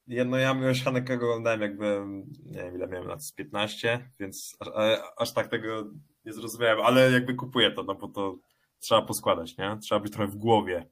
ja, 0.08 0.24
no 0.24 0.36
ja 0.36 0.54
miłość 0.54 0.84
Hanekego 0.84 1.26
oglądałem 1.26 1.60
jak 1.60 1.76
byłem, 1.76 2.24
nie 2.44 2.62
wiem 2.62 2.76
ile 2.76 2.86
miałem 2.88 3.08
lat, 3.08 3.24
z 3.24 3.32
15, 3.32 4.10
więc 4.20 4.56
aż, 4.60 4.68
aż 5.16 5.32
tak 5.34 5.48
tego 5.48 5.84
nie 6.24 6.32
zrozumiałem, 6.32 6.80
ale 6.86 7.10
jakby 7.10 7.34
kupuję 7.34 7.70
to, 7.70 7.82
no 7.82 7.94
bo 7.94 8.08
to 8.08 8.36
trzeba 8.80 9.02
poskładać, 9.02 9.56
nie? 9.56 9.78
Trzeba 9.82 10.00
być 10.00 10.12
trochę 10.12 10.32
w 10.32 10.36
głowie 10.36 10.86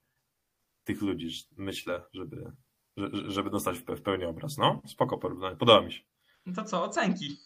tych 0.85 1.03
ludzi, 1.03 1.29
myślę, 1.57 2.03
żeby, 2.13 2.53
że- 2.97 3.11
żeby 3.33 3.51
dostać 3.51 3.79
w 3.79 4.03
pełni 4.03 4.25
obraz. 4.25 4.59
No, 4.59 4.83
spoko 4.87 5.19
porównanie, 5.19 5.57
podoba 5.57 5.81
mi 5.81 5.93
się. 5.93 6.01
No 6.47 6.53
to 6.55 6.65
co, 6.65 6.85
ocenki? 6.85 7.37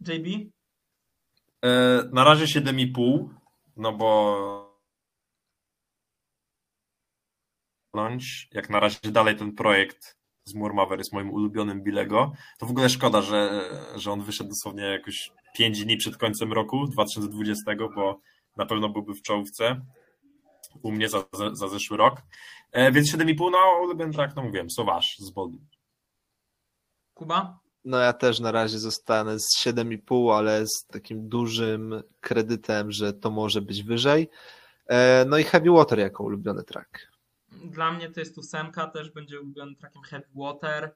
JB? 0.00 0.50
E, 1.64 2.02
na 2.12 2.24
razie 2.24 2.60
7,5, 2.60 3.28
no 3.76 3.92
bo 3.92 4.74
jak 8.52 8.70
na 8.70 8.80
razie 8.80 8.98
dalej 9.12 9.36
ten 9.36 9.54
projekt 9.54 10.18
z 10.44 10.54
Murmaver 10.54 10.98
jest 10.98 11.12
moim 11.12 11.30
ulubionym 11.30 11.82
Bilego, 11.82 12.32
to 12.58 12.66
w 12.66 12.70
ogóle 12.70 12.88
szkoda, 12.88 13.22
że, 13.22 13.70
że 13.96 14.12
on 14.12 14.22
wyszedł 14.22 14.50
dosłownie 14.50 14.82
jakoś 14.82 15.32
5 15.54 15.84
dni 15.84 15.96
przed 15.96 16.16
końcem 16.16 16.52
roku 16.52 16.86
2020, 16.86 17.74
bo 17.94 18.20
na 18.56 18.66
pewno 18.66 18.88
byłby 18.88 19.14
w 19.14 19.22
czołówce 19.22 19.80
u 20.82 20.92
mnie 20.92 21.08
za, 21.08 21.24
za, 21.52 21.68
zeszły 21.68 21.96
rok. 21.96 22.22
E, 22.72 22.92
więc 22.92 23.16
7,5 23.16 23.50
no 23.50 23.58
ulubiony 23.82 24.12
track, 24.12 24.36
no 24.36 24.42
mówiłem, 24.42 24.70
Soważ 24.70 25.18
z 25.18 25.30
Boldy. 25.30 25.58
Kuba? 27.14 27.63
No 27.84 27.98
ja 27.98 28.12
też 28.12 28.40
na 28.40 28.52
razie 28.52 28.78
zostanę 28.78 29.38
z 29.38 29.58
7,5, 29.58 30.38
ale 30.38 30.66
z 30.66 30.86
takim 30.86 31.28
dużym 31.28 32.02
kredytem, 32.20 32.92
że 32.92 33.12
to 33.12 33.30
może 33.30 33.62
być 33.62 33.82
wyżej. 33.82 34.30
E, 34.86 35.24
No 35.24 35.38
i 35.38 35.44
Heavy 35.44 35.70
Water 35.70 35.98
jako 35.98 36.24
ulubiony 36.24 36.62
track. 36.62 36.98
Dla 37.64 37.92
mnie 37.92 38.10
to 38.10 38.20
jest 38.20 38.38
ósemka, 38.38 38.86
też 38.86 39.10
będzie 39.10 39.40
ulubiony 39.40 39.76
trackiem 39.76 40.02
Heavy 40.02 40.28
Water. 40.34 40.94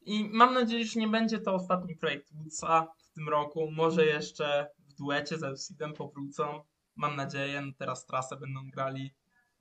I 0.00 0.28
mam 0.32 0.54
nadzieję, 0.54 0.84
że 0.84 1.00
nie 1.00 1.08
będzie 1.08 1.38
to 1.38 1.54
ostatni 1.54 1.96
projekt 1.96 2.32
Woodsa 2.34 2.86
w 2.98 3.12
tym 3.14 3.28
roku. 3.28 3.70
Może 3.70 4.06
jeszcze 4.06 4.70
w 4.88 4.94
duecie 4.94 5.38
z 5.38 5.42
Elsidem 5.42 5.92
powrócą. 5.92 6.62
Mam 6.96 7.16
nadzieję, 7.16 7.60
no 7.60 7.72
teraz 7.78 8.06
trasę 8.06 8.36
będą 8.36 8.70
grali. 8.70 9.14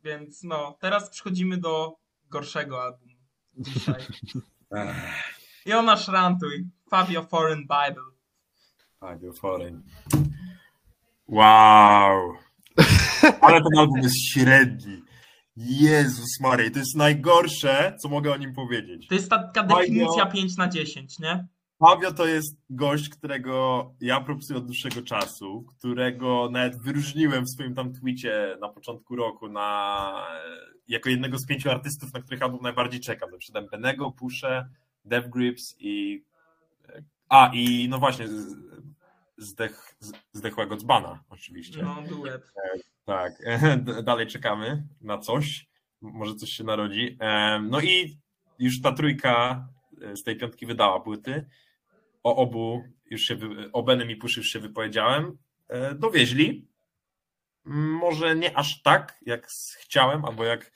Więc 0.04 0.44
no, 0.44 0.78
teraz 0.80 1.10
przechodzimy 1.10 1.58
do 1.58 1.96
gorszego 2.30 2.84
albumu 2.84 3.16
dzisiaj. 3.58 4.02
Jonasz 5.68 6.08
Rantuj, 6.08 6.66
Fabio 6.90 7.24
Foreign 7.24 7.62
Bible. 7.62 8.04
Fabio 9.00 9.34
Foreign. 9.34 9.82
Wow! 11.28 12.34
Ale 13.42 13.62
ten 13.62 13.78
album 13.80 14.02
jest 14.02 14.32
średni. 14.32 15.02
Jezus 15.58 16.40
Maria, 16.42 16.72
to 16.72 16.80
jest 16.80 16.96
najgorsze, 16.96 17.96
co 18.02 18.10
mogę 18.10 18.34
o 18.34 18.38
nim 18.38 18.54
powiedzieć. 18.54 19.08
To 19.08 19.16
jest 19.16 19.30
taka 19.30 19.64
Fabio- 19.64 19.80
definicja 19.80 20.26
5 20.26 20.58
na 20.58 20.68
10, 20.68 21.20
nie? 21.20 21.48
Fabio 21.80 22.14
to 22.14 22.26
jest 22.26 22.58
gość, 22.70 23.10
którego 23.10 23.86
ja 24.02 24.22
propsuję 24.22 24.60
od 24.60 24.66
dłuższego 24.66 25.02
czasu, 25.02 25.66
którego 25.78 26.50
nawet 26.52 26.82
wyróżniłem 26.84 27.44
w 27.46 27.50
swoim 27.50 27.76
tam 27.76 27.94
tweetie 27.94 28.58
na 28.62 28.70
początku 28.70 29.16
roku 29.16 29.50
na, 29.50 30.28
jako 30.88 31.10
jednego 31.10 31.38
z 31.38 31.46
pięciu 31.46 31.70
artystów, 31.72 32.14
na 32.14 32.22
których 32.22 32.42
album 32.42 32.60
najbardziej 32.64 33.00
czekam. 33.00 33.32
Naprzykład 33.32 33.70
Benego, 33.72 34.12
Puszę, 34.12 34.70
Dev 35.08 35.30
Grips 35.30 35.76
i 35.80 36.24
a 37.30 37.52
i 37.54 37.88
no 37.90 38.00
właśnie 38.00 38.26
zdech, 39.38 39.96
zdechłego 40.32 40.78
dzbana 40.78 41.24
oczywiście. 41.30 41.84
No, 41.84 42.02
duet. 42.10 42.52
Tak, 43.06 43.34
D- 43.78 44.04
dalej 44.10 44.28
czekamy 44.28 44.88
na 45.02 45.18
coś. 45.18 45.68
Może 46.02 46.36
coś 46.36 46.50
się 46.50 46.64
narodzi. 46.64 47.18
Em, 47.20 47.70
No 47.70 47.82
i 47.82 48.18
już 48.60 48.82
ta 48.82 48.92
trójka 48.92 49.68
e, 50.02 50.16
z 50.16 50.24
tej 50.24 50.38
piątki 50.38 50.66
wydała 50.66 51.00
płyty. 51.00 51.46
O 52.24 52.36
obu 52.36 52.84
już 53.06 53.22
się, 53.22 53.38
o 53.74 53.84
Benem 53.84 54.12
i 54.12 54.16
Push 54.16 54.38
już 54.38 54.48
się 54.50 54.60
wypowiedziałem. 54.60 55.38
E, 55.68 55.96
Dowieźli. 55.96 56.68
Może 57.66 58.36
nie 58.36 58.58
aż 58.58 58.82
tak, 58.82 59.18
jak 59.26 59.48
chciałem, 59.80 60.26
albo 60.26 60.44
jak 60.44 60.72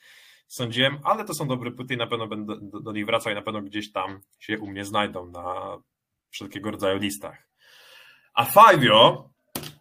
sądziłem, 0.56 0.98
ale 1.04 1.24
to 1.24 1.34
są 1.34 1.48
dobre 1.48 1.70
płyty 1.70 1.94
i 1.94 1.96
na 1.96 2.06
pewno 2.06 2.26
będę 2.26 2.54
do, 2.60 2.80
do 2.80 2.92
nich 2.92 3.06
wracał 3.06 3.32
i 3.32 3.34
na 3.34 3.42
pewno 3.42 3.62
gdzieś 3.62 3.92
tam 3.92 4.20
się 4.38 4.58
u 4.58 4.66
mnie 4.66 4.84
znajdą 4.84 5.26
na 5.30 5.78
wszelkiego 6.30 6.70
rodzaju 6.70 6.98
listach. 6.98 7.48
A 8.34 8.44
Fabio 8.44 9.30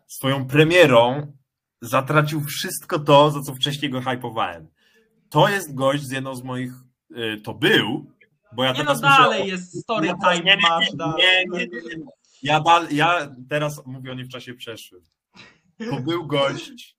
swoją 0.08 0.48
premierą 0.48 1.34
zatracił 1.82 2.42
wszystko 2.44 3.00
to, 3.00 3.32
za 3.32 3.42
co 3.42 3.56
wcześniej 3.56 3.92
go 3.92 4.02
hypowałem. 4.02 4.68
To 5.30 5.50
jest 5.50 5.76
gość 5.76 6.04
z 6.04 6.12
jedną 6.12 6.36
z 6.36 6.44
moich. 6.44 6.72
y, 7.12 7.42
To 7.44 7.54
był, 7.54 8.12
bo 8.56 8.64
ja 8.64 8.72
Nie 8.72 8.78
no, 8.80 8.86
teraz 8.86 9.02
muszę- 9.02 9.18
dalej 9.22 9.48
jest 9.48 9.82
story 9.84 10.08
Ja- 10.08 10.16
time, 10.34 10.44
nie, 10.44 10.58
nie, 10.58 11.68
nie, 11.68 11.68
nie. 11.68 12.06
Ja, 12.44 12.60
dal, 12.60 12.88
ja 12.92 13.30
teraz 13.50 13.86
mówię 13.86 14.12
o 14.12 14.16
nim 14.16 14.26
w 14.26 14.30
czasie 14.30 14.54
przeszłym. 14.54 15.02
To 15.90 16.00
był 16.00 16.28
gość 16.28 16.98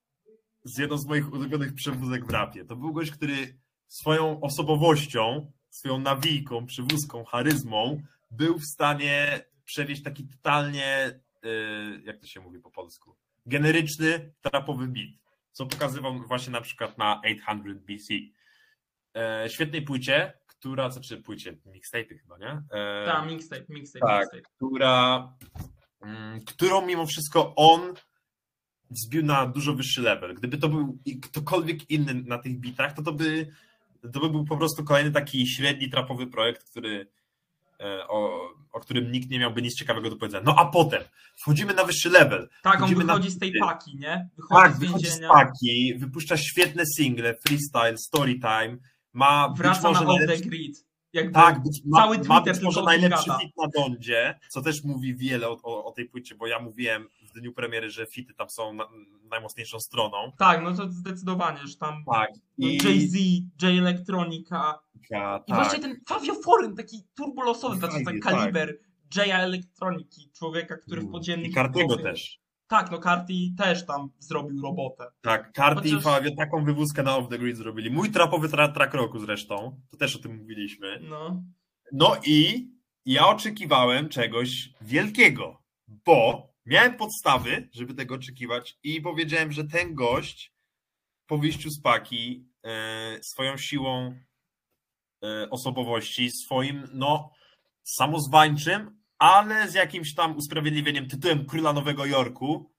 z 0.65 0.79
jedną 0.79 0.99
z 0.99 1.07
moich 1.07 1.33
ulubionych 1.33 1.75
przewózek 1.75 2.27
w 2.27 2.31
rapie. 2.31 2.65
To 2.65 2.77
był 2.77 2.93
gość, 2.93 3.11
który 3.11 3.59
swoją 3.93 4.41
osobowością, 4.41 5.53
swoją 5.71 5.99
nawijką, 5.99 6.67
przywózką, 6.67 7.25
charyzmą 7.25 8.03
był 8.31 8.59
w 8.59 8.65
stanie 8.65 9.45
przewieźć 9.65 10.03
taki 10.03 10.27
totalnie, 10.29 11.21
y, 11.45 12.03
jak 12.05 12.19
to 12.19 12.27
się 12.27 12.41
mówi 12.41 12.59
po 12.59 12.71
polsku, 12.71 13.17
generyczny, 13.47 14.33
trapowy 14.41 14.87
beat. 14.89 15.11
Co 15.53 15.67
pokazywał 15.67 16.19
właśnie 16.19 16.53
na 16.53 16.61
przykład 16.61 16.99
na 16.99 17.21
800 17.21 17.79
BC. 17.85 18.15
E, 19.17 19.49
świetnej 19.51 19.83
płycie, 19.83 20.33
która, 20.47 20.91
znaczy 20.91 21.17
płycie, 21.23 21.57
mixtape 21.67 22.15
chyba, 22.19 22.39
nie? 22.39 22.63
E, 22.73 23.07
Tak, 23.07 23.27
mixtape, 23.27 23.65
mixtape, 23.69 24.07
Tak. 24.07 24.21
mixtape. 24.21 24.43
która, 24.57 25.29
mm, 26.03 26.41
którą 26.45 26.87
mimo 26.87 27.07
wszystko 27.07 27.55
on 27.55 27.95
wzbił 28.91 29.23
na 29.25 29.47
dużo 29.47 29.75
wyższy 29.75 30.03
level. 30.03 30.35
Gdyby 30.35 30.59
to 30.59 30.69
był 30.69 30.99
ktokolwiek 31.23 31.91
inny 31.91 32.15
na 32.15 32.39
tych 32.39 32.61
bitach, 32.61 32.93
to 32.93 33.03
to 33.03 33.13
by, 33.13 33.47
to 34.13 34.21
by 34.21 34.31
był 34.31 34.45
po 34.45 34.57
prostu 34.57 34.85
kolejny 34.85 35.11
taki 35.13 35.47
średni 35.47 35.91
trapowy 35.91 36.27
projekt, 36.27 36.71
który, 36.71 37.07
e, 37.81 38.09
o, 38.09 38.41
o 38.73 38.81
którym 38.81 39.13
nikt 39.13 39.31
nie 39.31 39.39
miałby 39.39 39.63
nic 39.63 39.75
ciekawego 39.75 40.11
do 40.11 40.17
powiedzenia. 40.17 40.43
No 40.47 40.55
a 40.59 40.65
potem 40.67 41.03
wchodzimy 41.37 41.75
na 41.75 41.85
wyższy 41.85 42.11
level. 42.11 42.49
Tak, 42.63 42.75
on 42.75 42.79
Wchodzimy 42.81 43.05
na- 43.05 43.15
wychodzi 43.15 43.31
z 43.31 43.39
tej 43.39 43.53
paki, 43.61 43.97
nie? 43.97 44.29
Wychodzi 44.37 44.63
Tak, 44.63 44.77
z 44.77 44.79
wychodzi 44.79 45.07
z 45.07 45.21
paki, 45.21 45.95
wypuszcza 45.99 46.37
świetne 46.37 46.85
single, 46.87 47.35
freestyle, 47.47 47.99
storytime, 47.99 48.77
ma 49.13 49.49
być 49.49 49.59
wraca 49.59 49.89
może 49.89 50.05
na 50.05 50.13
najlepszy- 50.13 50.49
grid. 50.49 50.85
Jakby 51.13 51.33
Tak, 51.33 51.63
być, 51.63 51.81
ma, 51.87 51.99
cały 52.03 52.19
ma 52.19 52.25
Twitter 52.41 52.55
być 52.55 52.63
może 52.65 52.83
najlepszy 52.83 53.31
fit 53.41 53.53
na 53.57 53.69
Dondzie, 53.77 54.39
co 54.49 54.63
też 54.63 54.85
mówi 54.85 55.17
wiele 55.17 55.49
o, 55.49 55.59
o, 55.63 55.85
o 55.85 55.93
tej 55.93 56.09
płycie, 56.09 56.35
bo 56.35 56.47
ja 56.47 56.59
mówiłem 56.59 57.09
w 57.35 57.41
dniu 57.41 57.53
premiery, 57.53 57.91
że 57.91 58.07
fity 58.07 58.35
tam 58.35 58.51
są 58.51 58.73
na, 58.73 58.89
najmocniejszą 59.31 59.81
stroną. 59.81 60.33
Tak, 60.39 60.63
no 60.63 60.75
to 60.75 60.89
zdecydowanie, 60.91 61.67
że 61.67 61.77
tam 61.77 62.05
Tak. 62.13 62.31
no, 62.59 62.69
I 62.69 62.79
Jay-Z, 62.85 63.17
J 63.63 63.79
Electronica 63.79 64.79
tak. 65.11 65.49
i 65.49 65.53
właśnie 65.55 65.79
ten 65.79 66.01
Fabio 66.09 66.35
Foreign, 66.35 66.77
taki 66.77 67.03
turbolosowy, 67.17 67.77
znaczy 67.77 67.95
ten 68.05 68.21
tak. 68.21 68.33
kaliber 68.33 68.79
J 69.17 69.27
Elektroniki, 69.31 70.31
człowieka, 70.33 70.77
który 70.77 71.01
w 71.01 71.11
podziemnych... 71.11 71.51
I 71.51 71.55
Kartiego 71.55 71.97
też. 71.97 72.43
Tak, 72.67 72.91
no 72.91 72.99
Carti 72.99 73.55
też 73.59 73.87
tam 73.87 74.11
zrobił 74.19 74.63
robotę. 74.63 75.05
Tak, 75.21 75.53
Carti 75.57 75.91
Chociaż- 75.91 76.01
i 76.01 76.03
Fabio 76.03 76.31
taką 76.37 76.65
wywózkę 76.65 77.03
na 77.03 77.17
Off 77.17 77.29
The 77.29 77.39
Grid 77.39 77.57
zrobili. 77.57 77.91
Mój 77.91 78.11
trapowy 78.11 78.49
tra 78.49 78.69
track 78.69 78.95
roku 78.95 79.19
zresztą, 79.19 79.81
to 79.91 79.97
też 79.97 80.17
o 80.17 80.19
tym 80.19 80.37
mówiliśmy. 80.37 81.01
No. 81.03 81.43
No 81.93 82.17
i 82.27 82.69
ja 83.07 83.27
oczekiwałem 83.27 84.09
czegoś 84.09 84.71
wielkiego, 84.81 85.63
bo 85.89 86.49
miałem 86.67 86.97
podstawy, 86.97 87.69
żeby 87.73 87.95
tego 87.95 88.15
oczekiwać 88.15 88.79
i 88.83 89.01
powiedziałem, 89.01 89.53
że 89.53 89.65
ten 89.65 89.95
gość 89.95 90.55
po 91.27 91.39
wyjściu 91.39 91.71
z 91.71 91.81
paki 91.81 92.49
e, 92.65 93.23
swoją 93.23 93.57
siłą 93.57 94.19
e, 95.25 95.51
osobowości, 95.51 96.31
swoim 96.31 96.89
no 96.93 97.31
samozwańczym, 97.83 99.03
ale 99.19 99.71
z 99.71 99.75
jakimś 99.75 100.15
tam 100.15 100.37
usprawiedliwieniem 100.37 101.09
tytułem 101.09 101.47
króla 101.47 101.73
Nowego 101.73 102.07
Jorku, 102.07 102.73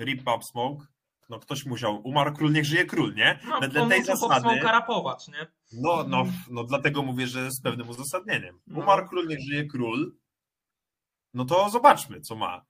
Rip 0.00 0.24
Pop 0.24 0.44
Smoke, 0.44 0.86
no 1.28 1.38
ktoś 1.38 1.66
musiał, 1.66 2.00
umarł 2.04 2.36
król, 2.36 2.52
niech 2.52 2.64
żyje 2.64 2.84
król, 2.84 3.14
nie? 3.14 3.40
No, 3.44 3.60
Wedle 3.60 3.82
on 3.82 3.88
tej 3.88 4.04
zasady... 4.04 4.44
Pop 4.44 4.62
rapować, 4.62 5.28
nie? 5.28 5.46
No, 5.72 6.04
no, 6.08 6.26
no 6.50 6.64
dlatego 6.64 7.02
mówię, 7.02 7.26
że 7.26 7.50
z 7.50 7.60
pewnym 7.62 7.88
uzasadnieniem. 7.88 8.60
No. 8.66 8.80
Umarł 8.80 9.08
król, 9.08 9.26
niech 9.26 9.40
żyje 9.40 9.66
król. 9.66 10.16
No 11.34 11.44
to 11.44 11.70
zobaczmy, 11.70 12.20
co 12.20 12.36
ma. 12.36 12.64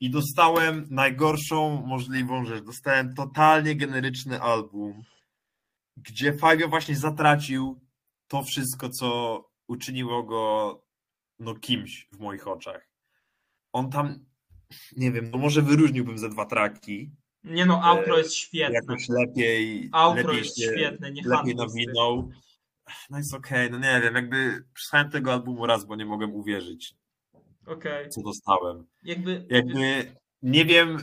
I 0.00 0.10
dostałem 0.10 0.86
najgorszą 0.90 1.86
możliwą 1.86 2.44
rzecz. 2.44 2.64
Dostałem 2.64 3.14
totalnie 3.14 3.76
generyczny 3.76 4.40
album, 4.42 5.02
gdzie 5.96 6.32
Fabio 6.32 6.68
właśnie 6.68 6.96
zatracił 6.96 7.80
to 8.28 8.42
wszystko, 8.42 8.88
co 8.88 9.50
uczyniło 9.68 10.22
go 10.22 10.84
no 11.38 11.54
kimś 11.54 12.08
w 12.12 12.18
moich 12.18 12.48
oczach. 12.48 12.88
On 13.72 13.90
tam, 13.90 14.24
nie 14.96 15.12
wiem, 15.12 15.30
no 15.30 15.38
może 15.38 15.62
wyróżniłbym 15.62 16.18
ze 16.18 16.28
dwa 16.28 16.46
traki, 16.46 17.10
Nie 17.44 17.66
no, 17.66 17.82
outro 17.82 18.18
jest 18.18 18.34
świetne. 18.34 18.74
jakoś 18.74 19.08
lepiej, 19.08 19.88
Outro 19.92 20.22
lepiej 20.22 20.38
jest 20.38 20.58
się, 20.58 20.72
świetne, 20.72 21.12
nie 21.12 21.22
lepiej 21.22 21.54
nawinął. 21.54 22.30
No 23.10 23.18
jest 23.18 23.34
okej, 23.34 23.70
no 23.70 23.78
nie 23.78 24.00
wiem, 24.02 24.14
jakby 24.14 24.64
przesłuchałem 24.74 25.10
tego 25.10 25.32
albumu 25.32 25.66
raz, 25.66 25.84
bo 25.84 25.96
nie 25.96 26.06
mogłem 26.06 26.34
uwierzyć, 26.34 26.94
Okej. 27.66 28.08
co 28.08 28.22
dostałem. 28.22 28.86
Jakby, 29.02 29.46
Jakby 29.50 30.14
nie 30.42 30.64
wiem, 30.64 30.98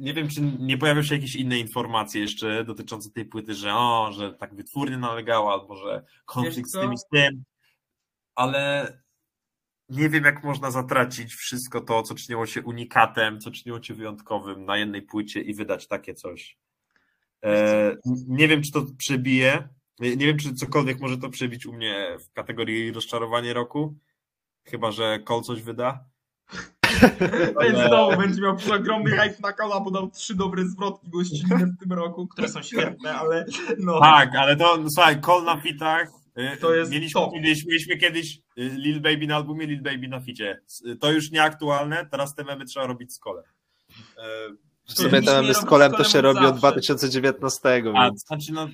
nie 0.00 0.14
wiem, 0.14 0.28
czy 0.28 0.40
nie 0.40 0.78
pojawią 0.78 1.02
się 1.02 1.14
jakieś 1.14 1.36
inne 1.36 1.58
informacje 1.58 2.20
jeszcze 2.20 2.64
dotyczące 2.64 3.10
tej 3.10 3.24
płyty, 3.24 3.54
że 3.54 3.74
o, 3.74 4.12
że 4.12 4.32
tak 4.32 4.54
wytwórnie 4.54 4.98
nalegała, 4.98 5.52
albo 5.52 5.76
że 5.76 6.04
konflikt 6.24 6.68
z 6.70 6.72
tym 6.72 6.92
i 6.92 6.98
z 6.98 7.04
tym, 7.12 7.44
ale 8.34 8.92
nie 9.88 10.08
wiem, 10.08 10.24
jak 10.24 10.44
można 10.44 10.70
zatracić 10.70 11.34
wszystko 11.34 11.80
to, 11.80 12.02
co 12.02 12.14
czyniło 12.14 12.46
się 12.46 12.62
unikatem, 12.62 13.40
co 13.40 13.50
czyniło 13.50 13.82
się 13.82 13.94
wyjątkowym 13.94 14.64
na 14.64 14.78
jednej 14.78 15.02
płycie 15.02 15.40
i 15.40 15.54
wydać 15.54 15.88
takie 15.88 16.14
coś. 16.14 16.58
E, 17.44 17.96
nie 18.28 18.48
wiem, 18.48 18.62
czy 18.62 18.72
to 18.72 18.86
przebije. 18.98 19.68
Nie 20.00 20.26
wiem, 20.26 20.38
czy 20.38 20.54
cokolwiek 20.54 21.00
może 21.00 21.18
to 21.18 21.30
przebić 21.30 21.66
u 21.66 21.72
mnie 21.72 22.16
w 22.20 22.32
kategorii 22.32 22.92
rozczarowanie 22.92 23.52
roku. 23.52 23.96
Chyba, 24.70 24.90
że 24.90 25.18
Cole 25.18 25.42
coś 25.42 25.62
wyda. 25.62 26.04
Ale- 27.60 27.86
znowu 27.88 28.16
będzie 28.16 28.42
miał 28.42 28.56
ogromny 28.74 29.10
hype 29.10 29.34
na 29.42 29.52
kola, 29.52 29.80
bo 29.80 29.90
dał 29.90 30.10
trzy 30.10 30.34
dobre 30.34 30.64
zwrotki 30.64 31.10
gościnne 31.10 31.66
w 31.66 31.78
tym 31.80 31.92
roku, 31.92 32.26
które 32.26 32.48
są 32.48 32.62
świetne, 32.62 33.14
ale 33.14 33.44
no. 33.78 34.00
Tak, 34.00 34.36
ale 34.36 34.56
to, 34.56 34.76
no, 34.76 34.90
słuchaj, 34.90 35.20
Cole 35.20 35.44
na 35.44 35.60
fitach. 35.60 36.08
y, 36.54 36.56
To 36.56 36.74
jest 36.74 36.90
mieliśmy, 36.92 37.20
top. 37.20 37.32
mieliśmy, 37.32 37.68
mieliśmy 37.68 37.96
kiedyś 37.96 38.36
y, 38.36 38.40
Lil 38.58 39.00
Baby 39.00 39.26
na 39.26 39.36
albumie, 39.36 39.66
Lil 39.66 39.82
Baby 39.82 40.08
na 40.08 40.20
ficie. 40.20 40.60
Y, 40.86 40.96
To 40.96 41.12
już 41.12 41.30
nieaktualne, 41.30 42.06
teraz 42.10 42.34
te 42.34 42.44
memy 42.44 42.64
trzeba 42.64 42.86
robić 42.86 43.12
z 43.14 43.18
Colem. 43.18 43.44
Y, 43.90 44.56
W 44.88 44.92
sumie 44.92 45.22
te 45.22 45.32
mamy 45.42 45.54
z 45.54 45.64
kolem 45.64 45.92
to 45.92 46.04
się 46.04 46.18
kolem 46.22 46.24
robi 46.36 46.46
od 46.46 46.60
zawsze. 46.60 46.72
2019, 46.72 47.82
A, 47.96 48.04
więc 48.04 48.26
znaczy, 48.26 48.52
no, 48.52 48.68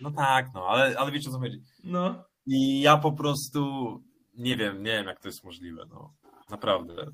no 0.00 0.10
tak, 0.10 0.46
no, 0.54 0.66
ale, 0.68 0.98
ale 0.98 1.12
wiecie 1.12 1.28
o 1.30 1.32
co 1.32 1.38
chodzi. 1.38 1.62
No. 1.84 2.24
I 2.46 2.80
ja 2.80 2.96
po 2.96 3.12
prostu 3.12 4.02
nie 4.36 4.56
wiem, 4.56 4.82
nie 4.82 4.92
wiem, 4.92 5.06
jak 5.06 5.20
to 5.20 5.28
jest 5.28 5.44
możliwe. 5.44 5.84
No. 5.88 6.14
Naprawdę. 6.50 7.06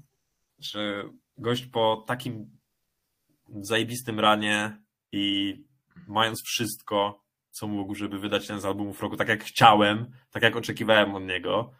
Że 0.58 1.04
gość 1.38 1.66
po 1.66 2.04
takim 2.06 2.58
zajebistym 3.60 4.20
ranie 4.20 4.82
i 5.12 5.56
mając 6.08 6.42
wszystko, 6.42 7.24
co 7.50 7.68
mógł, 7.68 7.94
żeby 7.94 8.18
wydać 8.18 8.46
ten 8.46 8.60
z 8.60 8.64
albumów 8.64 9.02
roku, 9.02 9.16
tak 9.16 9.28
jak 9.28 9.44
chciałem, 9.44 10.10
tak 10.30 10.42
jak 10.42 10.56
oczekiwałem 10.56 11.14
od 11.14 11.22
niego, 11.22 11.72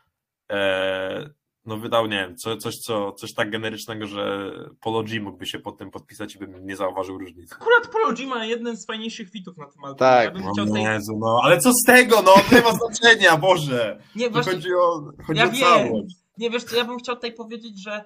e, 0.51 1.30
no 1.65 1.77
wydał, 1.77 2.07
nie 2.07 2.17
wiem, 2.17 2.37
co, 2.37 2.57
coś, 2.57 2.77
co, 2.77 3.13
coś 3.13 3.35
tak 3.35 3.51
generycznego, 3.51 4.07
że 4.07 4.53
Polo 4.81 5.03
G 5.03 5.21
mógłby 5.21 5.47
się 5.47 5.59
pod 5.59 5.79
tym 5.79 5.91
podpisać 5.91 6.35
i 6.35 6.39
bym 6.39 6.67
nie 6.67 6.77
zauważył 6.77 7.19
różnicy. 7.19 7.55
Akurat 7.55 7.89
Polo 7.93 8.13
G 8.13 8.27
ma 8.27 8.45
jeden 8.47 8.77
z 8.77 8.87
fajniejszych 8.87 9.31
fitów 9.31 9.57
na 9.57 9.67
tym 9.67 9.85
albumie. 9.85 9.99
Tak. 9.99 10.25
Ja 10.25 10.31
bym 10.31 10.69
No. 10.73 10.93
Jezu, 10.93 11.19
no, 11.21 11.41
ale 11.43 11.59
co 11.59 11.73
z 11.73 11.85
tego, 11.87 12.23
no, 12.23 12.33
to 12.51 12.55
nie 12.57 12.63
ma 12.63 12.73
znaczenia, 12.73 13.37
Boże! 13.37 14.03
Nie, 14.17 14.31
właśnie, 14.31 14.53
chodzi 14.53 14.75
o, 14.75 15.13
chodzi 15.27 15.39
Ja 15.39 15.47
o 15.49 15.51
wiem. 15.51 15.61
całość. 15.61 16.15
nie 16.39 16.51
wiesz 16.51 16.65
co, 16.65 16.77
ja 16.77 16.85
bym 16.85 16.99
chciał 16.99 17.15
tutaj 17.15 17.33
powiedzieć, 17.35 17.83
że 17.83 18.05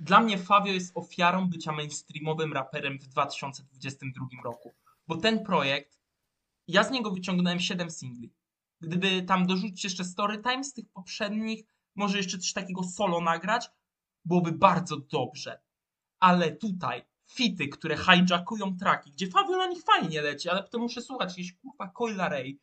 dla 0.00 0.20
mnie 0.20 0.38
Fabio 0.38 0.72
jest 0.72 0.92
ofiarą 0.96 1.48
bycia 1.48 1.72
mainstreamowym 1.72 2.52
raperem 2.52 2.98
w 2.98 3.06
2022 3.06 4.26
roku. 4.44 4.72
Bo 5.08 5.16
ten 5.16 5.44
projekt, 5.44 5.98
ja 6.68 6.84
z 6.84 6.90
niego 6.90 7.10
wyciągnąłem 7.10 7.60
7 7.60 7.90
singli. 7.90 8.32
Gdyby 8.80 9.22
tam 9.22 9.46
dorzucić 9.46 9.84
jeszcze 9.84 10.04
Storytime 10.04 10.64
z 10.64 10.72
tych 10.72 10.84
poprzednich, 10.94 11.64
może 11.94 12.16
jeszcze 12.16 12.38
coś 12.38 12.52
takiego 12.52 12.82
solo 12.82 13.20
nagrać, 13.20 13.70
byłoby 14.24 14.52
bardzo 14.52 14.96
dobrze. 14.96 15.60
Ale 16.20 16.52
tutaj 16.52 17.02
fity, 17.30 17.68
które 17.68 17.96
hijackują 17.96 18.76
traki, 18.76 19.12
gdzie 19.12 19.26
Fabio 19.26 19.56
na 19.56 19.66
nich 19.66 19.82
fajnie 19.82 20.22
leci, 20.22 20.48
ale 20.48 20.62
potem 20.62 20.80
muszę 20.80 21.02
słuchać 21.02 21.30
jakiegoś 21.30 21.52
kurwa 21.52 21.88
Coila 21.88 22.28
Ray 22.28 22.60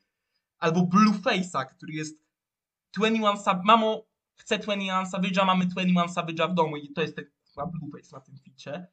albo 0.60 0.82
Blueface'a, 0.82 1.66
który 1.66 1.94
jest 1.94 2.20
21 2.94 3.38
Savage, 3.38 3.66
mamo, 3.66 4.06
chcę 4.36 4.58
21 4.58 5.06
Savage'a, 5.06 5.46
mamy 5.46 5.66
21 5.66 6.08
Savage'a 6.08 6.52
w 6.52 6.54
domu 6.54 6.78
i 6.78 6.94
to 6.94 7.02
jest 7.02 7.16
ten 7.16 7.26
kurwa 7.46 7.72
Blueface 7.72 8.16
na 8.16 8.22
tym 8.22 8.38
ficie, 8.38 8.88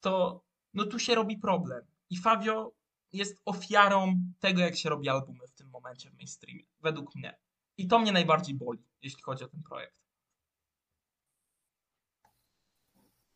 to 0.00 0.44
no 0.74 0.84
tu 0.84 0.98
się 0.98 1.14
robi 1.14 1.38
problem. 1.38 1.84
I 2.10 2.16
Fabio 2.16 2.72
jest 3.12 3.42
ofiarą 3.44 4.20
tego, 4.38 4.60
jak 4.60 4.76
się 4.76 4.88
robi 4.88 5.08
albumy 5.08 5.46
w 5.48 5.52
tym 5.52 5.70
momencie 5.70 6.10
w 6.10 6.14
mainstreamie, 6.14 6.64
według 6.80 7.14
mnie. 7.14 7.38
I 7.78 7.88
to 7.88 7.98
mnie 7.98 8.12
najbardziej 8.12 8.54
boli, 8.54 8.78
jeśli 9.02 9.22
chodzi 9.22 9.44
o 9.44 9.48
ten 9.48 9.62
projekt. 9.62 9.96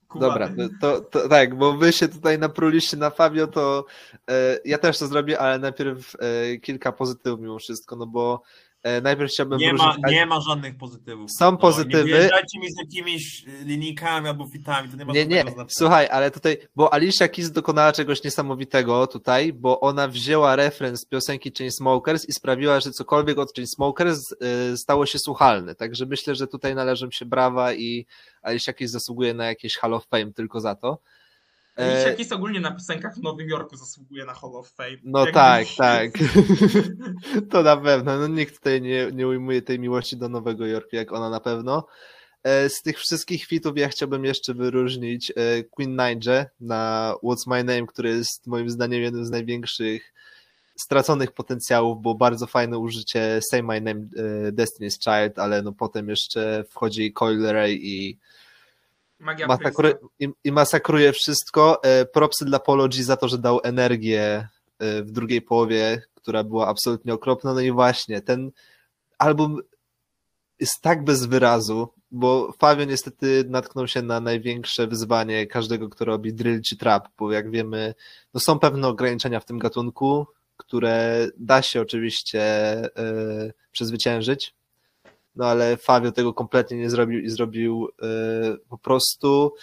Kuba, 0.09 0.27
Dobra, 0.29 0.51
to, 0.81 1.01
to 1.01 1.29
tak, 1.29 1.55
bo 1.55 1.73
wy 1.73 1.93
się 1.93 2.09
tutaj 2.09 2.39
napruliście 2.39 2.97
na 2.97 3.11
Fabio, 3.11 3.47
to 3.47 3.85
e, 4.31 4.59
ja 4.65 4.79
też 4.79 4.99
to 4.99 5.07
zrobię, 5.07 5.39
ale 5.41 5.59
najpierw 5.59 6.17
e, 6.21 6.57
kilka 6.57 6.93
pozytywów 6.93 7.41
mimo 7.41 7.59
wszystko, 7.59 7.97
no 7.97 8.07
bo 8.07 8.43
najpierw 9.03 9.31
chciałbym 9.31 9.59
Nie 9.59 9.73
ma, 9.73 9.97
nie 10.09 10.27
ma 10.27 10.41
żadnych 10.41 10.77
pozytywów. 10.77 11.31
Są 11.33 11.51
No, 11.53 11.57
pozytywy. 11.59 12.05
Nie 12.05 12.19
wjeżdżajcie 12.19 12.59
mi 12.59 12.73
z 12.73 12.79
jakimiś 12.79 13.45
y, 13.49 13.65
linijkami 13.65 14.29
albo 14.29 14.47
fitami, 14.47 14.89
to 14.89 14.97
nie 14.97 15.05
ma 15.05 15.13
Nie, 15.13 15.27
nie, 15.27 15.43
znaczenia. 15.43 15.67
słuchaj, 15.69 16.09
ale 16.11 16.31
tutaj, 16.31 16.59
bo 16.77 16.95
Alicia 16.95 17.29
Keys 17.29 17.51
dokonała 17.53 17.93
czegoś 17.93 18.25
niesamowitego 18.25 19.07
tutaj, 19.07 19.53
bo 19.53 19.81
ona 19.81 20.09
wzięła 20.09 20.57
referenc 20.57 21.01
z 21.01 21.05
piosenki 21.07 21.53
Chainsmokers 21.59 22.29
i 22.29 22.33
sprawiła, 22.33 22.81
że 22.81 22.91
cokolwiek 22.91 23.39
od 23.39 23.55
Chainsmokers 23.55 24.33
y, 24.73 24.77
stało 24.77 25.07
się 25.07 25.19
słuchalne. 25.19 25.75
Także 25.75 26.07
myślę, 26.07 26.35
że 26.35 26.47
tutaj 26.47 26.75
należą 26.75 27.11
się 27.11 27.25
brawa 27.25 27.73
i 27.73 28.07
Alicia 28.43 28.73
Keys 28.73 28.91
zasługuje 28.91 29.35
na 29.35 29.47
jakieś 29.47 29.77
Hall 29.77 29.95
of 29.95 30.07
Fame 30.07 30.33
tylko 30.33 30.61
za 30.61 30.75
to. 30.75 30.99
E, 31.81 32.15
Keys 32.15 32.33
ogólnie 32.33 32.61
na 32.61 32.71
piosenkach 32.71 33.15
w 33.15 33.23
Nowym 33.23 33.49
Jorku 33.49 33.77
zasługuje 33.77 34.25
na 34.25 34.35
Hall 34.35 34.57
of 34.57 34.69
Fame. 34.71 34.97
No 35.05 35.19
Jakby- 35.19 35.33
tak, 35.33 35.67
tak. 35.79 36.11
to 37.51 37.63
na 37.63 37.77
pewno. 37.77 38.19
No, 38.19 38.27
nikt 38.27 38.57
tutaj 38.57 38.83
nie, 38.83 39.11
nie 39.13 39.29
ujmuje 39.29 39.63
tej 39.63 39.79
miłości 39.79 40.17
do 40.17 40.29
Nowego 40.29 40.67
Jorku, 40.67 40.97
jak 40.97 41.13
ona 41.13 41.31
na 41.31 41.41
pewno. 41.41 41.87
E, 42.43 42.69
Z 42.69 42.83
tych 42.83 42.99
wszystkich 42.99 43.45
fitów 43.45 43.79
ja 43.79 43.89
chciałbym 43.89 44.25
jeszcze 44.25 44.55
wyróżnić 44.55 45.31
e, 45.37 45.65
Queen 45.65 45.91
Ninja 45.91 46.47
na 46.61 47.15
What's 47.25 47.45
My 47.47 47.65
Name, 47.65 47.87
który 47.87 48.09
jest 48.09 48.47
moim 48.47 48.71
zdaniem 48.71 49.03
jednym 49.03 49.25
z 49.25 49.31
największych 49.31 50.13
straconych 50.77 51.33
potencjałów, 51.33 52.03
bo 52.03 52.15
bardzo 52.15 52.47
fajne 52.47 52.79
użycie 52.79 53.41
Say 53.51 53.63
My 53.63 53.81
Name 53.81 54.01
e, 54.01 54.53
Destiny's 54.53 54.99
Child, 54.99 55.39
ale 55.39 55.63
no 55.63 55.73
potem 55.73 56.09
jeszcze 56.09 56.65
wchodzi 56.71 57.13
Coil 57.13 57.43
Ray 57.43 57.79
i 57.83 58.19
Magia 59.21 59.47
i, 60.19 60.29
i 60.45 60.53
masakruje 60.53 61.13
wszystko. 61.13 61.83
E, 61.83 62.05
Propsy 62.05 62.45
dla 62.45 62.59
Polo 62.59 62.89
G 62.89 63.05
za 63.05 63.17
to, 63.17 63.29
że 63.29 63.39
dał 63.39 63.61
energię 63.65 64.49
e, 64.79 65.03
w 65.03 65.11
drugiej 65.11 65.43
połowie, 65.43 66.03
która 66.15 66.45
była 66.45 66.69
absolutnie 66.69 67.15
okropna. 67.15 67.55
No 67.55 67.61
i 67.61 67.71
właśnie, 67.71 68.21
ten 68.21 68.51
album 69.19 69.59
jest 70.61 70.81
tak 70.81 71.05
bez 71.05 71.27
wyrazu, 71.27 71.89
bo 72.11 72.53
Fabio 72.59 72.85
niestety 72.85 73.45
natknął 73.49 73.89
się 73.89 74.03
na 74.03 74.21
największe 74.21 74.87
wyzwanie 74.87 75.47
każdego, 75.47 75.89
kto 75.89 76.05
robi 76.05 76.35
drill 76.35 76.63
czy 76.63 76.77
trap, 76.77 77.09
bo 77.19 77.33
jak 77.33 77.51
wiemy, 77.51 77.95
no 78.35 78.41
są 78.41 78.59
pewne 78.59 78.89
ograniczenia 78.89 79.41
w 79.41 79.45
tym 79.45 79.59
gatunku, 79.59 80.27
które 80.57 81.27
da 81.37 81.63
się 81.63 81.81
oczywiście 81.81 82.43
e, 82.43 83.53
przezwyciężyć, 83.73 84.55
no 85.35 85.47
ale 85.47 85.77
Fabio 85.77 86.13
tego 86.13 86.35
kompletnie 86.35 86.77
nie 86.77 86.91
zrobił 86.91 87.21
i 87.21 87.29
zrobił 87.29 87.89
e, 88.03 88.07
po 88.69 88.79
prostu 88.79 89.55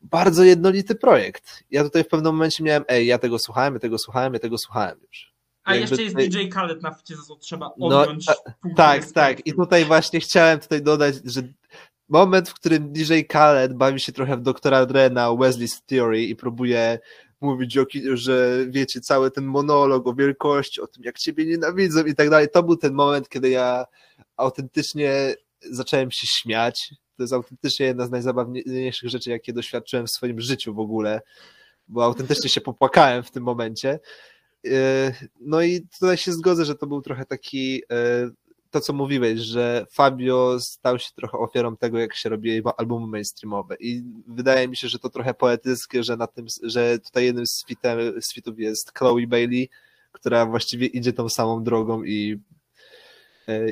bardzo 0.00 0.44
jednolity 0.44 0.94
projekt. 0.94 1.64
Ja 1.70 1.84
tutaj 1.84 2.04
w 2.04 2.08
pewnym 2.08 2.34
momencie 2.34 2.64
miałem, 2.64 2.84
ej, 2.88 3.06
ja 3.06 3.18
tego 3.18 3.38
słuchałem, 3.38 3.74
ja 3.74 3.80
tego 3.80 3.98
słuchałem, 3.98 4.34
ja 4.34 4.40
tego 4.40 4.58
słuchałem 4.58 4.98
już. 5.08 5.34
A 5.64 5.74
Jakby 5.74 6.02
jeszcze 6.02 6.20
jest 6.20 6.30
DJ 6.30 6.48
Khaled 6.48 6.82
na 6.82 6.90
wcie, 6.90 7.16
za 7.16 7.22
co 7.22 7.36
trzeba 7.36 7.70
No, 7.78 8.00
odjąć 8.00 8.26
ta- 8.26 8.34
punkt 8.62 8.76
Tak, 8.76 9.12
tak. 9.12 9.46
I 9.46 9.52
tutaj 9.52 9.84
właśnie 9.84 10.20
chciałem 10.20 10.58
tutaj 10.60 10.82
dodać, 10.82 11.14
że 11.24 11.42
moment, 12.08 12.48
w 12.48 12.54
którym 12.54 12.92
DJ 12.92 13.20
Khaled 13.28 13.74
bawi 13.74 14.00
się 14.00 14.12
trochę 14.12 14.36
w 14.36 14.42
doktora 14.42 14.86
Dre 14.86 15.10
na 15.10 15.28
Wesley's 15.28 15.82
Theory 15.86 16.22
i 16.22 16.36
próbuje 16.36 16.98
mówić, 17.44 17.78
o, 17.78 17.86
że 18.14 18.66
wiecie, 18.68 19.00
cały 19.00 19.30
ten 19.30 19.44
monolog 19.44 20.06
o 20.06 20.14
wielkości, 20.14 20.80
o 20.80 20.86
tym, 20.86 21.04
jak 21.04 21.18
ciebie 21.18 21.46
nienawidzą 21.46 22.04
i 22.04 22.14
tak 22.14 22.30
dalej, 22.30 22.48
to 22.52 22.62
był 22.62 22.76
ten 22.76 22.94
moment, 22.94 23.28
kiedy 23.28 23.50
ja 23.50 23.84
autentycznie 24.36 25.34
zacząłem 25.70 26.10
się 26.10 26.26
śmiać. 26.26 26.94
To 27.16 27.22
jest 27.22 27.32
autentycznie 27.32 27.86
jedna 27.86 28.06
z 28.06 28.10
najzabawniejszych 28.10 29.10
rzeczy, 29.10 29.30
jakie 29.30 29.52
doświadczyłem 29.52 30.06
w 30.06 30.10
swoim 30.10 30.40
życiu 30.40 30.74
w 30.74 30.78
ogóle, 30.78 31.20
bo 31.88 32.04
autentycznie 32.04 32.50
się 32.50 32.60
popłakałem 32.60 33.22
w 33.22 33.30
tym 33.30 33.42
momencie. 33.42 34.00
Yy, 34.64 34.72
No 35.40 35.62
i 35.62 35.86
tutaj 36.00 36.16
się 36.16 36.32
zgodzę, 36.32 36.64
że 36.64 36.74
to 36.74 36.86
był 36.86 37.02
trochę 37.02 37.24
taki 37.24 37.74
yy, 37.74 38.32
to, 38.74 38.80
co 38.80 38.92
mówiłeś, 38.92 39.40
że 39.40 39.86
Fabio 39.92 40.60
stał 40.60 40.98
się 40.98 41.10
trochę 41.16 41.38
ofiarą 41.38 41.76
tego, 41.76 41.98
jak 41.98 42.14
się 42.14 42.28
robi 42.28 42.62
albumy 42.76 43.06
mainstreamowe. 43.06 43.76
I 43.80 44.02
wydaje 44.26 44.68
mi 44.68 44.76
się, 44.76 44.88
że 44.88 44.98
to 44.98 45.10
trochę 45.10 45.34
poetyckie, 45.34 46.02
że 46.02 46.16
na 46.16 46.26
tym, 46.26 46.46
że 46.62 46.98
tutaj 46.98 47.24
jednym 47.24 47.46
z, 47.46 47.64
fitów 48.34 48.58
jest 48.58 48.98
Chloe 48.98 49.26
Bailey, 49.26 49.70
która 50.12 50.46
właściwie 50.46 50.86
idzie 50.86 51.12
tą 51.12 51.28
samą 51.28 51.64
drogą 51.64 52.04
i 52.04 52.40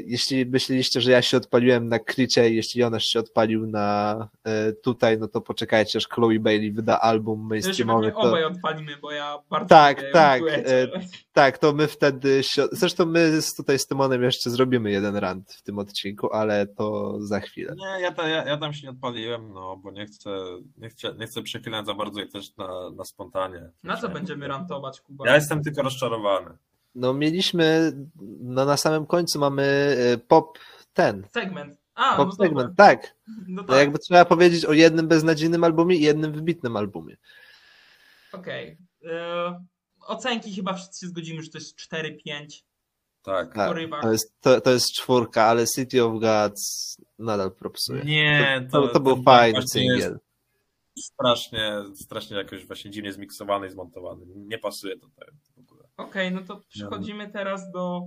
jeśli 0.07 0.47
myśleliście, 0.47 1.01
że 1.01 1.11
ja 1.11 1.23
się 1.23 1.37
odpaliłem 1.37 1.89
na 1.89 1.99
Krycie, 1.99 2.51
jeśli 2.51 2.81
Jonasz 2.81 3.05
się 3.05 3.19
odpalił 3.21 3.67
na 3.67 4.29
e, 4.45 4.73
tutaj, 4.73 5.19
no 5.19 5.29
to 5.29 5.41
poczekajcie, 5.41 5.97
aż 5.97 6.09
Chloe 6.09 6.39
Bailey 6.41 6.73
wyda 6.73 7.01
album 7.01 7.47
mainstreamowy. 7.49 8.07
pewnie 8.07 8.23
To, 8.23 8.29
obaj 8.29 8.45
odpalimy, 8.45 8.97
bo 8.97 9.11
ja 9.13 9.39
bardzo 9.51 9.69
Tak, 9.69 10.05
tak, 10.13 10.41
duecie. 10.41 10.91
tak, 11.33 11.59
to 11.59 11.73
my 11.73 11.89
wtedy 11.89 12.43
się, 12.43 12.65
zresztą 12.73 13.07
my 13.07 13.43
z, 13.43 13.55
tutaj 13.55 13.79
z 13.79 13.87
Tymonem 13.87 14.23
jeszcze 14.23 14.51
zrobimy 14.51 14.91
jeden 14.91 15.17
rant 15.17 15.53
w 15.53 15.63
tym 15.63 15.79
odcinku, 15.79 16.33
ale 16.33 16.67
to 16.67 17.17
za 17.21 17.41
chwilę. 17.41 17.75
Nie, 17.77 18.03
ja, 18.03 18.13
ta, 18.13 18.29
ja, 18.29 18.45
ja 18.45 18.57
tam 18.57 18.73
się 18.73 18.87
nie 18.87 18.91
odpaliłem, 18.91 19.53
no, 19.53 19.77
bo 19.77 19.91
nie 19.91 20.07
chcę, 20.07 20.31
nie 20.79 20.89
chcę, 20.89 21.15
nie 21.19 21.27
chcę 21.27 21.43
przeklinać 21.43 21.87
za 21.87 21.95
bardzo 21.95 22.21
i 22.21 22.29
też 22.29 22.57
na, 22.57 22.91
na 22.91 23.05
spontanie. 23.05 23.71
Na 23.85 23.97
co 23.97 24.09
będziemy 24.09 24.49
rantować, 24.49 25.01
Kuba? 25.01 25.27
Ja 25.29 25.35
jestem 25.35 25.63
tylko 25.63 25.83
rozczarowany. 25.83 26.51
No 26.95 27.15
mieliśmy, 27.15 27.93
no 28.41 28.65
na 28.65 28.77
samym 28.77 29.07
końcu 29.07 29.39
mamy 29.39 29.63
e, 29.99 30.19
pop 30.19 30.59
ten, 30.93 31.27
Segment. 31.33 31.79
A, 31.95 32.17
pop 32.17 32.29
no 32.29 32.33
segment, 32.35 32.69
dobra. 32.71 32.75
tak. 32.87 33.15
No 33.49 33.63
No 33.63 33.65
tak, 33.65 33.77
jakby 33.79 33.99
trzeba 33.99 34.25
powiedzieć 34.25 34.65
o 34.65 34.73
jednym 34.73 35.09
beznadziejnym 35.09 35.65
albumie 35.65 35.97
i 35.97 36.03
jednym 36.03 36.33
wybitnym 36.33 36.77
albumie. 36.77 37.17
okej. 38.33 38.79
E, 39.11 39.65
Ocenki 40.07 40.55
chyba 40.55 40.75
wszyscy 40.75 41.01
się 41.01 41.07
zgodzimy, 41.07 41.43
że 41.43 41.51
to 41.51 41.59
jest 41.59 41.77
4-5. 41.79 42.63
Tak. 43.23 43.55
Tak, 43.55 43.77
to, 44.03 44.13
jest, 44.13 44.35
to, 44.41 44.61
to 44.61 44.71
jest 44.71 44.93
czwórka, 44.93 45.45
ale 45.45 45.67
City 45.67 46.05
of 46.05 46.21
Gods 46.21 46.97
nadal 47.19 47.53
propsuje. 47.53 48.05
Nie, 48.05 48.69
To, 48.73 48.83
to, 48.83 48.89
to 48.89 49.01
był 49.01 49.23
fajny 49.23 49.69
singiel. 49.69 50.19
Strasznie, 50.99 51.73
strasznie 51.95 52.37
jakoś 52.37 52.67
właśnie 52.67 52.91
dziwnie 52.91 53.13
zmiksowany 53.13 53.67
i 53.67 53.71
zmontowany. 53.71 54.27
Nie 54.37 54.59
pasuje 54.59 54.99
to 54.99 55.07
tak 55.17 55.31
Okej, 56.03 56.33
no 56.33 56.41
to 56.43 56.61
przechodzimy 56.69 57.31
teraz 57.31 57.71
do 57.71 58.01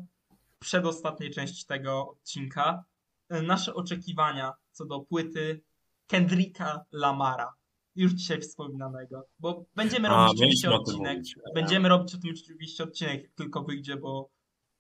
przedostatniej 0.60 1.32
części 1.32 1.66
tego 1.66 2.10
odcinka. 2.10 2.84
E, 3.30 3.42
Nasze 3.42 3.74
oczekiwania 3.74 4.54
co 4.72 4.86
do 4.86 5.00
płyty 5.00 5.62
Kendricka 6.08 6.86
Lamara. 6.92 7.54
Już 7.96 8.12
dzisiaj 8.14 8.42
wspominanego. 8.42 9.28
Bo 9.40 9.66
będziemy 9.76 10.10
A, 10.10 10.12
robić 10.12 10.42
oczywiście 10.42 10.68
mieliśmy 10.68 10.82
o 10.82 10.84
tym 10.84 10.96
odcinek. 10.96 11.18
mówić. 11.18 11.36
Będziemy 11.56 11.90
robić 11.90 12.16
o 12.16 12.18
tym 12.18 12.32
oczywiście 12.44 12.84
odcinek, 12.84 13.22
jak 13.24 13.32
tylko 13.32 13.64
wyjdzie, 13.64 13.96
bo 13.96 14.30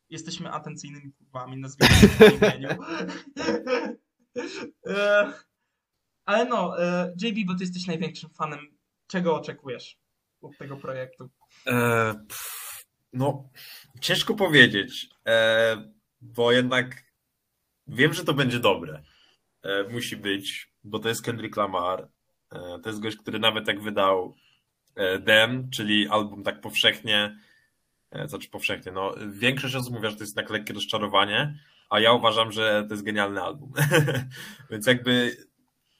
jesteśmy 0.10 0.52
atencyjnymi 0.52 1.12
kurwami, 1.14 1.58
nazwijmy 1.58 1.96
to 2.20 2.26
imieniu. 2.48 2.70
E, 4.88 5.34
Ale 6.26 6.46
no, 6.46 6.84
e, 6.84 7.14
JB, 7.22 7.48
bo 7.48 7.56
ty 7.56 7.64
jesteś 7.64 7.88
największym 7.88 8.30
fanem. 8.30 8.60
Czego 9.08 9.36
oczekujesz 9.36 9.98
od 10.42 10.58
tego 10.58 10.78
projektu? 10.78 11.30
E, 11.68 11.72
pff, 12.14 12.65
no, 13.16 13.50
ciężko 14.02 14.36
powiedzieć, 14.36 15.10
e, 15.28 15.78
bo 16.22 16.52
jednak 16.52 17.04
wiem, 17.88 18.14
że 18.14 18.24
to 18.24 18.34
będzie 18.34 18.60
dobre. 18.60 19.02
E, 19.64 19.84
musi 19.84 20.18
być, 20.18 20.72
bo 20.84 21.00
to 21.00 21.10
jest 21.10 21.22
Kendrick 21.22 21.58
Lamar. 21.58 22.08
E, 22.52 22.80
to 22.84 22.90
jest 22.90 23.02
gość, 23.02 23.18
który 23.18 23.40
nawet 23.40 23.68
jak 23.68 23.82
wydał 23.82 24.36
Dem, 25.20 25.70
czyli 25.70 26.08
album 26.08 26.44
tak 26.44 26.62
powszechnie, 26.62 27.40
znaczy 28.26 28.50
powszechnie, 28.50 28.92
no, 28.92 29.16
większość 29.32 29.76
osób 29.76 29.94
mówi, 29.94 30.10
że 30.10 30.16
to 30.16 30.24
jest 30.24 30.38
jednak 30.38 30.52
lekkie 30.52 30.74
rozczarowanie, 30.74 31.60
a 31.90 32.00
ja 32.00 32.14
uważam, 32.14 32.52
że 32.52 32.86
to 32.88 32.94
jest 32.94 33.04
genialny 33.04 33.42
album. 33.42 33.74
Więc 34.72 34.88
jakby 34.88 35.38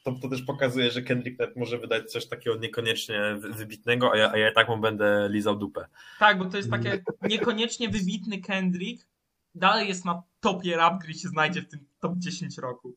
to, 0.06 0.12
to 0.22 0.28
też 0.28 0.42
pokazuje, 0.42 0.90
że 0.90 1.02
Kendrick 1.02 1.38
nawet 1.38 1.56
może 1.56 1.78
wydać 1.78 2.10
coś 2.12 2.26
takiego 2.28 2.56
niekoniecznie 2.56 3.20
wy- 3.38 3.52
wybitnego, 3.52 4.12
a 4.12 4.16
ja, 4.16 4.32
a 4.32 4.38
ja 4.38 4.52
tak 4.52 4.68
mu 4.68 4.78
będę 4.78 5.28
lizał 5.30 5.56
dupę. 5.56 5.86
Tak, 6.18 6.38
bo 6.38 6.44
to 6.44 6.56
jest 6.56 6.70
takie 6.70 7.02
niekoniecznie 7.22 7.88
wybitny 7.88 8.40
Kendrick. 8.40 9.06
Dalej 9.54 9.88
jest 9.88 10.04
na 10.04 10.22
topie 10.40 10.76
rap, 10.76 11.02
gry 11.02 11.14
się 11.14 11.28
znajdzie 11.28 11.62
w 11.62 11.68
tym 11.68 11.80
top 12.00 12.12
10 12.16 12.58
roku. 12.58 12.94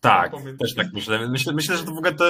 Tak, 0.00 0.30
powiem. 0.30 0.58
też 0.58 0.74
tak 0.74 0.86
myślę. 0.92 1.28
myślę. 1.28 1.52
Myślę, 1.52 1.76
że 1.76 1.84
to 1.84 1.90
w 1.90 1.98
ogóle 1.98 2.14
to, 2.14 2.24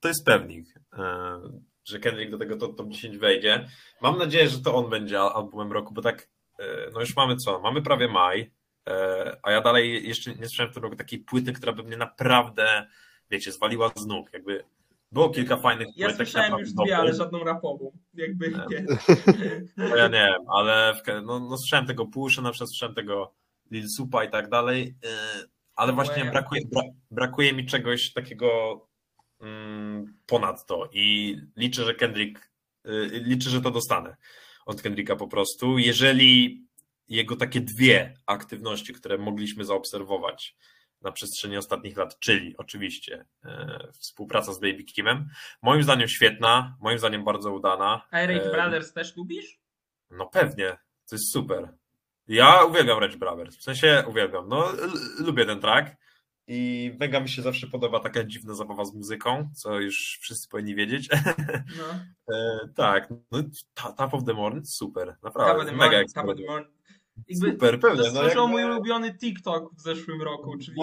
to 0.00 0.08
jest 0.08 0.24
pewnik, 0.26 0.66
e, 0.98 1.38
że 1.84 1.98
Kendrick 1.98 2.30
do 2.30 2.38
tego 2.38 2.56
top, 2.56 2.76
top 2.76 2.88
10 2.88 3.18
wejdzie. 3.18 3.68
Mam 4.02 4.18
nadzieję, 4.18 4.48
że 4.48 4.58
to 4.62 4.74
on 4.74 4.90
będzie 4.90 5.20
al- 5.20 5.32
albumem 5.34 5.72
roku, 5.72 5.94
bo 5.94 6.02
tak, 6.02 6.28
e, 6.58 6.90
no 6.94 7.00
już 7.00 7.16
mamy 7.16 7.36
co? 7.36 7.60
Mamy 7.60 7.82
prawie 7.82 8.08
maj, 8.08 8.50
e, 8.88 9.36
a 9.42 9.50
ja 9.52 9.60
dalej 9.60 10.08
jeszcze 10.08 10.30
nie 10.34 10.46
słyszałem 10.48 10.72
w 10.72 10.74
tym 10.74 10.82
roku 10.82 10.96
takiej 10.96 11.18
płyty, 11.18 11.52
która 11.52 11.72
by 11.72 11.82
mnie 11.82 11.96
naprawdę, 11.96 12.88
wiecie, 13.30 13.52
zwaliła 13.52 13.90
z 13.96 14.06
nóg. 14.06 14.32
Jakby 14.32 14.64
było 15.12 15.30
kilka 15.30 15.56
fajnych 15.56 15.88
Ja 15.96 16.08
płytek. 16.08 16.28
słyszałem 16.28 16.60
już 16.60 16.72
dwie, 16.72 16.96
ale 16.96 17.14
żadną 17.14 17.44
rapową. 17.44 17.92
Jakby 18.14 18.50
Nie. 18.50 18.84
No 19.76 19.96
ja 19.96 20.06
nie 20.08 20.28
wiem, 20.32 20.50
ale 20.50 20.94
w, 20.94 21.24
no, 21.26 21.40
no 21.40 21.58
słyszałem 21.58 21.86
tego 21.86 22.06
Pusha, 22.06 22.42
na 22.42 22.50
przykład 22.50 22.70
słyszałem 22.70 22.94
tego 22.94 23.34
Lil 23.70 23.88
Supa 23.88 24.24
i 24.24 24.30
tak 24.30 24.48
dalej, 24.48 24.94
yy, 25.02 25.10
ale 25.74 25.92
właśnie 25.92 26.24
brakuje, 26.24 26.60
bra, 26.72 26.82
brakuje 27.10 27.52
mi 27.52 27.66
czegoś 27.66 28.12
takiego 28.12 28.80
mm, 29.40 30.14
ponad 30.26 30.66
to 30.66 30.88
i 30.92 31.36
liczę, 31.56 31.84
że 31.84 31.94
Kendrick, 31.94 32.50
yy, 32.84 33.08
liczę, 33.08 33.50
że 33.50 33.60
to 33.60 33.70
dostanę 33.70 34.16
od 34.66 34.82
Kendricka 34.82 35.16
po 35.16 35.28
prostu, 35.28 35.78
jeżeli 35.78 36.64
jego 37.08 37.36
takie 37.36 37.60
dwie 37.60 38.14
aktywności, 38.26 38.92
które 38.92 39.18
mogliśmy 39.18 39.64
zaobserwować 39.64 40.56
na 41.02 41.12
przestrzeni 41.12 41.56
ostatnich 41.56 41.96
lat, 41.96 42.18
czyli 42.18 42.54
oczywiście 42.56 43.26
yy, 43.44 43.50
współpraca 43.92 44.52
z 44.52 44.60
Baby 44.60 44.84
Kimem, 44.84 45.28
moim 45.62 45.82
zdaniem 45.82 46.08
świetna, 46.08 46.76
moim 46.80 46.98
zdaniem 46.98 47.24
bardzo 47.24 47.52
udana. 47.52 48.06
A 48.10 48.18
Eric 48.18 48.42
E, 48.42 48.50
Brothers 48.50 48.92
też 48.92 49.16
lubisz? 49.16 49.60
no 50.10 50.26
pewnie, 50.26 50.76
to 51.08 51.14
jest 51.14 51.32
super. 51.32 51.68
Ja 52.28 52.64
uwielbiam 52.64 52.98
Rage 52.98 53.16
Brothers, 53.16 53.56
w 53.56 53.62
sensie 53.62 54.04
uwielbiam, 54.08 54.48
no 54.48 54.72
lubię 55.18 55.46
ten 55.46 55.60
track 55.60 55.96
i 56.46 56.92
mega 57.00 57.20
mi 57.20 57.28
się 57.28 57.42
zawsze 57.42 57.66
podoba 57.66 58.00
taka 58.00 58.24
dziwna 58.24 58.54
zabawa 58.54 58.84
z 58.84 58.94
muzyką, 58.94 59.50
co 59.54 59.80
już 59.80 60.18
wszyscy 60.20 60.48
powinni 60.48 60.74
wiedzieć. 60.74 61.08
No. 61.78 61.84
e, 62.34 62.68
tak, 62.76 63.10
no 63.30 63.42
Top 63.74 64.14
of 64.14 64.24
the 64.24 64.34
Morning, 64.34 64.66
super, 64.68 65.16
naprawdę, 65.22 65.72
mega 65.72 66.02
Morning, 66.24 66.70
Jakby 67.28 67.50
Super, 67.50 67.80
to 67.80 67.88
pewnie. 67.88 68.10
No 68.14 68.22
jakby... 68.22 68.46
mój 68.46 68.64
ulubiony 68.64 69.14
TikTok 69.14 69.74
w 69.74 69.80
zeszłym 69.80 70.22
roku, 70.22 70.58
czyli 70.58 70.76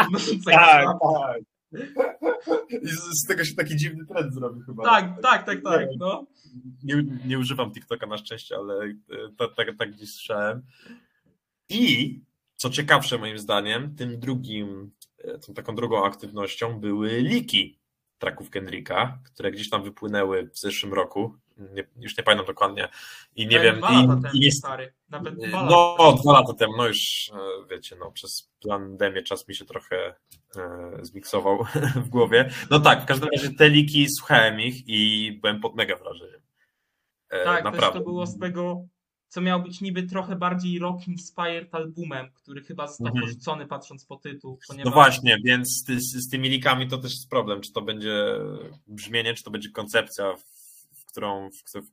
podnoszącego 0.00 0.56
Tak, 0.56 0.96
tak. 1.02 1.42
I 2.82 2.88
z, 2.88 3.22
z 3.22 3.26
tego 3.26 3.44
się 3.44 3.54
taki 3.54 3.76
dziwny 3.76 4.06
trend 4.06 4.34
zrobił 4.34 4.62
chyba. 4.62 4.84
Tak, 4.84 5.22
tak, 5.22 5.46
tak, 5.46 5.62
tak, 5.64 5.88
no. 5.98 6.26
nie, 6.84 7.04
nie 7.26 7.38
używam 7.38 7.72
TikToka 7.72 8.06
na 8.06 8.18
szczęście, 8.18 8.56
ale 8.56 8.84
e, 8.84 8.92
tak, 9.38 9.54
tak, 9.56 9.68
tak 9.78 9.92
gdzieś 9.92 10.10
słyszałem. 10.14 10.62
I 11.68 12.20
co 12.56 12.70
ciekawsze 12.70 13.18
moim 13.18 13.38
zdaniem, 13.38 13.94
tym 13.96 14.20
drugim, 14.20 14.90
e, 15.18 15.38
tą 15.38 15.54
taką 15.54 15.74
drugą 15.74 16.04
aktywnością 16.04 16.80
były 16.80 17.20
liki 17.20 17.78
traków 18.18 18.50
Kendricka, 18.50 19.18
które 19.24 19.50
gdzieś 19.50 19.70
tam 19.70 19.82
wypłynęły 19.82 20.50
w 20.52 20.58
zeszłym 20.58 20.92
roku 20.92 21.34
nie, 21.58 21.84
już 22.00 22.16
nie 22.18 22.24
pamiętam 22.24 22.46
dokładnie 22.46 22.88
i 23.36 23.46
nie 23.46 23.56
Tak, 23.56 23.62
wiem, 23.64 23.78
Dwa 23.78 23.90
i, 23.90 24.06
lata 24.06 24.22
temu, 24.22 24.34
i 24.34 24.40
nie, 24.40 24.52
stary. 24.52 24.92
Nawet 25.08 25.34
dwa 25.34 25.62
lata 25.62 25.70
no, 25.70 25.96
temu. 25.98 26.22
dwa 26.22 26.32
lata 26.32 26.54
temu, 26.54 26.72
no 26.76 26.86
już 26.86 27.30
e, 27.34 27.68
wiecie, 27.70 27.96
no 28.00 28.12
przez 28.12 28.50
pandemię 28.68 29.22
czas 29.22 29.48
mi 29.48 29.54
się 29.54 29.64
trochę 29.64 30.14
e, 30.56 30.98
zmiksował 31.02 31.64
w 32.04 32.08
głowie. 32.08 32.50
No 32.70 32.80
tak, 32.80 33.02
w 33.02 33.06
każdym 33.06 33.28
razie 33.36 33.50
te 33.50 33.68
liki, 33.68 34.08
słuchałem 34.08 34.60
ich 34.60 34.88
i 34.88 35.32
byłem 35.42 35.60
pod 35.60 35.74
mega 35.76 35.96
wrażeniem. 35.96 36.40
E, 37.30 37.44
Tak, 37.44 37.56
też 37.56 37.64
naprawdę. 37.64 37.98
to 37.98 38.04
było 38.04 38.26
z 38.26 38.38
tego, 38.38 38.86
co 39.28 39.40
miał 39.40 39.62
być 39.62 39.80
niby 39.80 40.02
trochę 40.02 40.36
bardziej 40.36 40.78
rock-inspired 40.78 41.68
albumem, 41.72 42.30
który 42.34 42.62
chyba 42.62 42.86
został 42.86 43.06
Mhm. 43.06 43.24
porzucony 43.24 43.66
patrząc 43.66 44.04
po 44.04 44.16
tytuł. 44.16 44.52
No 44.52 44.58
Ponieważ... 44.68 44.94
właśnie, 44.94 45.38
więc 45.44 45.68
z, 45.68 46.02
z, 46.12 46.28
tymi 46.30 46.48
likami 46.48 46.88
to 46.88 46.98
też 46.98 47.12
jest 47.12 47.30
problem, 47.30 47.60
czy 47.60 47.72
to 47.72 47.82
będzie 47.82 48.24
brzmienie, 48.86 49.34
czy 49.34 49.42
to 49.44 49.50
będzie 49.50 49.70
koncepcja, 49.70 50.34
którą, 51.18 51.50
w, 51.50 51.80
w, 51.80 51.90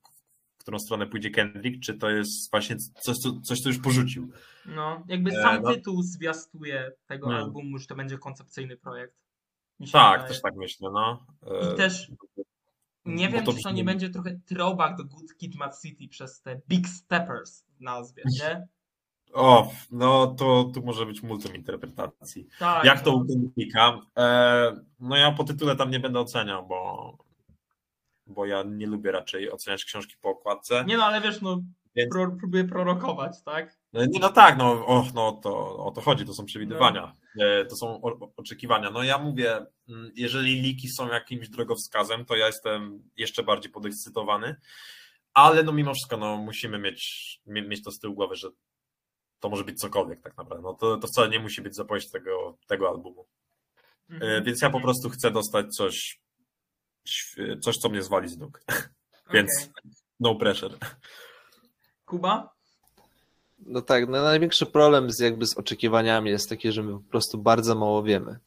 którą 0.57 0.79
stronę 0.79 1.07
pójdzie 1.07 1.29
Kendrick, 1.29 1.83
czy 1.83 1.93
to 1.93 2.09
jest 2.09 2.51
właśnie 2.51 2.75
coś, 3.01 3.17
co, 3.17 3.41
coś, 3.41 3.61
co 3.61 3.69
już 3.69 3.79
porzucił. 3.79 4.31
No, 4.65 5.03
jakby 5.07 5.31
E, 5.31 5.41
sam 5.41 5.61
no. 5.63 5.73
tytuł 5.73 6.03
zwiastuje 6.03 6.91
tego 7.07 7.27
Hmm. 7.27 7.43
albumu, 7.43 7.77
że 7.77 7.87
to 7.87 7.95
będzie 7.95 8.17
koncepcyjny 8.17 8.77
projekt. 8.77 9.15
Tak, 9.91 10.11
wydaje. 10.11 10.27
też 10.33 10.41
tak 10.41 10.55
myślę, 10.55 10.89
no. 10.93 11.25
E, 11.47 11.73
I 11.73 11.77
też 11.77 12.11
nie 13.05 13.29
wiem, 13.29 13.45
to 13.45 13.53
czy 13.53 13.63
to 13.63 13.71
nie 13.71 13.83
będzie 13.83 14.09
trochę 14.09 14.39
throwback 14.45 14.97
do 14.97 15.03
Good 15.03 15.37
Kid, 15.37 15.55
Mad 15.55 15.81
City 15.81 16.07
przez 16.07 16.41
te 16.41 16.61
Big 16.69 16.87
Steppers 16.87 17.63
w 17.77 17.81
nazwie, 17.81 18.23
nie? 18.41 18.67
O, 19.33 19.71
no 19.91 20.27
to 20.27 20.71
tu 20.73 20.83
może 20.83 21.05
być 21.05 21.23
multum 21.23 21.55
interpretacji. 21.55 22.47
Tak. 22.59 22.85
Jak 22.85 23.01
to 23.01 23.11
no. 23.11 23.17
u 23.17 23.25
Kendricka? 23.25 23.99
E, 24.17 24.75
no 24.99 25.17
ja 25.17 25.31
po 25.31 25.43
tytule 25.43 25.75
tam 25.75 25.91
nie 25.91 25.99
będę 25.99 26.19
oceniał, 26.19 26.67
bo, 26.67 27.17
bo 28.27 28.45
ja 28.45 28.63
nie 28.63 28.87
lubię 28.87 29.11
raczej 29.11 29.51
oceniać 29.51 29.85
książki 29.85 30.15
po 30.21 30.29
okładce. 30.29 30.85
Nie 30.87 30.97
no, 30.97 31.03
ale 31.05 31.21
wiesz, 31.21 31.41
no, 31.41 31.61
Więc- 31.95 32.11
pro, 32.13 32.31
próbuję 32.39 32.63
prorokować, 32.63 33.31
tak? 33.45 33.77
E, 33.93 34.07
Nie, 34.07 34.19
no 34.19 34.29
tak, 34.29 34.57
no, 34.57 34.85
och, 34.85 35.13
no 35.13 35.31
to, 35.31 35.77
o 35.77 35.91
to 35.91 36.01
chodzi, 36.01 36.25
to 36.25 36.33
są 36.33 36.45
przewidywania, 36.45 37.13
No. 37.35 37.45
e, 37.45 37.65
to 37.65 37.75
są 37.75 38.01
o, 38.01 38.31
oczekiwania. 38.37 38.89
No 38.91 39.03
ja 39.03 39.17
mówię, 39.17 39.65
mm, 39.89 40.11
jeżeli 40.15 40.61
liki 40.61 40.89
są 40.89 41.07
jakimś 41.07 41.49
drogowskazem, 41.49 42.25
to 42.25 42.35
ja 42.35 42.47
jestem 42.47 43.09
jeszcze 43.17 43.43
bardziej 43.43 43.71
podekscytowany, 43.71 44.55
ale 45.33 45.63
no 45.63 45.71
mimo 45.71 45.93
wszystko 45.93 46.17
no, 46.17 46.37
musimy 46.37 46.79
mieć, 46.79 47.01
mie- 47.45 47.67
mieć 47.67 47.83
to 47.83 47.91
z 47.91 47.99
tyłu 47.99 48.13
głowy, 48.15 48.35
że 48.35 48.47
to 49.39 49.49
może 49.49 49.63
być 49.63 49.79
cokolwiek 49.79 50.21
tak 50.21 50.37
naprawdę. 50.37 50.63
No 50.63 50.73
to, 50.73 50.97
to 50.97 51.07
wcale 51.07 51.29
nie 51.29 51.39
musi 51.39 51.61
być 51.61 51.75
zapowiedź 51.75 52.11
tego, 52.11 52.57
tego 52.67 52.89
albumu. 52.89 53.25
E, 54.09 54.13
Mhm. 54.13 54.43
Więc 54.43 54.61
ja 54.61 54.69
po 54.69 54.81
prostu 54.81 55.09
chcę 55.09 55.31
dostać 55.31 55.75
coś, 55.75 56.21
coś 57.61 57.77
co 57.77 57.89
mnie 57.89 58.01
zwali 58.01 58.29
z 58.29 58.37
nóg. 58.37 58.61
Więc 59.33 59.69
no 60.19 60.35
pressure. 60.35 60.77
Kuba? 62.05 62.55
No 63.59 63.81
tak, 63.81 64.09
no 64.09 64.23
największy 64.23 64.65
problem 64.65 65.11
z 65.11 65.19
jakby 65.19 65.45
z 65.45 65.57
oczekiwaniami 65.57 66.29
jest 66.29 66.49
taki, 66.49 66.71
że 66.71 66.83
my 66.83 66.93
po 66.93 67.09
prostu 67.09 67.37
bardzo 67.37 67.75
mało 67.75 68.03
wiemy 68.03 68.39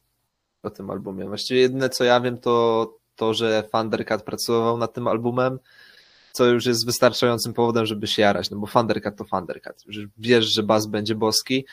o 0.63 0.69
tym 0.69 0.89
albumie. 0.89 1.25
Właściwie 1.25 1.59
jedyne 1.59 1.89
co 1.89 2.03
ja 2.03 2.21
wiem 2.21 2.37
to 2.37 2.99
to, 3.15 3.33
że 3.33 3.63
Thundercat 3.71 4.23
pracował 4.23 4.77
nad 4.77 4.93
tym 4.93 5.07
albumem, 5.07 5.59
co 6.31 6.45
już 6.45 6.65
jest 6.65 6.85
wystarczającym 6.85 7.53
powodem, 7.53 7.85
żeby 7.85 8.07
się 8.07 8.21
jarać, 8.21 8.49
no 8.49 8.57
bo 8.57 8.67
Thundercat 8.67 9.15
to 9.15 9.25
Thundercat. 9.25 9.85
Już 9.85 9.97
wiesz, 10.17 10.45
że 10.45 10.63
bas 10.63 10.85
będzie 10.85 11.15
boski. 11.15 11.65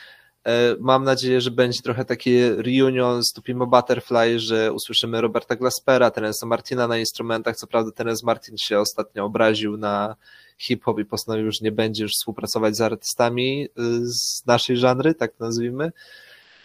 E, 0.47 0.75
Mam 0.79 1.03
nadzieję, 1.03 1.41
że 1.41 1.51
będzie 1.51 1.81
trochę 1.81 2.05
taki 2.05 2.49
reunion 2.49 3.23
z 3.23 3.33
Tupimo 3.33 3.67
Butterfly, 3.67 4.39
że 4.39 4.73
usłyszymy 4.73 5.21
Roberta 5.21 5.55
Glaspera, 5.55 6.11
Terensa 6.11 6.45
Martina 6.45 6.87
na 6.87 6.97
instrumentach. 6.97 7.55
Co 7.55 7.67
prawda 7.67 7.91
Terence 7.91 8.25
Martin 8.25 8.57
się 8.57 8.79
ostatnio 8.79 9.25
obraził 9.25 9.77
na 9.77 10.15
hip-hop 10.57 10.99
i 10.99 11.05
postanowił, 11.05 11.51
że 11.51 11.59
nie 11.61 11.71
będzie 11.71 12.03
już 12.03 12.11
współpracować 12.11 12.75
z 12.75 12.81
artystami 12.81 13.63
y, 13.65 14.05
z 14.05 14.45
naszej 14.45 14.77
żanry, 14.77 15.13
tak 15.13 15.39
nazwijmy. 15.39 15.91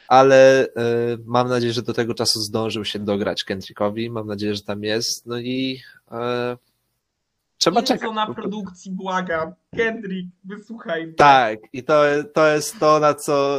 Ale 0.09 0.67
y, 0.67 0.71
mam 1.25 1.49
nadzieję, 1.49 1.73
że 1.73 1.83
do 1.83 1.93
tego 1.93 2.15
czasu 2.15 2.41
zdążył 2.41 2.85
się 2.85 2.99
dograć 2.99 3.45
Kendrickowi. 3.45 4.11
Mam 4.11 4.27
nadzieję, 4.27 4.55
że 4.55 4.63
tam 4.63 4.83
jest. 4.83 5.27
No 5.27 5.39
i 5.39 5.81
e, 6.11 6.57
trzeba 7.63 7.83
czekać. 7.83 8.15
na 8.15 8.35
produkcji, 8.35 8.91
błagam. 8.91 9.53
Kendrick, 9.77 10.29
wysłuchaj 10.45 11.07
mnie. 11.07 11.15
Tak, 11.15 11.59
i 11.73 11.83
to, 11.83 12.03
to 12.35 12.49
jest 12.49 12.79
to, 12.81 12.99
na 12.99 13.15
co, 13.15 13.59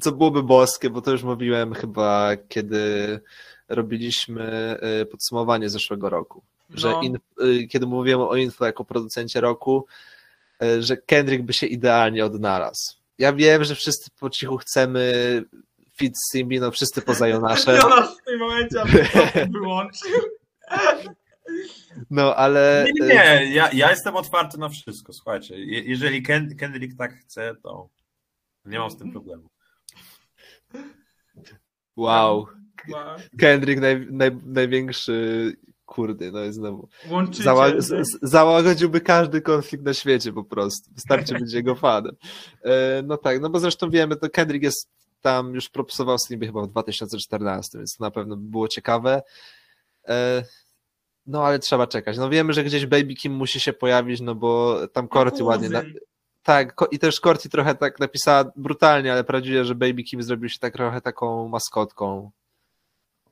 co 0.00 0.12
byłoby 0.12 0.42
boskie, 0.42 0.90
bo 0.90 1.00
to 1.02 1.10
już 1.10 1.22
mówiłem 1.22 1.74
chyba, 1.74 2.30
kiedy 2.48 3.20
robiliśmy 3.68 4.76
y, 5.02 5.06
podsumowanie 5.06 5.70
zeszłego 5.70 6.10
roku. 6.10 6.42
Że 6.70 6.90
No. 6.90 7.02
in, 7.02 7.18
y, 7.42 7.66
kiedy 7.66 7.86
mówiłem 7.86 8.20
o 8.20 8.36
Info 8.36 8.66
jako 8.66 8.84
producencie 8.84 9.40
roku, 9.40 9.86
y, 10.62 10.82
że 10.82 10.96
Kendrick 10.96 11.44
by 11.44 11.52
się 11.52 11.66
idealnie 11.66 12.24
odnalazł. 12.24 12.96
Ja 13.18 13.32
wiem, 13.32 13.64
że 13.64 13.74
wszyscy 13.74 14.10
po 14.20 14.30
cichu 14.30 14.56
chcemy 14.56 15.12
fit 15.96 16.14
Simbi, 16.32 16.60
no 16.60 16.70
wszyscy 16.70 17.02
poza 17.02 17.28
Jonasze, 17.28 17.76
Jonasz 17.82 18.08
w 18.20 18.24
tym 18.24 18.38
momencie 18.38 18.82
wyłączył. 19.52 20.10
no 22.10 22.36
ale 22.36 22.86
Nie, 23.00 23.06
nie, 23.06 23.14
nie. 23.14 23.54
Ja, 23.54 23.70
ja 23.72 23.90
jestem 23.90 24.16
otwarty 24.16 24.58
na 24.58 24.68
wszystko, 24.68 25.12
słuchajcie. 25.12 25.58
Je, 25.58 25.80
jeżeli 25.80 26.22
Ken, 26.22 26.56
Kendrick 26.56 26.98
tak 26.98 27.14
chce, 27.14 27.54
to 27.62 27.88
nie 28.64 28.78
mam 28.78 28.90
z 28.90 28.96
tym 28.96 29.12
problemu. 29.12 29.48
wow. 31.96 32.46
Kendrick 33.38 33.80
naj, 33.80 34.06
naj, 34.10 34.30
największy 34.46 35.56
kurdy, 35.86 36.32
no 36.32 36.38
jest 36.38 36.58
znowu. 36.58 36.88
Łączycie. 37.10 37.44
Zała- 37.44 37.72
załagodziłby 38.22 39.00
każdy 39.00 39.40
konflikt 39.40 39.84
na 39.84 39.94
świecie 39.94 40.32
po 40.32 40.44
prostu. 40.44 40.90
Wystarczy 40.94 41.34
być 41.34 41.52
jego 41.52 41.74
fanem. 41.74 42.16
E, 42.64 43.02
No 43.02 43.16
tak, 43.16 43.40
no 43.40 43.50
bo 43.50 43.60
zresztą 43.60 43.90
wiemy, 43.90 44.16
to 44.16 44.30
Kendrick 44.30 44.62
jest 44.62 44.88
tam 45.20 45.54
już 45.54 45.68
propsował 45.68 46.18
z 46.18 46.30
nimi 46.30 46.46
chyba 46.46 46.62
w 46.62 46.68
2014, 46.68 47.78
więc 47.78 47.96
to 47.96 48.04
na 48.04 48.10
pewno 48.10 48.36
by 48.36 48.48
było 48.50 48.68
ciekawe. 48.68 49.22
No 51.26 51.46
ale 51.46 51.58
trzeba 51.58 51.86
czekać. 51.86 52.18
No 52.18 52.30
wiemy, 52.30 52.52
że 52.52 52.64
gdzieś 52.64 52.86
Baby 52.86 53.14
Kim 53.14 53.32
musi 53.32 53.60
się 53.60 53.72
pojawić, 53.72 54.20
no 54.20 54.34
bo 54.34 54.78
tam 54.88 55.08
Corty 55.08 55.44
ładnie. 55.44 55.68
Na... 55.68 55.82
Tak, 56.42 56.74
i 56.90 56.98
też 56.98 57.20
Corty 57.20 57.48
trochę 57.48 57.74
tak 57.74 58.00
napisała 58.00 58.52
brutalnie, 58.56 59.12
ale 59.12 59.24
prawdziwie, 59.24 59.64
że 59.64 59.74
Baby 59.74 60.02
Kim 60.02 60.22
zrobił 60.22 60.48
się 60.48 60.58
tak 60.58 60.72
trochę 60.72 61.00
taką 61.00 61.48
maskotką. 61.48 62.30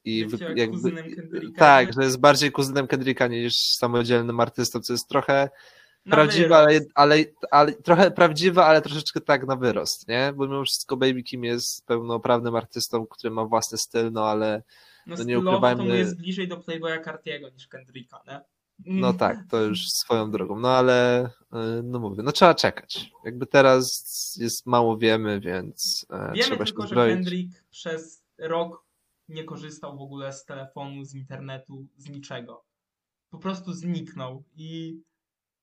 I 0.05 0.27
wy- 0.27 0.45
jak 0.45 0.57
jakby, 0.57 0.77
kuzynem 0.77 1.15
Kendricka, 1.15 1.59
tak, 1.59 1.93
że 1.93 2.03
jest 2.03 2.21
bardziej 2.21 2.53
kuzynem 2.53 2.87
Kendricka 2.87 3.27
niż 3.27 3.55
samodzielnym 3.79 4.41
artystą, 4.41 4.81
co 4.81 4.93
jest 4.93 5.09
trochę 5.09 5.51
Na 6.07 6.17
prawdziwe, 6.17 6.57
ale, 6.57 6.81
ale, 6.95 7.25
ale 7.51 7.73
trochę 7.73 8.11
prawdziwe, 8.11 8.65
ale 8.65 8.83
troszeczkę 8.83 9.21
tak 9.21 9.47
na 9.47 9.57
wyrost, 9.57 10.09
nie? 10.09 10.33
Bo 10.37 10.47
mimo 10.47 10.65
wszystko 10.65 10.97
Baby 10.97 11.23
Kim 11.23 11.45
jest 11.45 11.87
pełnoprawnym 11.87 12.57
artystą, 12.57 13.07
który 13.07 13.35
ma 13.35 13.45
własny 13.45 13.79
styl, 13.79 14.13
no 14.13 14.25
ale 14.29 14.63
No 15.07 15.17
to 15.17 15.23
nie 15.23 15.37
stylowo 15.37 15.61
to 15.61 15.67
ukrywajmy- 15.77 15.95
jest 15.95 16.17
bliżej 16.17 16.49
do 16.49 16.57
Playboya 16.57 17.05
Cartiego 17.05 17.51
niż 17.51 17.69
Kendricka, 17.69 18.23
nie? 18.27 18.41
no 18.87 19.07
Mm. 19.09 19.19
tak, 19.19 19.39
to 19.51 19.63
już 19.63 19.89
swoją 19.91 20.31
drogą. 20.31 20.59
No 20.59 20.69
ale 20.69 21.27
y, 21.27 21.83
no 21.83 21.99
mówię, 21.99 22.23
no 22.23 22.33
trzeba 22.33 22.55
czekać. 22.55 23.11
Jakby 23.25 23.47
teraz 23.47 24.37
jest 24.41 24.67
mało 24.67 24.99
wiemy, 24.99 25.41
więc 25.41 26.07
e, 26.11 26.33
Wiemy 26.33 26.39
trzeba 26.45 26.65
tylko, 26.65 26.83
się 26.83 26.89
że 26.89 26.95
zbroić. 26.95 27.15
Kendrick 27.15 27.65
przez 27.71 28.23
rok 28.39 28.85
nie 29.29 29.45
korzystał 29.45 29.99
w 29.99 30.01
ogóle 30.01 30.33
z 30.33 30.45
telefonu, 30.45 31.05
z 31.05 31.15
internetu, 31.15 31.87
z 31.97 32.09
niczego. 32.09 32.65
Po 33.31 33.39
prostu 33.39 33.73
zniknął 33.73 34.45
i 34.57 35.01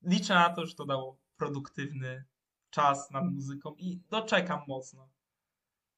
liczę 0.04 0.34
na 0.34 0.50
to, 0.50 0.66
że 0.66 0.76
to 0.76 0.86
dało 0.86 1.18
produktywny 1.38 2.24
czas 2.70 3.12
nad 3.12 3.24
muzyką 3.32 3.76
i 3.78 4.00
doczekam 4.10 4.60
mocno. 4.68 5.10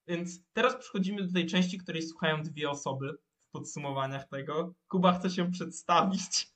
Więc 0.08 0.40
teraz 0.54 0.76
przechodzimy 0.76 1.28
do 1.28 1.34
tej 1.34 1.46
części, 1.46 1.78
której 1.78 2.02
słuchają 2.02 2.44
dwie 2.44 2.70
osoby 2.70 3.18
podsumowaniach 3.52 4.28
tego. 4.28 4.74
Kuba 4.88 5.20
chce 5.20 5.30
się 5.30 5.52
przedstawić. 5.52 6.50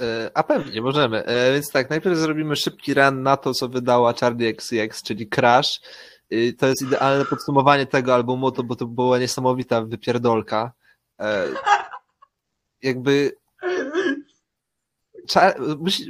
E, 0.00 0.30
A 0.34 0.42
pewnie, 0.42 0.82
możemy. 0.82 1.24
E, 1.24 1.52
Więc 1.52 1.70
tak, 1.70 1.90
najpierw 1.90 2.16
zrobimy 2.18 2.56
szybki 2.56 2.94
run 2.94 3.22
na 3.22 3.36
to, 3.36 3.54
co 3.54 3.68
wydała 3.68 4.12
Charlie 4.12 4.48
XCX, 4.48 5.02
czyli 5.02 5.28
Crash. 5.28 5.80
Y, 6.32 6.52
To 6.58 6.66
jest 6.66 6.82
idealne 6.82 7.24
podsumowanie 7.24 7.86
tego 7.86 8.14
albumu, 8.14 8.52
to, 8.52 8.62
bo 8.62 8.76
to 8.76 8.86
była 8.86 9.18
niesamowita 9.18 9.82
wypierdolka. 9.82 10.72
E, 11.20 11.48
Jakby 12.82 13.32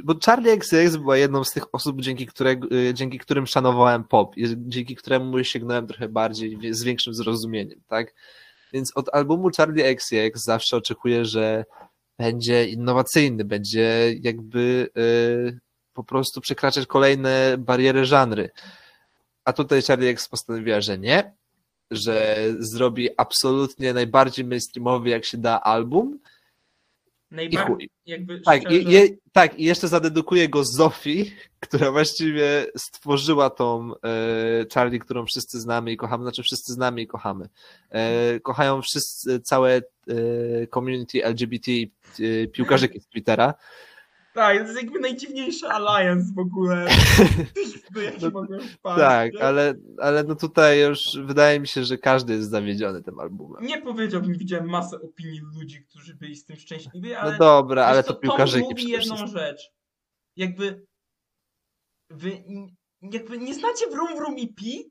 bo 0.03 0.13
Charlie 0.25 0.51
XCX 0.51 0.95
była 0.95 1.17
jedną 1.17 1.43
z 1.43 1.51
tych 1.51 1.75
osób, 1.75 2.01
dzięki, 2.01 2.25
którego, 2.25 2.67
y, 2.75 2.93
dzięki 2.93 3.19
którym 3.19 3.47
szanowałem 3.47 4.03
pop, 4.03 4.35
dzięki 4.55 4.95
któremu 4.95 5.43
sięgnąłem 5.43 5.87
trochę 5.87 6.09
bardziej, 6.09 6.73
z 6.73 6.83
większym 6.83 7.13
zrozumieniem, 7.13 7.81
tak? 7.87 8.13
Więc 8.73 8.91
od 8.95 9.09
albumu 9.13 9.49
Charlie 9.57 9.85
XCX 9.85 10.43
zawsze 10.43 10.77
oczekuję, 10.77 11.25
że 11.25 11.65
będzie 12.19 12.67
innowacyjny, 12.67 13.45
będzie 13.45 14.13
jakby 14.21 14.89
y, 14.97 15.59
po 15.93 16.03
prostu 16.03 16.41
przekraczać 16.41 16.85
kolejne 16.85 17.55
bariery 17.57 18.05
żanry. 18.05 18.49
A 19.45 19.53
tutaj 19.53 19.81
Charlie 19.81 20.09
X 20.09 20.29
postanowiła, 20.29 20.81
że 20.81 20.97
nie, 20.97 21.33
że 21.91 22.37
zrobi 22.59 23.09
absolutnie 23.17 23.93
najbardziej 23.93 24.45
mainstreamowy 24.45 25.09
jak 25.09 25.25
się 25.25 25.37
da 25.37 25.61
album 25.61 26.19
Najbardziej, 27.33 27.89
jakby 28.05 28.41
Tak, 28.41 28.61
szczerze, 28.61 28.77
i, 28.77 28.91
je, 28.91 29.07
tak, 29.31 29.59
i 29.59 29.63
jeszcze 29.63 29.87
zadedykuję 29.87 30.49
go 30.49 30.63
Zofii, 30.63 31.31
która 31.63 31.91
właściwie 31.91 32.65
stworzyła 32.77 33.49
tą 33.49 33.91
e, 33.93 34.65
Charlie, 34.73 34.99
którą 34.99 35.25
wszyscy 35.25 35.59
znamy 35.59 35.91
i 35.91 35.97
kochamy, 35.97 36.23
znaczy 36.23 36.43
wszyscy 36.43 36.73
znamy 36.73 37.01
i 37.01 37.07
kochamy. 37.07 37.49
E, 37.89 38.39
kochają 38.39 38.81
wszyscy, 38.81 39.41
całe 39.41 39.75
e, 39.75 39.81
community 40.73 41.25
LGBT 41.25 41.71
e, 41.71 42.47
piłkarzyki 42.47 42.99
z 42.99 43.07
Twittera. 43.07 43.53
Tak, 44.33 44.57
to 44.57 44.63
jest 44.63 44.81
jakby 44.81 44.99
najdziwniejszy 44.99 45.67
alliance 45.67 46.33
w 46.33 46.39
ogóle. 46.39 46.87
Jaki 48.05 48.25
No, 48.25 48.31
mogłem 48.31 48.61
wpaść. 48.61 48.99
Tak, 48.99 49.33
nie? 49.33 49.43
ale, 49.43 49.73
ale 49.97 50.23
no 50.23 50.35
tutaj 50.35 50.81
już 50.81 51.17
wydaje 51.25 51.59
mi 51.59 51.67
się, 51.67 51.83
że 51.83 51.97
każdy 51.97 52.33
jest 52.33 52.49
zawiedziony 52.49 53.03
tym 53.03 53.19
albumem. 53.19 53.65
Nie 53.65 53.81
powiedziałbym, 53.81 54.37
widziałem 54.37 54.69
masę 54.69 55.01
opinii 55.01 55.41
ludzi, 55.55 55.83
którzy 55.83 56.15
byli 56.15 56.35
z 56.35 56.45
tym 56.45 56.55
szczęśliwi, 56.55 57.13
ale 57.13 57.31
No 57.31 57.37
dobra, 57.37 57.85
ale 57.85 58.03
to 58.03 58.13
co, 58.13 58.19
piłkarzyki 58.19 58.69
mówi 58.69 58.89
jedną 58.89 59.27
rzecz. 59.27 59.71
Jakby 60.35 60.85
wy 62.09 62.43
jakby 63.11 63.37
nie 63.37 63.53
znacie 63.53 63.87
Vroom 63.87 64.15
Vroom 64.15 64.35
EP? 64.39 64.89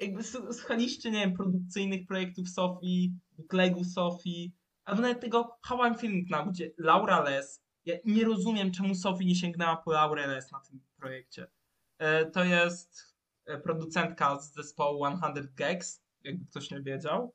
Jakby 0.00 0.22
słuchaliście, 0.52 1.10
nie 1.10 1.20
wiem, 1.20 1.36
produkcyjnych 1.36 2.06
projektów 2.06 2.48
Sofii, 2.48 3.14
Legu 3.52 3.84
Sofii, 3.84 4.52
albo 4.84 5.02
nawet 5.02 5.20
tego 5.20 5.58
How 5.62 5.78
I'm 5.78 5.98
Feeling 5.98 6.30
Now, 6.30 6.48
gdzie 6.48 6.70
Laura 6.78 7.20
Les, 7.22 7.60
ja 7.86 7.94
nie 8.04 8.24
rozumiem, 8.24 8.72
czemu 8.72 8.94
Sofii 8.94 9.26
nie 9.26 9.34
sięgnęła 9.34 9.76
po 9.76 9.92
Laurę 9.92 10.26
Les 10.26 10.52
na 10.52 10.60
tym 10.60 10.80
projekcie. 10.96 11.46
E, 11.98 12.26
To 12.26 12.44
jest 12.44 13.14
e, 13.46 13.58
producentka 13.58 14.38
z 14.40 14.52
zespołu 14.52 15.04
100 15.16 15.32
Gags, 15.56 16.02
jakby 16.24 16.46
ktoś 16.46 16.70
nie 16.70 16.80
wiedział. 16.82 17.34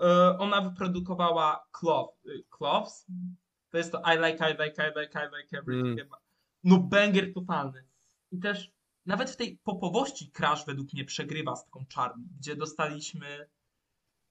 E, 0.00 0.38
Ona 0.38 0.60
wyprodukowała 0.60 1.66
y, 2.26 2.44
Cloves. 2.58 3.06
To 3.70 3.78
jest 3.78 3.92
to 3.92 3.98
I 4.14 4.16
like, 4.18 4.50
I 4.50 4.52
like, 4.52 4.82
I 4.90 5.00
like, 5.00 5.20
I 5.26 5.36
like 5.42 5.58
everything. 5.58 6.00
Mm. 6.00 6.08
No 6.64 6.78
banger 6.78 7.34
totalny. 7.34 7.84
I 8.32 8.38
też 8.38 8.72
nawet 9.06 9.30
w 9.30 9.36
tej 9.36 9.58
popowości 9.58 10.30
Crash 10.30 10.66
według 10.66 10.92
mnie 10.92 11.04
przegrywa 11.04 11.56
z 11.56 11.64
taką 11.64 11.84
Charlie, 11.94 12.24
gdzie 12.38 12.56
dostaliśmy 12.56 13.48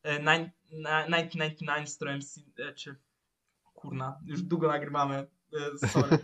e, 0.03 0.19
nine- 0.19 0.49
na- 0.71 1.05
1999 1.05 1.89
z 1.89 1.95
którym, 1.95 2.19
e, 2.69 2.73
czy 2.73 2.95
kurna, 3.73 4.19
już 4.25 4.41
długo 4.43 4.67
nagrywamy, 4.67 5.27
sorry. 5.87 6.17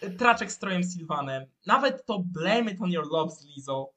E, 0.00 0.10
Traczek 0.10 0.52
z 0.52 0.58
Trojem 0.58 0.84
Sylvanem. 0.84 1.46
Nawet 1.66 2.06
to 2.06 2.18
Blame 2.18 2.70
It 2.70 2.80
On 2.80 2.90
Your 2.90 3.06
Love 3.12 3.30
z 3.30 3.44
Lizzo, 3.44 3.92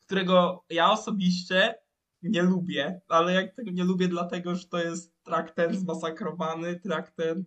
którego 0.00 0.64
ja 0.70 0.90
osobiście 0.90 1.74
nie 2.22 2.42
lubię, 2.42 3.00
ale 3.08 3.32
jak 3.32 3.54
tego 3.54 3.70
nie 3.70 3.84
lubię 3.84 4.08
dlatego, 4.08 4.54
że 4.54 4.66
to 4.66 4.78
jest 4.78 5.22
track 5.22 5.54
ten 5.54 5.74
zmasakrowany, 5.74 6.80
track 6.80 7.10
ten 7.10 7.44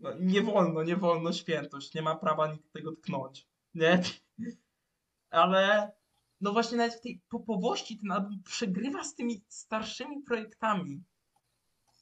no, 0.00 0.10
nie 0.20 0.42
wolno, 0.42 0.82
nie 0.82 0.96
wolno 0.96 1.32
świętość, 1.32 1.94
nie 1.94 2.02
ma 2.02 2.16
prawa 2.16 2.52
nikt 2.52 2.72
tego 2.72 2.92
tknąć, 2.92 3.48
nie? 3.74 4.02
Ale 5.30 5.92
no 6.40 6.52
właśnie 6.52 6.78
nawet 6.78 6.94
w 6.94 7.00
tej 7.00 7.22
popowości 7.28 7.98
ten 7.98 8.12
album 8.12 8.42
przegrywa 8.44 9.04
z 9.04 9.14
tymi 9.14 9.44
starszymi 9.48 10.22
projektami 10.22 11.02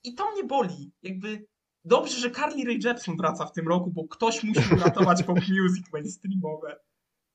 i 0.05 0.15
to 0.15 0.31
mnie 0.33 0.45
boli, 0.45 0.93
jakby 1.03 1.47
dobrze, 1.87 2.21
że 2.21 2.31
Carly 2.31 2.65
Rae 2.65 2.79
Jepsen 2.85 3.17
wraca 3.17 3.47
w 3.47 3.53
tym 3.53 3.69
roku, 3.69 3.91
bo 3.91 4.09
ktoś 4.09 4.45
musi 4.45 4.75
uratować 4.75 5.23
pop 5.23 5.39
music 5.39 5.93
mainstreamowe. 5.93 6.77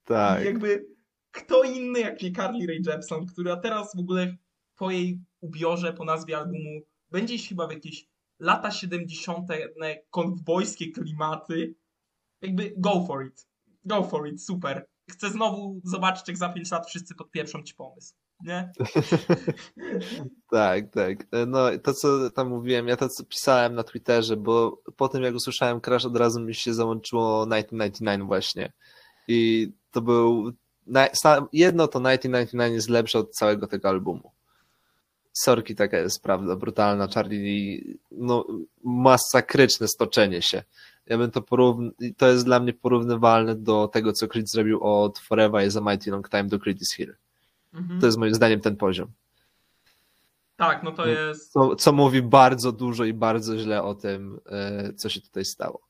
Tak. 0.04 0.42
I 0.42 0.46
jakby 0.46 0.86
kto 1.32 1.64
inny 1.64 2.00
jak 2.00 2.22
nie 2.22 2.32
Carly 2.32 2.68
Rae 2.68 2.94
Jepsen, 2.94 3.26
która 3.26 3.56
teraz 3.56 3.96
w 3.96 4.00
ogóle 4.00 4.38
po 4.76 4.92
jej 4.92 5.22
ubiorze, 5.42 5.94
po 5.94 6.06
nazwie 6.06 6.38
albumu 6.38 6.82
będzie 7.12 7.38
chyba 7.38 7.68
w 7.68 7.72
jakieś 7.72 8.08
lata 8.40 8.72
70. 8.72 9.48
konwojskie 10.10 10.92
klimaty. 10.92 11.76
Jakby 12.42 12.74
go 12.78 13.06
for 13.08 13.26
it. 13.26 13.48
Go 13.86 14.04
for 14.04 14.28
it, 14.28 14.44
super. 14.44 14.88
Chcę 15.12 15.30
znowu 15.30 15.82
zobaczyć, 15.84 16.28
jak 16.28 16.38
za 16.38 16.50
5 16.50 16.72
lat 16.72 16.88
wszyscy 16.88 17.16
podpieprzą 17.16 17.64
ci 17.64 17.76
pomysł. 17.76 18.16
Nie? 18.46 18.72
Tak, 20.52 20.90
tak. 20.90 21.28
No 21.48 21.60
to 21.84 21.94
co 21.94 22.30
tam 22.30 22.50
mówiłem, 22.50 22.88
ja 22.88 22.98
to 22.98 23.10
co 23.10 23.24
pisałem 23.24 23.76
na 23.76 23.84
Twitterze, 23.84 24.38
bo 24.38 24.82
po 24.98 25.10
tym 25.10 25.24
jak 25.24 25.36
usłyszałem 25.36 25.82
Crash 25.82 26.06
od 26.06 26.18
razu 26.18 26.40
mi 26.40 26.56
się 26.56 26.74
załączyło 26.74 27.46
1999 27.46 28.24
właśnie. 28.28 28.72
I 29.28 29.72
to 29.92 30.02
był 30.02 30.52
jedno 31.54 31.88
to 31.88 32.00
1999 32.00 32.74
jest 32.74 32.90
lepsze 32.90 33.20
od 33.20 33.32
całego 33.32 33.68
tego 33.68 33.90
albumu. 33.90 34.32
Sorki, 35.34 35.76
taka 35.76 35.98
jest 35.98 36.24
prawda, 36.24 36.56
brutalna. 36.56 37.08
Charlie, 37.08 37.82
no 38.12 38.46
masakryczne 38.84 39.88
stoczenie 39.88 40.42
się. 40.42 40.64
Ja 41.06 41.18
bym 41.18 41.32
to 41.32 41.42
porówn... 41.42 41.92
to 42.18 42.28
jest 42.28 42.46
dla 42.46 42.60
mnie 42.60 42.74
porównywalne 42.74 43.56
do 43.56 43.88
tego, 43.88 44.14
co 44.14 44.28
Creed 44.28 44.50
zrobił 44.50 44.84
od 44.84 45.20
Forever 45.20 45.68
is 45.68 45.76
a 45.76 45.82
Mighty 45.82 46.12
Long 46.12 46.30
Time 46.30 46.44
do 46.44 46.60
Creed 46.60 46.82
is 46.82 46.94
Here. 46.98 47.16
Mhm. 47.74 48.00
To 48.00 48.06
jest 48.06 48.18
moim 48.18 48.34
zdaniem 48.36 48.60
ten 48.62 48.76
poziom. 48.78 49.08
Tak, 50.56 50.84
no 50.84 50.92
to 50.92 51.04
Mm. 51.04 51.16
jest. 51.16 51.52
co, 51.52 51.76
co 51.76 51.92
mówi 51.92 52.22
bardzo 52.22 52.72
dużo 52.72 53.04
i 53.06 53.14
bardzo 53.14 53.58
źle 53.58 53.84
o 53.84 53.96
tym, 53.96 54.40
e, 54.46 54.94
co 54.94 55.10
się 55.10 55.22
tutaj 55.22 55.46
stało. 55.46 55.82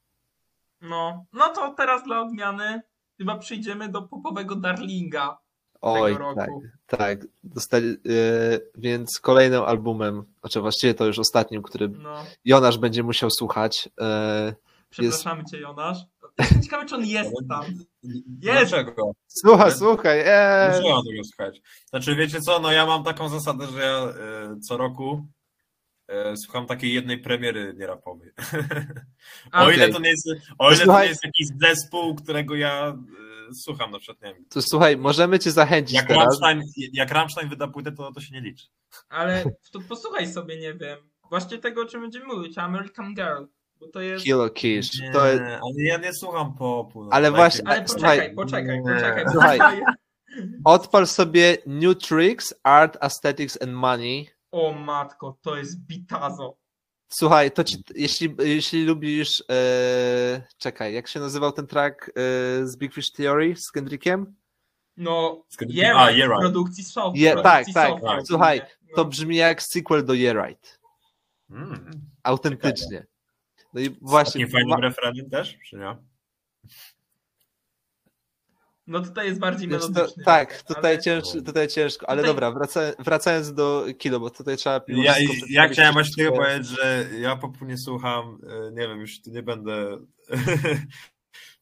No, 0.81 1.25
no 1.33 1.49
to 1.49 1.73
teraz 1.77 2.03
dla 2.03 2.21
odmiany 2.21 2.81
chyba 3.17 3.37
przejdziemy 3.37 3.89
do 3.89 4.01
popowego 4.01 4.55
Darlinga 4.55 5.37
Oj, 5.81 6.13
tego 6.13 6.33
tak, 6.35 6.47
roku. 6.47 6.61
tak. 6.87 7.19
Dostali, 7.43 7.87
e, 7.89 7.97
więc 8.77 9.19
kolejnym 9.19 9.63
albumem, 9.63 10.23
znaczy 10.39 10.61
właściwie 10.61 10.93
to 10.93 11.05
już 11.05 11.19
ostatnim, 11.19 11.61
który 11.61 11.89
No, 11.89 12.23
Jonasz 12.45 12.77
będzie 12.77 13.03
musiał 13.03 13.29
słuchać. 13.31 13.89
E, 14.01 14.53
przepraszamy 14.89 15.45
cię, 15.45 15.59
Jonasz. 15.59 15.97
Jestem 16.39 16.61
ciekawy, 16.61 16.85
czy 16.85 16.95
on 16.95 17.05
jest 17.05 17.31
tam. 17.49 17.65
Jest! 18.41 18.69
Dlaczego? 18.69 19.11
słuchaj, 19.27 19.71
słuchaj, 19.71 20.19
e, 20.19 20.67
Dlaczego 20.69 20.89
mam 20.89 21.05
tego 21.05 21.23
słuchać? 21.23 21.61
Znaczy, 21.89 22.15
wiecie 22.15 22.39
co, 22.41 22.59
no 22.59 22.71
ja 22.71 22.85
mam 22.85 23.03
taką 23.03 23.29
zasadę, 23.29 23.67
że 23.67 23.79
ja 23.79 23.97
e, 23.97 24.59
co 24.59 24.77
roku 24.77 25.27
e, 26.07 26.37
słucham 26.37 26.65
takiej 26.65 26.93
jednej 26.93 27.17
premiery 27.17 27.73
nierapowej. 27.77 28.31
A, 29.51 29.63
o 29.65 29.71
ile 29.71 29.89
to 29.89 29.99
nie 29.99 30.09
jest, 30.09 30.27
o 30.57 30.71
ile 30.71 30.85
to 30.85 31.01
nie 31.01 31.07
jest 31.07 31.23
jakiś 31.23 31.47
zespół, 31.61 32.15
którego 32.15 32.55
ja 32.55 32.87
e, 32.87 33.53
słucham, 33.53 33.91
na 33.91 33.99
przykład, 33.99 34.21
nie 34.21 34.33
wiem, 34.33 34.45
to 34.49 34.61
słuchaj, 34.61 34.97
możemy 34.97 35.39
cię 35.39 35.51
zachęcić 35.51 35.95
jak 35.95 36.07
teraz. 36.07 36.23
Rammstein, 36.41 36.61
jak 36.93 37.11
Rammstein 37.11 37.49
wyda 37.49 37.67
płytę, 37.67 37.91
to 37.91 38.11
to 38.11 38.21
się 38.21 38.35
nie 38.35 38.41
liczy. 38.41 38.67
Ale 39.09 39.43
to 39.71 39.79
posłuchaj 39.89 40.33
sobie, 40.33 40.59
nie 40.59 40.73
wiem, 40.73 40.97
właśnie 41.29 41.57
tego, 41.57 41.81
o 41.81 41.85
czym 41.85 42.01
będziemy 42.01 42.25
mówić, 42.25 42.57
American 42.57 43.15
Girl, 43.15 43.43
bo 43.81 43.87
to 43.87 44.01
jest... 44.01 44.23
Kilo 44.23 44.49
Kish. 44.49 44.99
Nie, 45.01 45.11
To 45.11 45.27
jest, 45.27 45.41
ale 45.43 45.83
ja 45.83 45.97
nie 45.97 46.13
słucham 46.13 46.53
popu. 46.55 47.03
no, 47.03 47.09
Ale 47.13 47.31
właśnie- 47.31 47.67
Ale 47.67 47.87
Słuchaj, 47.87 48.17
poczekaj, 48.35 48.35
poczekaj, 48.35 48.77
nie. 48.83 48.93
poczekaj. 48.93 49.25
Słuchaj. 49.31 49.59
poczekaj. 49.59 49.81
odpal 50.65 51.07
sobie 51.07 51.57
New 51.65 51.97
Tricks, 51.97 52.53
Art, 52.63 52.97
Aesthetics 53.01 53.61
and 53.61 53.71
Money. 53.73 54.27
O 54.51 54.73
matko, 54.73 55.37
to 55.41 55.55
jest 55.57 55.85
bitazo. 55.85 56.57
Słuchaj, 57.09 57.51
to 57.51 57.63
ci, 57.63 57.83
jeśli, 57.95 58.35
jeśli 58.39 58.85
lubisz, 58.85 59.43
e, 59.51 60.41
czekaj, 60.57 60.93
jak 60.93 61.07
się 61.07 61.19
nazywał 61.19 61.51
ten 61.51 61.67
track 61.67 62.09
e, 62.09 62.11
z 62.67 62.77
Big 62.77 62.93
Fish 62.93 63.11
Theory 63.11 63.55
z 63.55 63.71
Kendrickiem? 63.71 64.35
No, 64.97 65.43
Z 65.49 65.57
kiedy- 65.57 65.73
yeah, 65.73 65.97
A, 65.97 66.05
right, 66.05 66.17
yeah, 66.17 66.29
right. 66.29 66.41
produkcji 66.41 66.83
produkcji 67.41 67.73
tak, 67.73 68.01
tak. 68.01 68.27
Słuchaj, 68.27 68.61
No. 68.89 68.95
To 68.95 69.05
brzmi 69.05 69.35
jak 69.35 69.61
sequel 69.63 70.05
do 70.05 70.13
Yeah 70.13 70.47
Right. 70.47 70.79
Mm. 71.49 71.91
Autentycznie. 72.23 73.05
No 73.73 73.81
i 73.81 73.89
właśnie. 74.01 74.41
takim 74.41 74.51
fajnym 74.51 74.69
ma- 74.69 74.79
refrenem 74.87 75.29
też, 75.29 75.57
czy 75.69 75.75
nie? 75.75 75.97
No 78.87 78.99
tutaj 79.01 79.27
jest 79.27 79.39
bardziej 79.39 79.67
Wiesz, 79.69 79.81
to, 79.81 79.89
melodyczny. 79.89 80.23
tak, 80.23 80.61
tutaj, 80.61 80.93
ale- 80.93 81.01
ciężko, 81.03 81.41
tutaj 81.45 81.67
ciężko, 81.67 82.09
ale 82.09 82.21
Tutaj- 82.21 82.33
dobra, 82.35 82.51
wraca, 82.51 82.81
wracając 82.99 83.53
do 83.53 83.85
kilo, 83.97 84.19
bo 84.19 84.29
tutaj 84.29 84.57
trzeba. 84.57 84.81
Ja, 84.87 85.13
ja 85.49 85.67
chciałem 85.69 85.93
właśnie 85.93 86.15
tylko 86.23 86.35
swoje- 86.35 86.49
powiedzieć, 86.51 86.77
że 86.79 87.05
ja 87.19 87.35
popu 87.35 87.65
nie 87.65 87.77
słucham, 87.77 88.37
e, 88.49 88.71
nie 88.71 88.87
wiem, 88.87 88.99
już 88.99 89.21
tu 89.21 89.31
nie 89.31 89.43
będę 89.43 89.97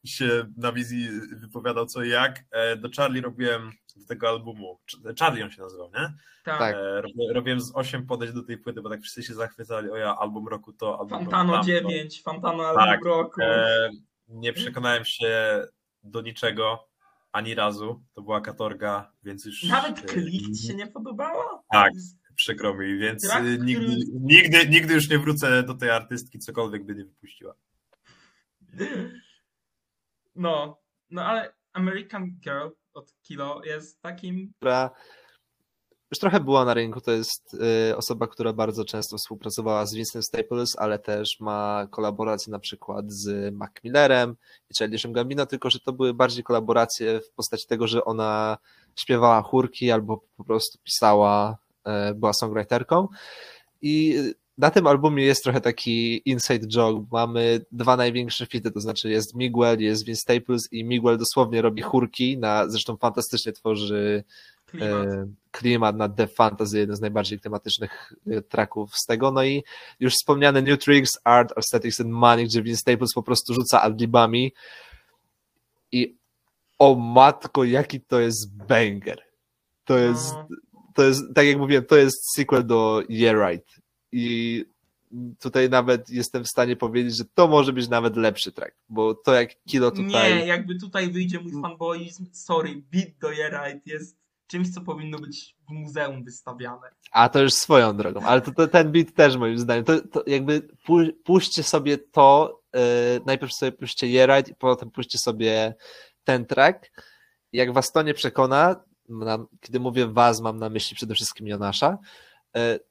się 0.04 0.46
na 0.56 0.72
wizji 0.72 1.08
wypowiadał 1.32 1.86
co 1.86 2.02
i 2.02 2.08
jak. 2.08 2.44
E, 2.50 2.76
Do 2.76 2.88
Charlie 2.96 3.20
robiłem 3.22 3.72
do 4.00 4.06
tego 4.06 4.28
albumu, 4.28 4.78
Ch- 4.90 5.18
Charlie 5.18 5.44
on 5.44 5.50
się 5.50 5.62
nazywał, 5.62 5.88
nie? 5.88 6.12
Tak. 6.44 6.58
Tak. 6.58 6.74
E, 6.76 7.00
rob- 7.00 7.32
Robiłem 7.34 7.60
z 7.60 7.72
8 7.74 8.06
podejść 8.06 8.34
do 8.34 8.42
tej 8.42 8.58
płyty, 8.58 8.82
bo 8.82 8.88
tak 8.90 9.00
wszyscy 9.00 9.22
się 9.22 9.34
zachwycali, 9.34 9.90
o 9.90 9.96
ja, 9.96 10.16
album 10.16 10.48
roku 10.48 10.72
to, 10.72 10.98
album 10.98 11.08
Fantano 11.18 11.52
roku 11.56 11.66
tamto. 11.68 11.88
9, 11.88 12.22
Fantano 12.22 12.74
Tak, 12.74 12.88
album 12.88 13.04
roku. 13.08 13.40
E, 13.42 13.90
Nie 14.28 14.52
przekonałem 14.52 15.04
się 15.04 15.62
do 16.02 16.20
niczego, 16.22 16.88
ani 17.32 17.54
razu. 17.54 18.02
To 18.14 18.22
była 18.22 18.40
katorga, 18.40 19.12
więc 19.22 19.44
już... 19.44 19.62
Nawet 19.64 19.98
e, 19.98 20.02
Klikt 20.02 20.56
ci 20.56 20.66
się 20.66 20.74
nie 20.74 20.86
podobała? 20.86 21.62
Tak. 21.72 21.92
Przykro 22.34 22.74
mi, 22.74 22.98
więc 22.98 23.28
Tak, 23.28 23.44
y, 23.44 23.58
nigdy, 23.58 23.84
który- 23.86 23.96
nigdy, 24.20 24.68
nigdy 24.68 24.94
już 24.94 25.08
nie 25.10 25.18
wrócę 25.18 25.62
do 25.62 25.74
tej 25.74 25.90
artystki, 25.90 26.38
cokolwiek 26.38 26.84
by 26.86 26.94
nie 26.94 27.04
wypuściła. 27.04 27.54
No, 30.34 30.80
no 31.10 31.24
ale 31.24 31.52
American 31.72 32.30
Girl 32.40 32.68
od 32.94 33.12
Kilo 33.22 33.60
jest 33.64 34.02
takim. 34.02 34.52
która 34.56 34.90
już 36.10 36.18
trochę 36.18 36.40
była 36.40 36.64
na 36.64 36.74
rynku. 36.74 37.00
To 37.00 37.10
jest 37.10 37.54
y, 37.90 37.96
osoba, 37.96 38.26
która 38.26 38.52
bardzo 38.52 38.84
często 38.84 39.16
współpracowała 39.16 39.86
z 39.86 39.94
Vincent 39.94 40.26
Staples, 40.26 40.76
ale 40.78 40.98
też 40.98 41.40
ma 41.40 41.86
kolaboracje 41.90 42.50
na 42.50 42.58
przykład 42.58 43.12
z 43.12 43.54
Mac 43.54 43.70
Millerem 43.84 44.36
i 44.70 44.74
Childishem 44.74 45.12
Gambino, 45.12 45.46
tylko 45.46 45.70
że 45.70 45.80
to 45.80 45.92
były 45.92 46.14
bardziej 46.14 46.44
kolaboracje 46.44 47.20
w 47.20 47.30
postaci 47.30 47.66
tego, 47.66 47.86
że 47.86 48.04
ona 48.04 48.58
śpiewała 48.96 49.42
chórki 49.42 49.90
albo 49.90 50.20
po 50.36 50.44
prostu 50.44 50.78
pisała, 50.84 51.56
y, 52.10 52.14
była 52.14 52.32
songwriterką. 52.32 53.08
I 53.82 54.16
na 54.60 54.70
tym 54.70 54.86
albumie 54.86 55.24
jest 55.24 55.42
trochę 55.44 55.60
taki 55.60 56.22
inside 56.30 56.66
joke. 56.66 57.06
Mamy 57.12 57.60
dwa 57.72 57.96
największe 57.96 58.46
fity, 58.46 58.70
to 58.70 58.80
znaczy 58.80 59.10
jest 59.10 59.34
Miguel, 59.34 59.80
jest 59.80 60.04
Vince 60.04 60.20
Staples 60.20 60.68
i 60.72 60.84
Miguel 60.84 61.18
dosłownie 61.18 61.62
robi 61.62 61.82
chórki, 61.82 62.38
na, 62.38 62.68
zresztą 62.68 62.96
fantastycznie 62.96 63.52
tworzy 63.52 64.24
Klimat. 64.66 65.06
e, 65.06 65.26
klimat 65.50 65.96
na 65.96 66.08
Death 66.08 66.34
Fantasy, 66.34 66.78
jeden 66.78 66.96
z 66.96 67.00
najbardziej 67.00 67.40
tematycznych 67.40 68.12
e, 68.30 68.42
tracków 68.42 68.96
z 68.96 69.06
tego. 69.06 69.30
No 69.30 69.44
i 69.44 69.64
już 70.00 70.14
wspomniane 70.14 70.62
New 70.62 70.78
Tricks, 70.78 71.10
Art, 71.24 71.52
Aesthetics 71.56 72.00
and 72.00 72.10
Money, 72.10 72.44
gdzie 72.44 72.62
Vince 72.62 72.80
Staples 72.80 73.12
po 73.14 73.22
prostu 73.22 73.54
rzuca 73.54 73.82
adlibami 73.82 74.52
i 75.92 76.16
o 76.78 76.94
matko, 76.94 77.64
jaki 77.64 78.00
to 78.00 78.20
jest 78.20 78.56
banger. 78.56 79.22
To 79.84 79.98
jest, 79.98 80.32
No. 80.34 80.48
to 80.94 81.02
jest, 81.04 81.22
tak 81.34 81.46
jak 81.46 81.58
mówiłem, 81.58 81.84
to 81.84 81.96
jest 81.96 82.34
sequel 82.34 82.66
do 82.66 83.02
Yeah 83.08 83.50
Right. 83.50 83.79
I 84.12 84.64
tutaj 85.40 85.70
nawet 85.70 86.10
jestem 86.10 86.44
w 86.44 86.48
stanie 86.48 86.76
powiedzieć, 86.76 87.16
że 87.16 87.24
to 87.34 87.48
może 87.48 87.72
być 87.72 87.88
nawet 87.88 88.16
lepszy 88.16 88.52
track, 88.52 88.76
bo 88.88 89.14
to 89.14 89.34
jak 89.34 89.50
Kilo 89.68 89.90
tutaj... 89.90 90.34
Nie, 90.34 90.46
jakby 90.46 90.78
tutaj 90.78 91.10
wyjdzie 91.10 91.40
mój 91.40 91.62
fanboyizm, 91.62 92.26
sorry, 92.32 92.82
beat 92.92 93.08
do 93.20 93.30
Right 93.30 93.86
jest 93.86 94.16
czymś, 94.46 94.70
co 94.74 94.80
powinno 94.80 95.18
być 95.18 95.56
w 95.68 95.72
muzeum 95.72 96.24
wystawiane. 96.24 96.90
A 97.12 97.28
to 97.28 97.42
już 97.42 97.52
swoją 97.52 97.96
drogą, 97.96 98.20
ale 98.20 98.40
to, 98.40 98.52
to 98.52 98.68
ten 98.68 98.92
beat 98.92 99.14
też 99.14 99.36
moim 99.36 99.58
zdaniem. 99.58 99.84
To, 99.84 100.00
to 100.00 100.24
jakby 100.26 100.68
pu- 100.86 101.12
puśćcie 101.24 101.62
sobie 101.62 101.98
to, 101.98 102.60
yy, 102.74 102.80
najpierw 103.26 103.52
sobie 103.52 103.72
puśćcie 103.72 104.06
i 104.06 104.54
potem 104.58 104.90
puśćcie 104.90 105.18
sobie 105.18 105.74
ten 106.24 106.46
track. 106.46 106.90
Jak 107.52 107.72
was 107.72 107.92
to 107.92 108.02
nie 108.02 108.14
przekona, 108.14 108.76
na, 109.08 109.38
kiedy 109.60 109.80
mówię 109.80 110.06
was, 110.06 110.40
mam 110.40 110.58
na 110.58 110.68
myśli 110.68 110.96
przede 110.96 111.14
wszystkim 111.14 111.46
Jonasza, 111.46 111.98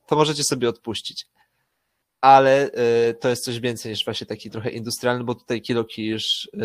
to 0.07 0.15
możecie 0.15 0.43
sobie 0.43 0.69
odpuścić. 0.69 1.25
Ale 2.21 2.69
yy, 3.07 3.13
to 3.13 3.29
jest 3.29 3.43
coś 3.45 3.59
więcej 3.59 3.91
niż 3.91 4.05
właśnie 4.05 4.27
taki 4.27 4.49
trochę 4.49 4.69
industrialny, 4.69 5.23
bo 5.23 5.35
tutaj 5.35 5.61
Kilo 5.61 5.83
Kish 5.83 6.49
yy, 6.53 6.61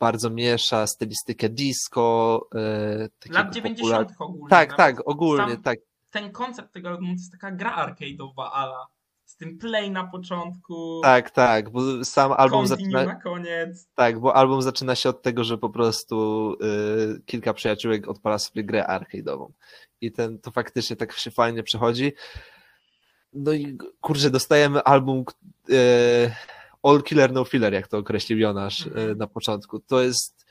bardzo 0.00 0.30
miesza 0.30 0.86
stylistykę 0.86 1.48
disco, 1.48 2.40
Lat 2.52 3.46
popular- 3.46 3.50
90. 3.54 4.10
ogólnie. 4.18 4.48
Tak, 4.50 4.68
nawet. 4.70 4.76
tak, 4.96 5.08
ogólnie, 5.08 5.52
Sam- 5.54 5.62
tak. 5.62 5.78
Ten 6.10 6.32
koncept 6.32 6.72
tego 6.72 6.88
albumu 6.88 7.08
to 7.14 7.18
jest 7.18 7.32
taka 7.32 7.50
gra 7.50 7.86
arcade'owa 7.86 8.50
ala. 8.52 8.86
Z 9.24 9.36
tym 9.36 9.58
play 9.58 9.90
na 9.90 10.04
początku, 10.06 11.00
Tak, 11.02 11.30
tak, 11.30 11.70
bo 11.70 12.04
sam 12.04 12.32
album 12.32 12.66
zaczyna, 12.66 13.04
na 13.04 13.14
koniec. 13.14 13.88
tak, 13.94 14.20
bo 14.20 14.34
album 14.36 14.62
zaczyna 14.62 14.94
się 14.94 15.08
od 15.08 15.22
tego, 15.22 15.44
że 15.44 15.58
po 15.58 15.70
prostu 15.70 16.52
y, 17.16 17.22
kilka 17.26 17.54
przyjaciółek 17.54 18.08
odpala 18.08 18.38
sobie 18.38 18.64
grę 18.64 18.84
arcade'ową. 18.88 19.48
I 20.00 20.12
ten, 20.12 20.38
to 20.38 20.50
faktycznie 20.50 20.96
tak 20.96 21.12
się 21.12 21.30
fajnie 21.30 21.62
przechodzi. 21.62 22.12
No 23.32 23.52
i 23.52 23.78
kurczę, 24.00 24.30
dostajemy 24.30 24.82
album 24.82 25.24
y, 25.70 26.34
All 26.82 27.02
Killer 27.02 27.32
No 27.32 27.44
Filler, 27.44 27.72
jak 27.72 27.88
to 27.88 27.98
określił 27.98 28.38
Jonasz 28.38 28.86
y, 28.86 28.88
Mhm. 28.90 29.18
na 29.18 29.26
początku. 29.26 29.80
To 29.80 30.02
jest 30.02 30.46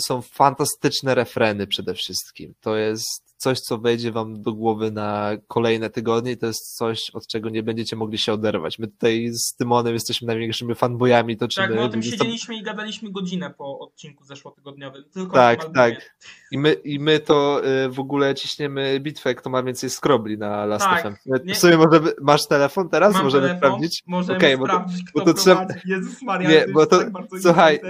są 0.00 0.22
fantastyczne 0.22 1.14
refreny 1.14 1.66
przede 1.66 1.94
wszystkim. 1.94 2.54
To 2.60 2.76
jest 2.76 3.27
coś, 3.38 3.60
co 3.60 3.78
wejdzie 3.78 4.12
wam 4.12 4.42
do 4.42 4.52
głowy 4.52 4.90
na 4.90 5.30
kolejne 5.48 5.90
tygodnie 5.90 6.32
i 6.32 6.36
to 6.36 6.46
jest 6.46 6.76
coś, 6.76 7.10
od 7.10 7.26
czego 7.26 7.48
nie 7.48 7.62
będziecie 7.62 7.96
mogli 7.96 8.18
się 8.18 8.32
oderwać. 8.32 8.78
My 8.78 8.88
tutaj 8.88 9.28
z 9.32 9.54
Tymonem 9.54 9.94
jesteśmy 9.94 10.26
największymi 10.26 10.74
fanboyami, 10.74 11.36
to 11.36 11.48
czy 11.48 11.56
Tak, 11.60 11.70
my 11.70 11.80
o 11.80 11.88
tym 11.88 12.02
siedzieliśmy 12.02 12.56
i 12.56 12.62
gadaliśmy 12.62 13.10
godzinę 13.12 13.50
po 13.58 13.78
odcinku 13.78 14.24
zeszłotygodniowym. 14.24 15.04
Tylko 15.12 15.32
Tak, 15.34 15.64
tak. 15.74 16.14
I 16.50 16.58
my, 16.58 16.72
I 16.72 17.00
my 17.00 17.20
to 17.20 17.60
y, 17.84 17.88
w 17.88 18.00
ogóle 18.00 18.34
ciśniemy 18.34 19.00
bitwę, 19.00 19.34
kto 19.34 19.50
ma 19.50 19.62
więcej 19.62 19.90
skrobli 19.90 20.38
na 20.38 20.66
Last 20.66 20.84
Tak, 20.86 21.02
FM. 21.02 21.14
nie- 21.44 21.54
W 21.54 21.58
sumie 21.58 21.76
może 21.76 22.00
masz 22.22 22.46
telefon 22.46 22.88
teraz? 22.88 23.14
Mam 23.14 23.24
Możemy 23.24 23.42
telefon, 23.48 23.58
sprawdzić? 23.68 24.02
Możemy 24.06 24.38
Okej, 24.38 24.56
bo 24.58 24.66
to- 24.66 24.72
sprawdzić, 24.72 25.02
bo 25.14 25.20
kto 25.20 25.32
to 25.34 25.40
trzeba-. 25.40 25.66
Jezus 25.84 26.22
Maria, 26.22 26.50
Nie, 26.50 26.66
bo 26.72 26.86
to- 26.86 26.98
tak 26.98 27.12
bardzo 27.12 27.38
słuchaj. 27.38 27.80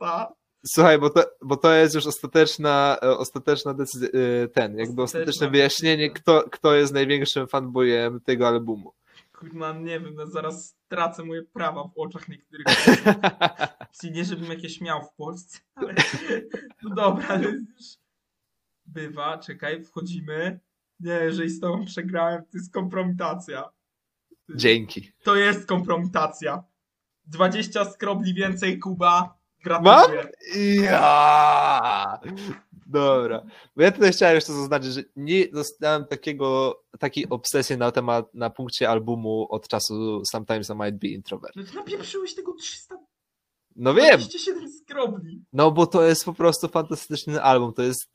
ta. 0.00 0.37
Słuchaj, 0.66 0.98
bo 0.98 1.10
to, 1.10 1.24
bo 1.42 1.56
to 1.56 1.74
jest 1.74 1.94
już 1.94 2.06
ostateczna, 2.06 2.98
e, 3.02 3.18
ostateczna 3.18 3.74
decyzja, 3.74 4.08
e, 4.08 4.48
ten, 4.48 4.78
jakby 4.78 5.02
ostateczne 5.02 5.50
wyjaśnienie, 5.50 6.10
kto, 6.10 6.44
kto 6.50 6.74
jest 6.74 6.92
największym 6.92 7.46
fanboyem 7.46 8.20
tego 8.20 8.48
albumu. 8.48 8.92
Kurwa, 9.32 9.72
nie 9.72 10.00
wiem, 10.00 10.14
no 10.14 10.26
zaraz 10.26 10.76
stracę 10.86 11.24
moje 11.24 11.42
prawa 11.42 11.84
w 11.84 11.98
oczach 11.98 12.28
niektórych. 12.28 12.66
Nie, 14.14 14.24
żebym 14.24 14.50
jakieś 14.50 14.80
miał 14.80 15.02
w 15.02 15.12
Polsce, 15.12 15.58
ale 15.74 15.94
no 16.82 16.94
dobra, 16.94 17.28
ale 17.28 17.50
już 17.50 17.98
bywa, 18.86 19.38
czekaj, 19.38 19.84
wchodzimy. 19.84 20.60
Nie, 21.00 21.12
jeżeli 21.12 21.50
z 21.50 21.60
tobą 21.60 21.84
przegrałem, 21.84 22.42
to 22.42 22.58
jest 22.58 22.72
kompromitacja. 22.72 23.70
Dzięki. 24.54 25.12
To 25.22 25.36
jest 25.36 25.66
kompromitacja. 25.66 26.64
20 27.26 27.84
skrobli 27.84 28.34
więcej, 28.34 28.78
Kuba. 28.78 29.37
Gratuluję. 29.64 30.28
Ja! 30.82 32.20
Dobra. 32.86 33.42
Bo 33.76 33.82
ja 33.82 33.92
tutaj 33.92 34.12
chciałem 34.12 34.34
jeszcze 34.34 34.52
zaznaczyć, 34.52 34.92
że 34.92 35.02
nie 35.16 35.48
dostałem 35.48 36.04
takiego, 36.06 36.80
takiej 36.98 37.28
obsesji 37.28 37.76
na 37.76 37.92
temat, 37.92 38.34
na 38.34 38.50
punkcie 38.50 38.88
albumu 38.90 39.46
od 39.50 39.68
czasu 39.68 40.22
Sometimes 40.30 40.70
I 40.70 40.74
Might 40.74 40.98
Be 40.98 41.08
Introvert. 41.08 41.56
No 41.56 41.62
napieprzyłeś 41.74 42.34
tego 42.34 42.54
327 42.54 43.06
No 43.76 43.94
wiem, 43.94 44.20
skrobli. 44.82 45.44
no 45.52 45.70
bo 45.70 45.86
to 45.86 46.02
jest 46.04 46.24
po 46.24 46.34
prostu 46.34 46.68
fantastyczny 46.68 47.42
album. 47.42 47.72
To 47.74 47.82
jest 47.82 48.08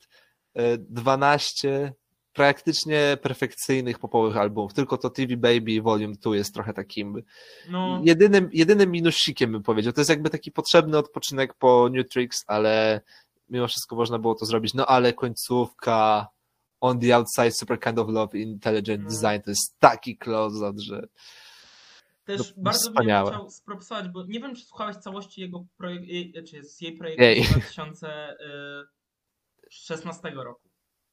e, 0.54 0.78
12 0.78 1.94
praktycznie 2.34 3.18
perfekcyjnych 3.22 4.00
popowych 4.00 4.38
albumów. 4.38 4.74
Tylko 4.74 4.98
to 4.98 5.10
TV 5.10 5.38
Baby 5.38 5.82
Volume 5.82 6.14
2 6.14 6.36
jest 6.36 6.54
trochę 6.54 6.74
takim 6.74 7.24
No, 7.70 8.02
jedynym, 8.04 8.50
jedynym 8.54 8.92
minusikiem 8.92 9.52
bym 9.52 9.64
powiedział. 9.64 9.94
To 9.94 10.02
jest 10.02 10.10
jakby 10.10 10.30
taki 10.30 10.52
potrzebny 10.52 10.98
odpoczynek 10.98 11.54
po 11.54 11.90
New 11.92 12.10
Tricks, 12.10 12.44
ale 12.48 13.02
mimo 13.50 13.68
wszystko 13.68 13.96
można 13.96 14.20
było 14.20 14.36
to 14.36 14.46
zrobić. 14.46 14.74
No 14.74 14.86
ale 14.86 15.14
końcówka 15.14 16.28
On 16.80 17.00
the 17.00 17.16
Outside, 17.16 17.52
Super 17.52 17.80
Kind 17.80 18.00
of 18.00 18.10
Love, 18.10 18.38
Intelligent 18.38 19.04
No. 19.04 19.10
Design 19.10 19.42
to 19.46 19.52
jest 19.52 19.80
taki 19.80 20.18
close-out, 20.18 20.80
że 20.80 21.08
też 22.26 22.40
no, 22.40 22.46
bardzo 22.58 22.86
bym 22.86 22.94
wspaniałe. 22.94 23.32
chciał 23.32 23.50
spropsować, 23.50 24.10
bo 24.10 24.24
nie 24.24 24.40
wiem, 24.40 24.56
czy 24.56 24.66
słuchałeś 24.66 24.96
całości 24.96 25.42
jego 25.42 25.66
projektu, 25.78 26.08
czy 26.52 26.64
z 26.64 26.82
jej 26.82 26.98
projektu 26.98 27.44
z 27.44 27.50
2016 27.58 30.30
roku. 30.30 30.63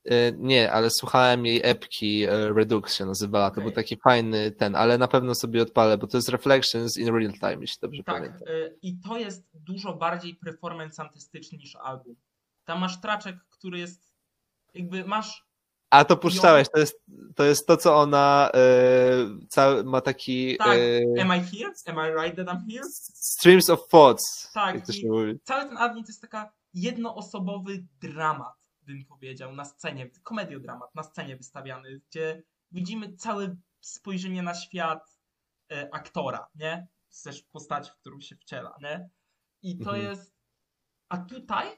E, 0.04 0.32
nie, 0.32 0.72
ale 0.72 0.90
słuchałem 0.90 1.46
jej 1.46 1.60
epki 1.64 2.22
e, 2.24 2.52
Redux 2.52 2.94
się 2.94 3.06
nazywała. 3.06 3.46
To 3.48 3.52
Okej. 3.52 3.64
był 3.64 3.72
taki 3.72 3.96
fajny 3.96 4.50
ten, 4.50 4.76
ale 4.76 4.98
na 4.98 5.08
pewno 5.08 5.34
sobie 5.34 5.62
odpalę, 5.62 5.98
bo 5.98 6.06
to 6.06 6.16
jest 6.18 6.28
Reflections 6.28 6.98
in 6.98 7.14
Real 7.16 7.32
Time, 7.32 7.56
jeśli 7.60 7.76
dobrze 7.80 8.02
Tak, 8.04 8.14
pamiętam. 8.16 8.48
y, 8.48 8.78
i 8.82 8.98
to 9.00 9.18
jest 9.18 9.48
dużo 9.54 9.94
bardziej 9.94 10.34
performance 10.34 11.02
artystyczny 11.02 11.58
niż 11.58 11.76
album. 11.76 12.16
Tam 12.64 12.80
masz 12.80 13.00
traczek, 13.00 13.36
który 13.50 13.78
jest 13.78 14.10
jakby 14.74 15.04
masz 15.04 15.46
A 15.90 16.04
to 16.04 16.16
puszczałeś, 16.16 16.68
to 16.68 16.80
jest 16.80 17.00
to, 17.36 17.44
jest 17.44 17.66
to 17.66 17.76
co 17.76 17.96
ona 17.96 18.50
e, 18.54 18.58
cały, 19.48 19.84
ma 19.84 20.00
taki 20.00 20.56
tak, 20.56 20.78
e, 21.16 21.22
am 21.22 21.36
I 21.36 21.40
here? 21.40 21.72
Am 21.86 21.96
I 21.96 22.22
right 22.22 22.36
that 22.36 22.46
I'm 22.56 22.72
here? 22.72 22.84
streams 23.14 23.70
of 23.70 23.88
thoughts, 23.88 24.50
Tak, 24.54 24.86
to 24.86 24.92
się 24.92 25.08
mówi. 25.08 25.40
Cały 25.44 25.68
ten 25.68 25.76
album 25.76 26.04
to 26.04 26.08
jest 26.08 26.20
taka 26.22 26.52
jednoosobowy 26.74 27.84
dramat, 28.00 28.54
bym 28.94 29.04
powiedział, 29.04 29.52
na 29.52 29.64
scenie, 29.64 30.10
komediodramat 30.22 30.94
na 30.94 31.02
scenie 31.02 31.36
wystawiany, 31.36 32.00
gdzie 32.10 32.42
widzimy 32.72 33.16
całe 33.16 33.56
spojrzenie 33.80 34.42
na 34.42 34.54
świat 34.54 35.18
e, 35.72 35.94
aktora, 35.94 36.48
nie? 36.54 36.86
Też 37.24 37.42
postaci, 37.42 37.90
w 37.90 37.96
którą 37.96 38.20
się 38.20 38.36
wciela, 38.36 38.76
nie? 38.82 39.08
I 39.62 39.78
to 39.78 39.90
Mhm. 39.96 40.02
jest... 40.02 40.34
A 41.08 41.18
tutaj, 41.18 41.68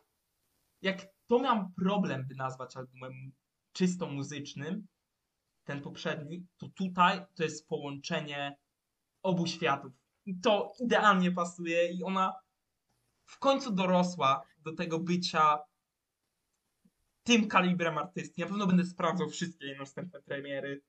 jak 0.82 1.06
to 1.26 1.38
miałem 1.38 1.72
problem, 1.72 2.26
by 2.26 2.34
nazwać 2.34 2.76
albumem 2.76 3.12
czysto 3.72 4.06
muzycznym, 4.06 4.86
ten 5.64 5.80
poprzedni, 5.82 6.46
to 6.56 6.68
tutaj 6.68 7.26
to 7.34 7.42
jest 7.42 7.68
połączenie 7.68 8.56
obu 9.22 9.46
światów. 9.46 9.92
I 10.26 10.40
to 10.40 10.72
idealnie 10.80 11.32
pasuje 11.32 11.92
i 11.92 12.04
ona 12.04 12.34
w 13.24 13.38
końcu 13.38 13.72
dorosła 13.72 14.42
do 14.58 14.74
tego 14.74 14.98
bycia 14.98 15.58
tym 17.22 17.48
kalibrem 17.48 17.98
artysty. 17.98 18.32
Ja 18.40 18.44
na 18.46 18.50
pewno 18.50 18.66
będę 18.66 18.84
sprawdzał 18.84 19.28
wszystkie 19.28 19.76
następne 19.78 20.20
premiery. 20.22 20.80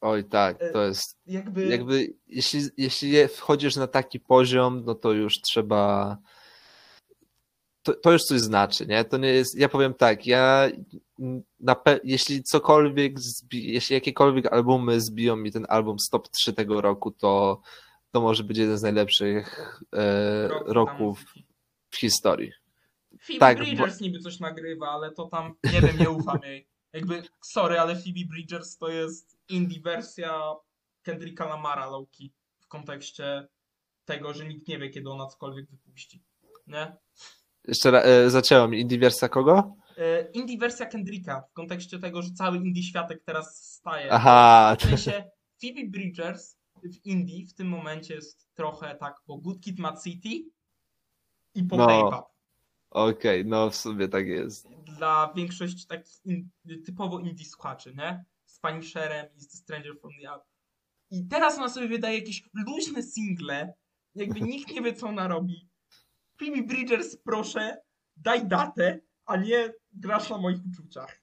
Oj 0.00 0.24
tak, 0.24 0.56
E, 0.62 0.70
to 0.70 0.84
jest 0.84 1.18
Jakby, 1.26 1.66
jakby 1.66 2.14
jeśli, 2.26 2.60
jeśli 2.76 3.10
je- 3.10 3.28
wchodzisz 3.28 3.76
na 3.76 3.86
taki 3.86 4.20
poziom, 4.20 4.82
no 4.84 4.94
to 4.94 5.12
już 5.12 5.40
trzeba 5.40 6.16
to, 7.82 7.94
to 7.94 8.12
już 8.12 8.22
coś 8.22 8.40
znaczy, 8.40 8.86
nie? 8.86 9.04
To 9.04 9.16
nie 9.16 9.28
jest, 9.28 9.58
ja 9.58 9.68
powiem 9.68 9.94
tak, 9.94 10.26
ja 10.26 10.68
na 11.60 11.74
pe- 11.74 12.00
jeśli 12.04 12.42
cokolwiek, 12.42 13.18
zbi- 13.20 13.62
jeśli 13.72 13.94
jakiekolwiek 13.94 14.52
albumy 14.52 15.00
zbiją 15.00 15.36
mi 15.36 15.52
ten 15.52 15.66
album 15.68 15.98
z 15.98 16.08
top 16.08 16.28
3 16.28 16.52
tego 16.52 16.80
roku, 16.80 17.10
to 17.10 17.60
to 18.10 18.20
może 18.20 18.44
być 18.44 18.58
jeden 18.58 18.78
z 18.78 18.82
najlepszych 18.82 19.80
e, 19.94 20.48
Rok 20.48 20.68
roków 20.68 21.24
w 21.90 21.96
historii. 21.96 22.52
Phoebe 23.22 23.38
Tak, 23.40 23.58
Bridgers 23.58 24.00
niby 24.00 24.18
coś 24.18 24.40
nagrywa, 24.40 24.90
ale 24.90 25.12
to 25.12 25.26
tam, 25.26 25.54
nie 25.72 25.80
wiem, 25.80 25.98
nie 25.98 26.10
ufam 26.10 26.38
jej. 26.42 26.68
Jakby, 26.92 27.22
sorry, 27.44 27.80
ale 27.80 27.94
Phoebe 27.94 28.24
Bridgers 28.30 28.78
to 28.78 28.88
jest 28.88 29.38
indie 29.48 29.80
wersja 29.80 30.54
Kendricka 31.02 31.44
Lamara 31.44 31.86
Lowki 31.86 32.32
w 32.58 32.68
kontekście 32.68 33.48
tego, 34.04 34.34
że 34.34 34.46
nikt 34.46 34.68
nie 34.68 34.78
wie, 34.78 34.90
kiedy 34.90 35.10
ona 35.10 35.26
cokolwiek 35.26 35.70
wypuści. 35.70 36.22
Nie? 36.66 36.96
Jeszcze 37.68 37.90
raz, 37.90 38.06
e, 38.06 38.30
zaczęłam. 38.30 38.74
Indie 38.74 39.10
kogo? 39.30 39.76
E, 39.98 40.30
Indie 40.30 40.58
wersja 40.58 40.86
Kendricka 40.86 41.40
w 41.50 41.52
kontekście 41.52 41.98
tego, 41.98 42.22
że 42.22 42.30
cały 42.30 42.56
indie 42.56 42.82
światek 42.82 43.22
teraz 43.24 43.72
staje. 43.72 44.12
Aha, 44.12 44.76
W 44.78 44.82
sensie 44.82 45.30
Phoebe 45.60 45.90
Bridgers 45.90 46.56
w 46.82 47.06
indie 47.06 47.46
w 47.46 47.54
tym 47.54 47.68
momencie 47.68 48.14
jest 48.14 48.48
trochę 48.54 48.94
tak 48.94 49.20
po 49.26 49.36
Good 49.36 49.60
Kid 49.60 49.78
Mad 49.78 50.04
City 50.04 50.50
i 51.54 51.62
po 51.64 51.76
No. 51.76 52.31
Okej, 52.94 53.44
no 53.46 53.70
w 53.70 53.76
sumie 53.76 54.08
tak 54.08 54.26
jest. 54.26 54.68
dla 54.84 55.32
większości 55.36 55.86
takich 55.86 56.14
in, 56.24 56.48
typowo 56.86 57.18
indie 57.20 57.44
słuchaczy, 57.46 57.94
nie? 57.94 58.24
Z 58.46 58.58
Punisherem 58.60 59.26
i 59.36 59.40
z 59.40 59.48
The 59.48 59.56
Stranger 59.56 59.98
from 60.00 60.12
the 60.22 60.30
Up. 60.36 60.44
I 61.10 61.26
teraz 61.28 61.58
ona 61.58 61.68
sobie 61.68 61.88
wydaje 61.88 62.18
jakieś 62.18 62.42
luźne 62.66 63.02
single, 63.02 63.74
jakby 64.14 64.40
nikt 64.50 64.70
nie 64.74 64.82
wie, 64.82 64.94
co 64.94 65.06
ona 65.08 65.28
robi. 65.28 65.68
Phoebe 66.38 66.62
Bridgers, 66.62 67.16
proszę, 67.16 67.76
daj 68.16 68.46
datę, 68.48 69.00
a 69.26 69.36
nie 69.36 69.72
grasz 69.92 70.30
na 70.30 70.38
moich 70.38 70.58
uczuciach. 70.72 71.20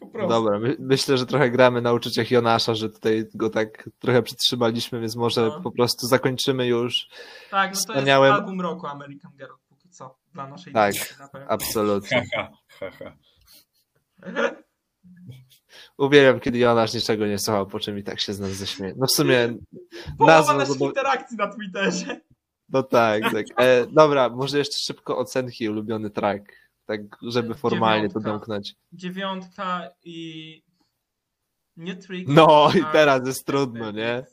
Po 0.00 0.06
prostu. 0.06 0.28
Dobra, 0.28 0.58
my, 0.58 0.76
myślę, 0.78 1.18
że 1.18 1.26
trochę 1.26 1.50
gramy 1.50 1.82
na 1.82 1.92
uczuciach 1.92 2.30
Jonasza, 2.30 2.74
że 2.74 2.90
tutaj 2.90 3.24
go 3.34 3.50
tak 3.50 3.90
trochę 3.98 4.22
przytrzymaliśmy, 4.22 5.00
więc 5.00 5.16
może 5.16 5.46
No. 5.46 5.60
po 5.60 5.70
prostu 5.72 6.06
zakończymy 6.06 6.66
już. 6.66 7.08
Tak, 7.50 7.70
no 7.70 7.76
to 7.76 7.80
Wspaniałem- 7.80 8.30
jest 8.32 8.40
album 8.42 8.60
roku 8.60 8.86
American 8.86 9.32
Girl, 9.32 9.52
co, 9.90 10.18
dla 10.32 10.48
naszej 10.48 10.72
Tak. 10.72 10.94
Absolutnie. 11.48 12.24
Uwielbiam, 15.98 16.40
kiedy 16.40 16.58
Jonasz 16.58 16.94
niczego 16.94 17.26
nie 17.26 17.38
słuchał, 17.38 17.66
po 17.66 17.80
czym 17.80 17.98
i 17.98 18.02
tak 18.02 18.20
się 18.20 18.34
z 18.34 18.40
nas 18.40 18.50
zaśmieje. 18.50 18.94
No 18.96 19.06
w 19.06 19.10
sumie, 19.10 19.54
Połowa 20.18 20.54
naszych 20.54 20.74
zobo- 20.76 20.88
interakcji 20.88 21.36
na 21.36 21.54
Twitterze. 21.54 22.20
no 22.68 22.82
tak, 22.82 23.22
tak. 23.22 23.46
E, 23.56 23.86
dobra, 23.86 24.28
może 24.28 24.58
jeszcze 24.58 24.78
szybko 24.78 25.18
ocenki, 25.18 25.68
ulubiony 25.68 26.10
track, 26.10 26.44
tak 26.86 27.00
żeby 27.22 27.54
formalnie 27.54 28.08
to 28.08 28.20
Dziewiątka. 28.20 28.30
domknąć. 28.30 28.74
Dziewiątka 28.92 29.90
i... 30.04 30.62
Nie 31.76 31.96
Trick. 31.96 32.28
No 32.28 32.70
i 32.78 32.84
teraz 32.92 33.26
jest 33.26 33.46
trudno, 33.46 33.90
nie? 33.90 34.24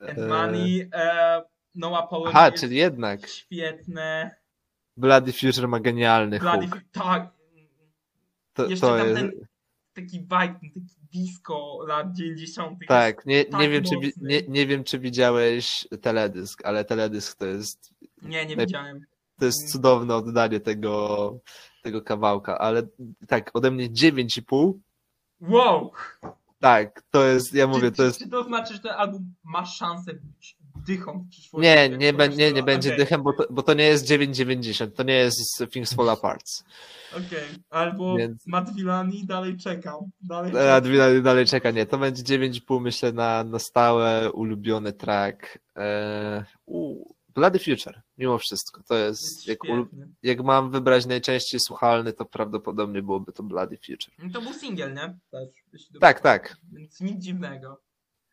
And 0.00 0.18
Money, 0.28 0.88
e, 0.94 1.42
No 1.76 1.98
Apology 1.98 2.30
Aha, 2.34 2.46
jest 2.46 2.60
czyli 2.60 2.76
jednak 2.76 3.28
świetne. 3.28 4.36
Bloody 4.96 5.32
Future 5.32 5.68
ma 5.68 5.80
genialny 5.80 6.38
Bloody, 6.38 6.68
hook. 6.68 6.80
tak. 6.92 7.30
To, 8.52 8.66
Jeszcze 8.66 8.86
to 8.86 8.96
tam 8.96 9.08
jest... 9.08 9.20
ten 9.20 9.32
taki 9.94 10.20
vibe, 10.20 10.58
taki 10.62 10.82
disco 11.12 11.78
lat 11.86 12.12
90. 12.12 12.78
Tak, 12.88 13.26
nie, 13.26 13.44
tak 13.44 13.60
nie, 13.60 13.68
wiem, 13.68 13.84
czy, 13.84 13.94
nie, 14.16 14.42
nie 14.48 14.66
wiem, 14.66 14.84
czy 14.84 14.98
widziałeś 14.98 15.88
teledysk, 16.02 16.66
ale 16.66 16.84
teledysk 16.84 17.38
to 17.38 17.46
jest, 17.46 17.94
Nie, 18.22 18.46
nie 18.46 18.56
widziałem. 18.56 19.06
to 19.38 19.44
jest 19.44 19.72
cudowne 19.72 20.14
oddanie 20.16 20.60
tego, 20.60 21.38
tego 21.82 22.02
kawałka, 22.02 22.58
ale 22.58 22.82
tak, 23.28 23.50
ode 23.54 23.70
mnie 23.70 23.90
9,5. 23.90 24.72
Wow! 25.40 25.92
Tak, 26.60 27.02
to 27.10 27.24
jest, 27.24 27.54
ja 27.54 27.66
mówię, 27.66 27.90
czy, 27.90 27.96
to 27.96 28.02
jest. 28.02 28.18
czy 28.18 28.28
to 28.28 28.44
znaczy, 28.44 28.74
że 28.74 28.80
ten 28.80 28.92
album 28.92 29.34
ma 29.44 29.66
szansę 29.66 30.14
być 30.14 30.56
dychą 30.86 31.24
w 31.26 31.28
przyszłości? 31.30 31.68
Nie, 31.68 31.88
nie, 31.88 32.06
się 32.12 32.28
nie, 32.28 32.52
nie 32.52 32.62
będzie 32.62 32.88
Okej, 32.88 32.98
dychem, 32.98 33.22
bo 33.22 33.32
to, 33.32 33.46
bo 33.50 33.62
to 33.62 33.74
nie 33.74 33.84
jest 33.84 34.06
9,90, 34.08 34.90
to 34.92 35.02
nie 35.02 35.14
jest 35.14 35.64
Things 35.72 35.94
Fall 35.94 36.10
Apart. 36.10 36.44
Okej, 37.12 37.48
albo 37.70 38.16
Więc- 38.16 38.46
Matt 38.46 38.74
Villani, 38.74 39.26
dalej 39.26 39.56
czekam. 39.56 40.10
Dalej 40.20 40.50
A 40.50 40.54
czekam. 40.80 40.96
dalej, 40.96 41.22
dalej 41.22 41.46
czeka, 41.46 41.70
nie, 41.70 41.86
to 41.86 41.98
będzie 41.98 42.22
9,5 42.22 42.80
myślę 42.80 43.12
na, 43.12 43.44
na 43.44 43.58
stałe, 43.58 44.32
ulubiony 44.32 44.92
track. 44.92 45.58
Eee, 45.76 46.42
u, 46.66 47.04
Bloody 47.34 47.58
Future, 47.58 48.00
mimo 48.18 48.38
wszystko, 48.38 48.82
to 48.88 48.94
jest, 48.94 49.46
jak, 49.48 49.58
jak 50.22 50.40
mam 50.44 50.70
wybrać 50.70 51.06
najczęściej 51.06 51.60
słuchalny, 51.60 52.12
to 52.12 52.24
prawdopodobnie 52.24 53.02
byłoby 53.02 53.32
to 53.32 53.42
Bloody 53.42 53.76
Future. 53.76 54.14
No 54.18 54.30
To 54.32 54.40
był 54.42 54.52
singiel, 54.52 54.94
nie? 54.94 55.18
Też, 55.30 55.48
Tak, 56.00 56.20
tak. 56.20 56.56
Więc 56.72 57.00
nic 57.00 57.22
dziwnego. 57.24 57.80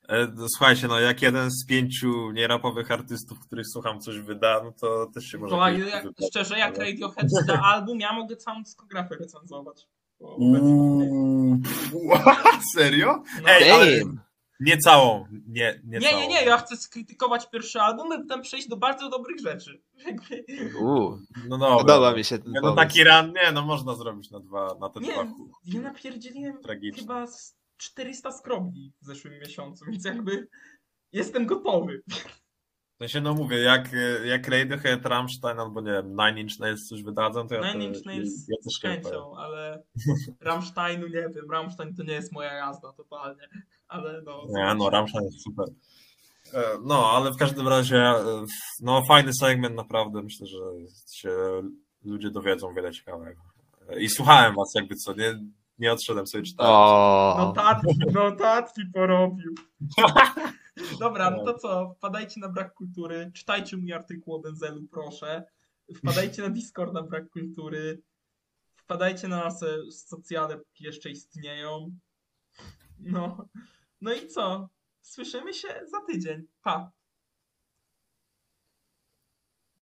E, 0.09 0.27
no, 0.35 0.45
Słuchajcie, 0.49 0.87
no 0.87 0.99
jak 0.99 1.21
jeden 1.21 1.51
z 1.51 1.65
pięciu 1.65 2.31
nierapowych 2.31 2.91
artystów, 2.91 3.39
których 3.39 3.65
słucham, 3.67 3.99
coś 3.99 4.19
wyda, 4.19 4.61
no 4.63 4.71
to 4.71 5.07
też 5.13 5.25
się 5.25 5.37
może... 5.37 5.55
To, 5.55 5.65
kiedyś 5.65 5.93
jak, 5.93 6.05
szczerze, 6.29 6.59
jak 6.59 6.75
ale- 6.75 6.85
Radiohead 6.85 7.27
da 7.47 7.61
album, 7.73 7.99
ja 7.99 8.13
mogę 8.13 8.35
całą 8.35 8.63
dyskografię 8.63 9.15
recenzować. 9.15 9.87
Uuu, 10.19 11.59
serio? 12.75 13.23
No. 13.43 13.49
Ej, 13.49 13.71
ale 13.71 13.87
nie 14.59 14.77
całą, 14.77 15.25
nie, 15.47 15.81
nie, 15.85 15.99
Nie, 15.99 16.09
całą. 16.09 16.21
nie, 16.21 16.27
nie, 16.27 16.43
ja 16.45 16.57
chcę 16.57 16.77
skrytykować 16.77 17.49
pierwszy 17.49 17.79
album 17.81 18.07
i 18.19 18.21
potem 18.23 18.41
przejść 18.41 18.67
do 18.67 18.77
bardzo 18.77 19.09
dobrych 19.09 19.39
rzeczy. 19.39 19.81
Jakby- 20.07 20.45
U, 20.79 21.17
No 21.47 21.57
dobra. 21.57 21.77
podoba 21.77 22.13
mi 22.15 22.23
się 22.23 22.39
ten 22.39 22.51
no 22.53 22.61
pomysł. 22.61 22.75
taki 22.75 23.03
ran, 23.03 23.33
nie, 23.33 23.51
no 23.51 23.61
można 23.61 23.95
zrobić 23.95 24.31
na 24.31 24.39
dwa, 24.39 24.75
na 24.79 24.89
te 24.89 24.99
Nie, 24.99 25.11
dwa 25.13 25.25
ja 25.65 25.81
napierdzieliłem 25.81 26.61
tragiczne. 26.61 27.01
chyba 27.01 27.27
z 27.27 27.55
400 27.83 28.31
skrobli 28.31 28.93
w 29.01 29.05
zeszłym 29.05 29.39
miesiącu, 29.39 29.85
więc 29.85 30.05
jakby 30.05 30.47
jestem 31.11 31.45
gotowy. 31.45 32.03
W 32.93 32.97
sensie, 32.97 33.21
no 33.21 33.33
mówię, 33.33 33.57
jak, 33.57 33.89
jak 34.25 34.47
Radiohead, 34.47 35.05
Rammstein 35.05 35.59
albo 35.59 35.81
nie 35.81 35.91
wiem, 35.91 36.09
Nine 36.09 36.37
Inch 36.37 36.59
Nails 36.59 36.87
coś 36.87 37.03
wydadzą, 37.03 37.47
to 37.47 37.55
ja, 37.55 37.73
Nine 37.73 37.81
Inch 37.81 38.05
Nails 38.05 38.47
ja 38.47 38.57
też 38.63 38.79
chęcią, 38.81 39.37
ale 39.37 39.83
Rammsteinu 40.41 41.07
nie 41.07 41.29
wiem, 41.35 41.51
Rammstein 41.51 41.95
to 41.95 42.03
nie 42.03 42.13
jest 42.13 42.31
moja 42.31 42.53
jazda 42.53 42.93
totalnie, 42.93 43.47
ale 43.87 44.21
no. 44.21 44.45
Nie, 44.49 44.75
no 44.75 44.89
Rammstein 44.89 45.25
jest 45.25 45.43
super. 45.43 45.65
E, 46.53 46.77
No, 46.83 47.11
ale 47.11 47.31
w 47.31 47.37
każdym 47.37 47.67
razie, 47.67 47.97
e, 47.97 48.45
no 48.81 49.01
fajny 49.07 49.33
segment 49.33 49.75
naprawdę, 49.75 50.21
myślę, 50.21 50.47
że 50.47 50.57
się 51.11 51.31
ludzie 52.03 52.31
dowiedzą 52.31 52.73
wiele 52.73 52.91
ciekawego. 52.91 53.41
E, 53.89 53.99
I 53.99 54.09
słuchałem 54.09 54.55
was 54.55 54.71
jakby 54.75 54.95
co, 54.95 55.13
nie, 55.13 55.39
nie 55.83 55.93
odszedłem 55.93 56.27
sobie 56.27 56.43
czytałem. 56.43 56.73
O, 56.73 57.35
Notatki, 57.37 57.99
notatki 58.13 58.81
porobił. 58.93 59.55
Dobra, 60.99 61.31
no 61.31 61.43
to 61.43 61.53
co? 61.53 61.93
Wpadajcie 61.97 62.39
na 62.39 62.49
brak 62.49 62.73
kultury, 62.73 63.31
czytajcie 63.33 63.77
mój 63.77 63.93
artykuł 63.93 64.35
o 64.35 64.39
Benzelu, 64.39 64.83
proszę. 64.91 65.43
Wpadajcie 65.97 66.41
na 66.41 66.49
Discord 66.49 66.93
na 66.93 67.03
brak 67.03 67.29
kultury. 67.29 68.01
Wpadajcie 68.75 69.27
na 69.27 69.43
nasze 69.43 69.91
socjale, 69.91 70.59
jeszcze 70.79 71.09
istnieją. 71.09 71.91
No. 72.99 73.49
No 74.01 74.13
i 74.13 74.27
co? 74.27 74.69
Słyszymy 75.01 75.53
się 75.53 75.67
za 75.91 76.01
tydzień. 76.01 76.43
Pa. 76.61 76.91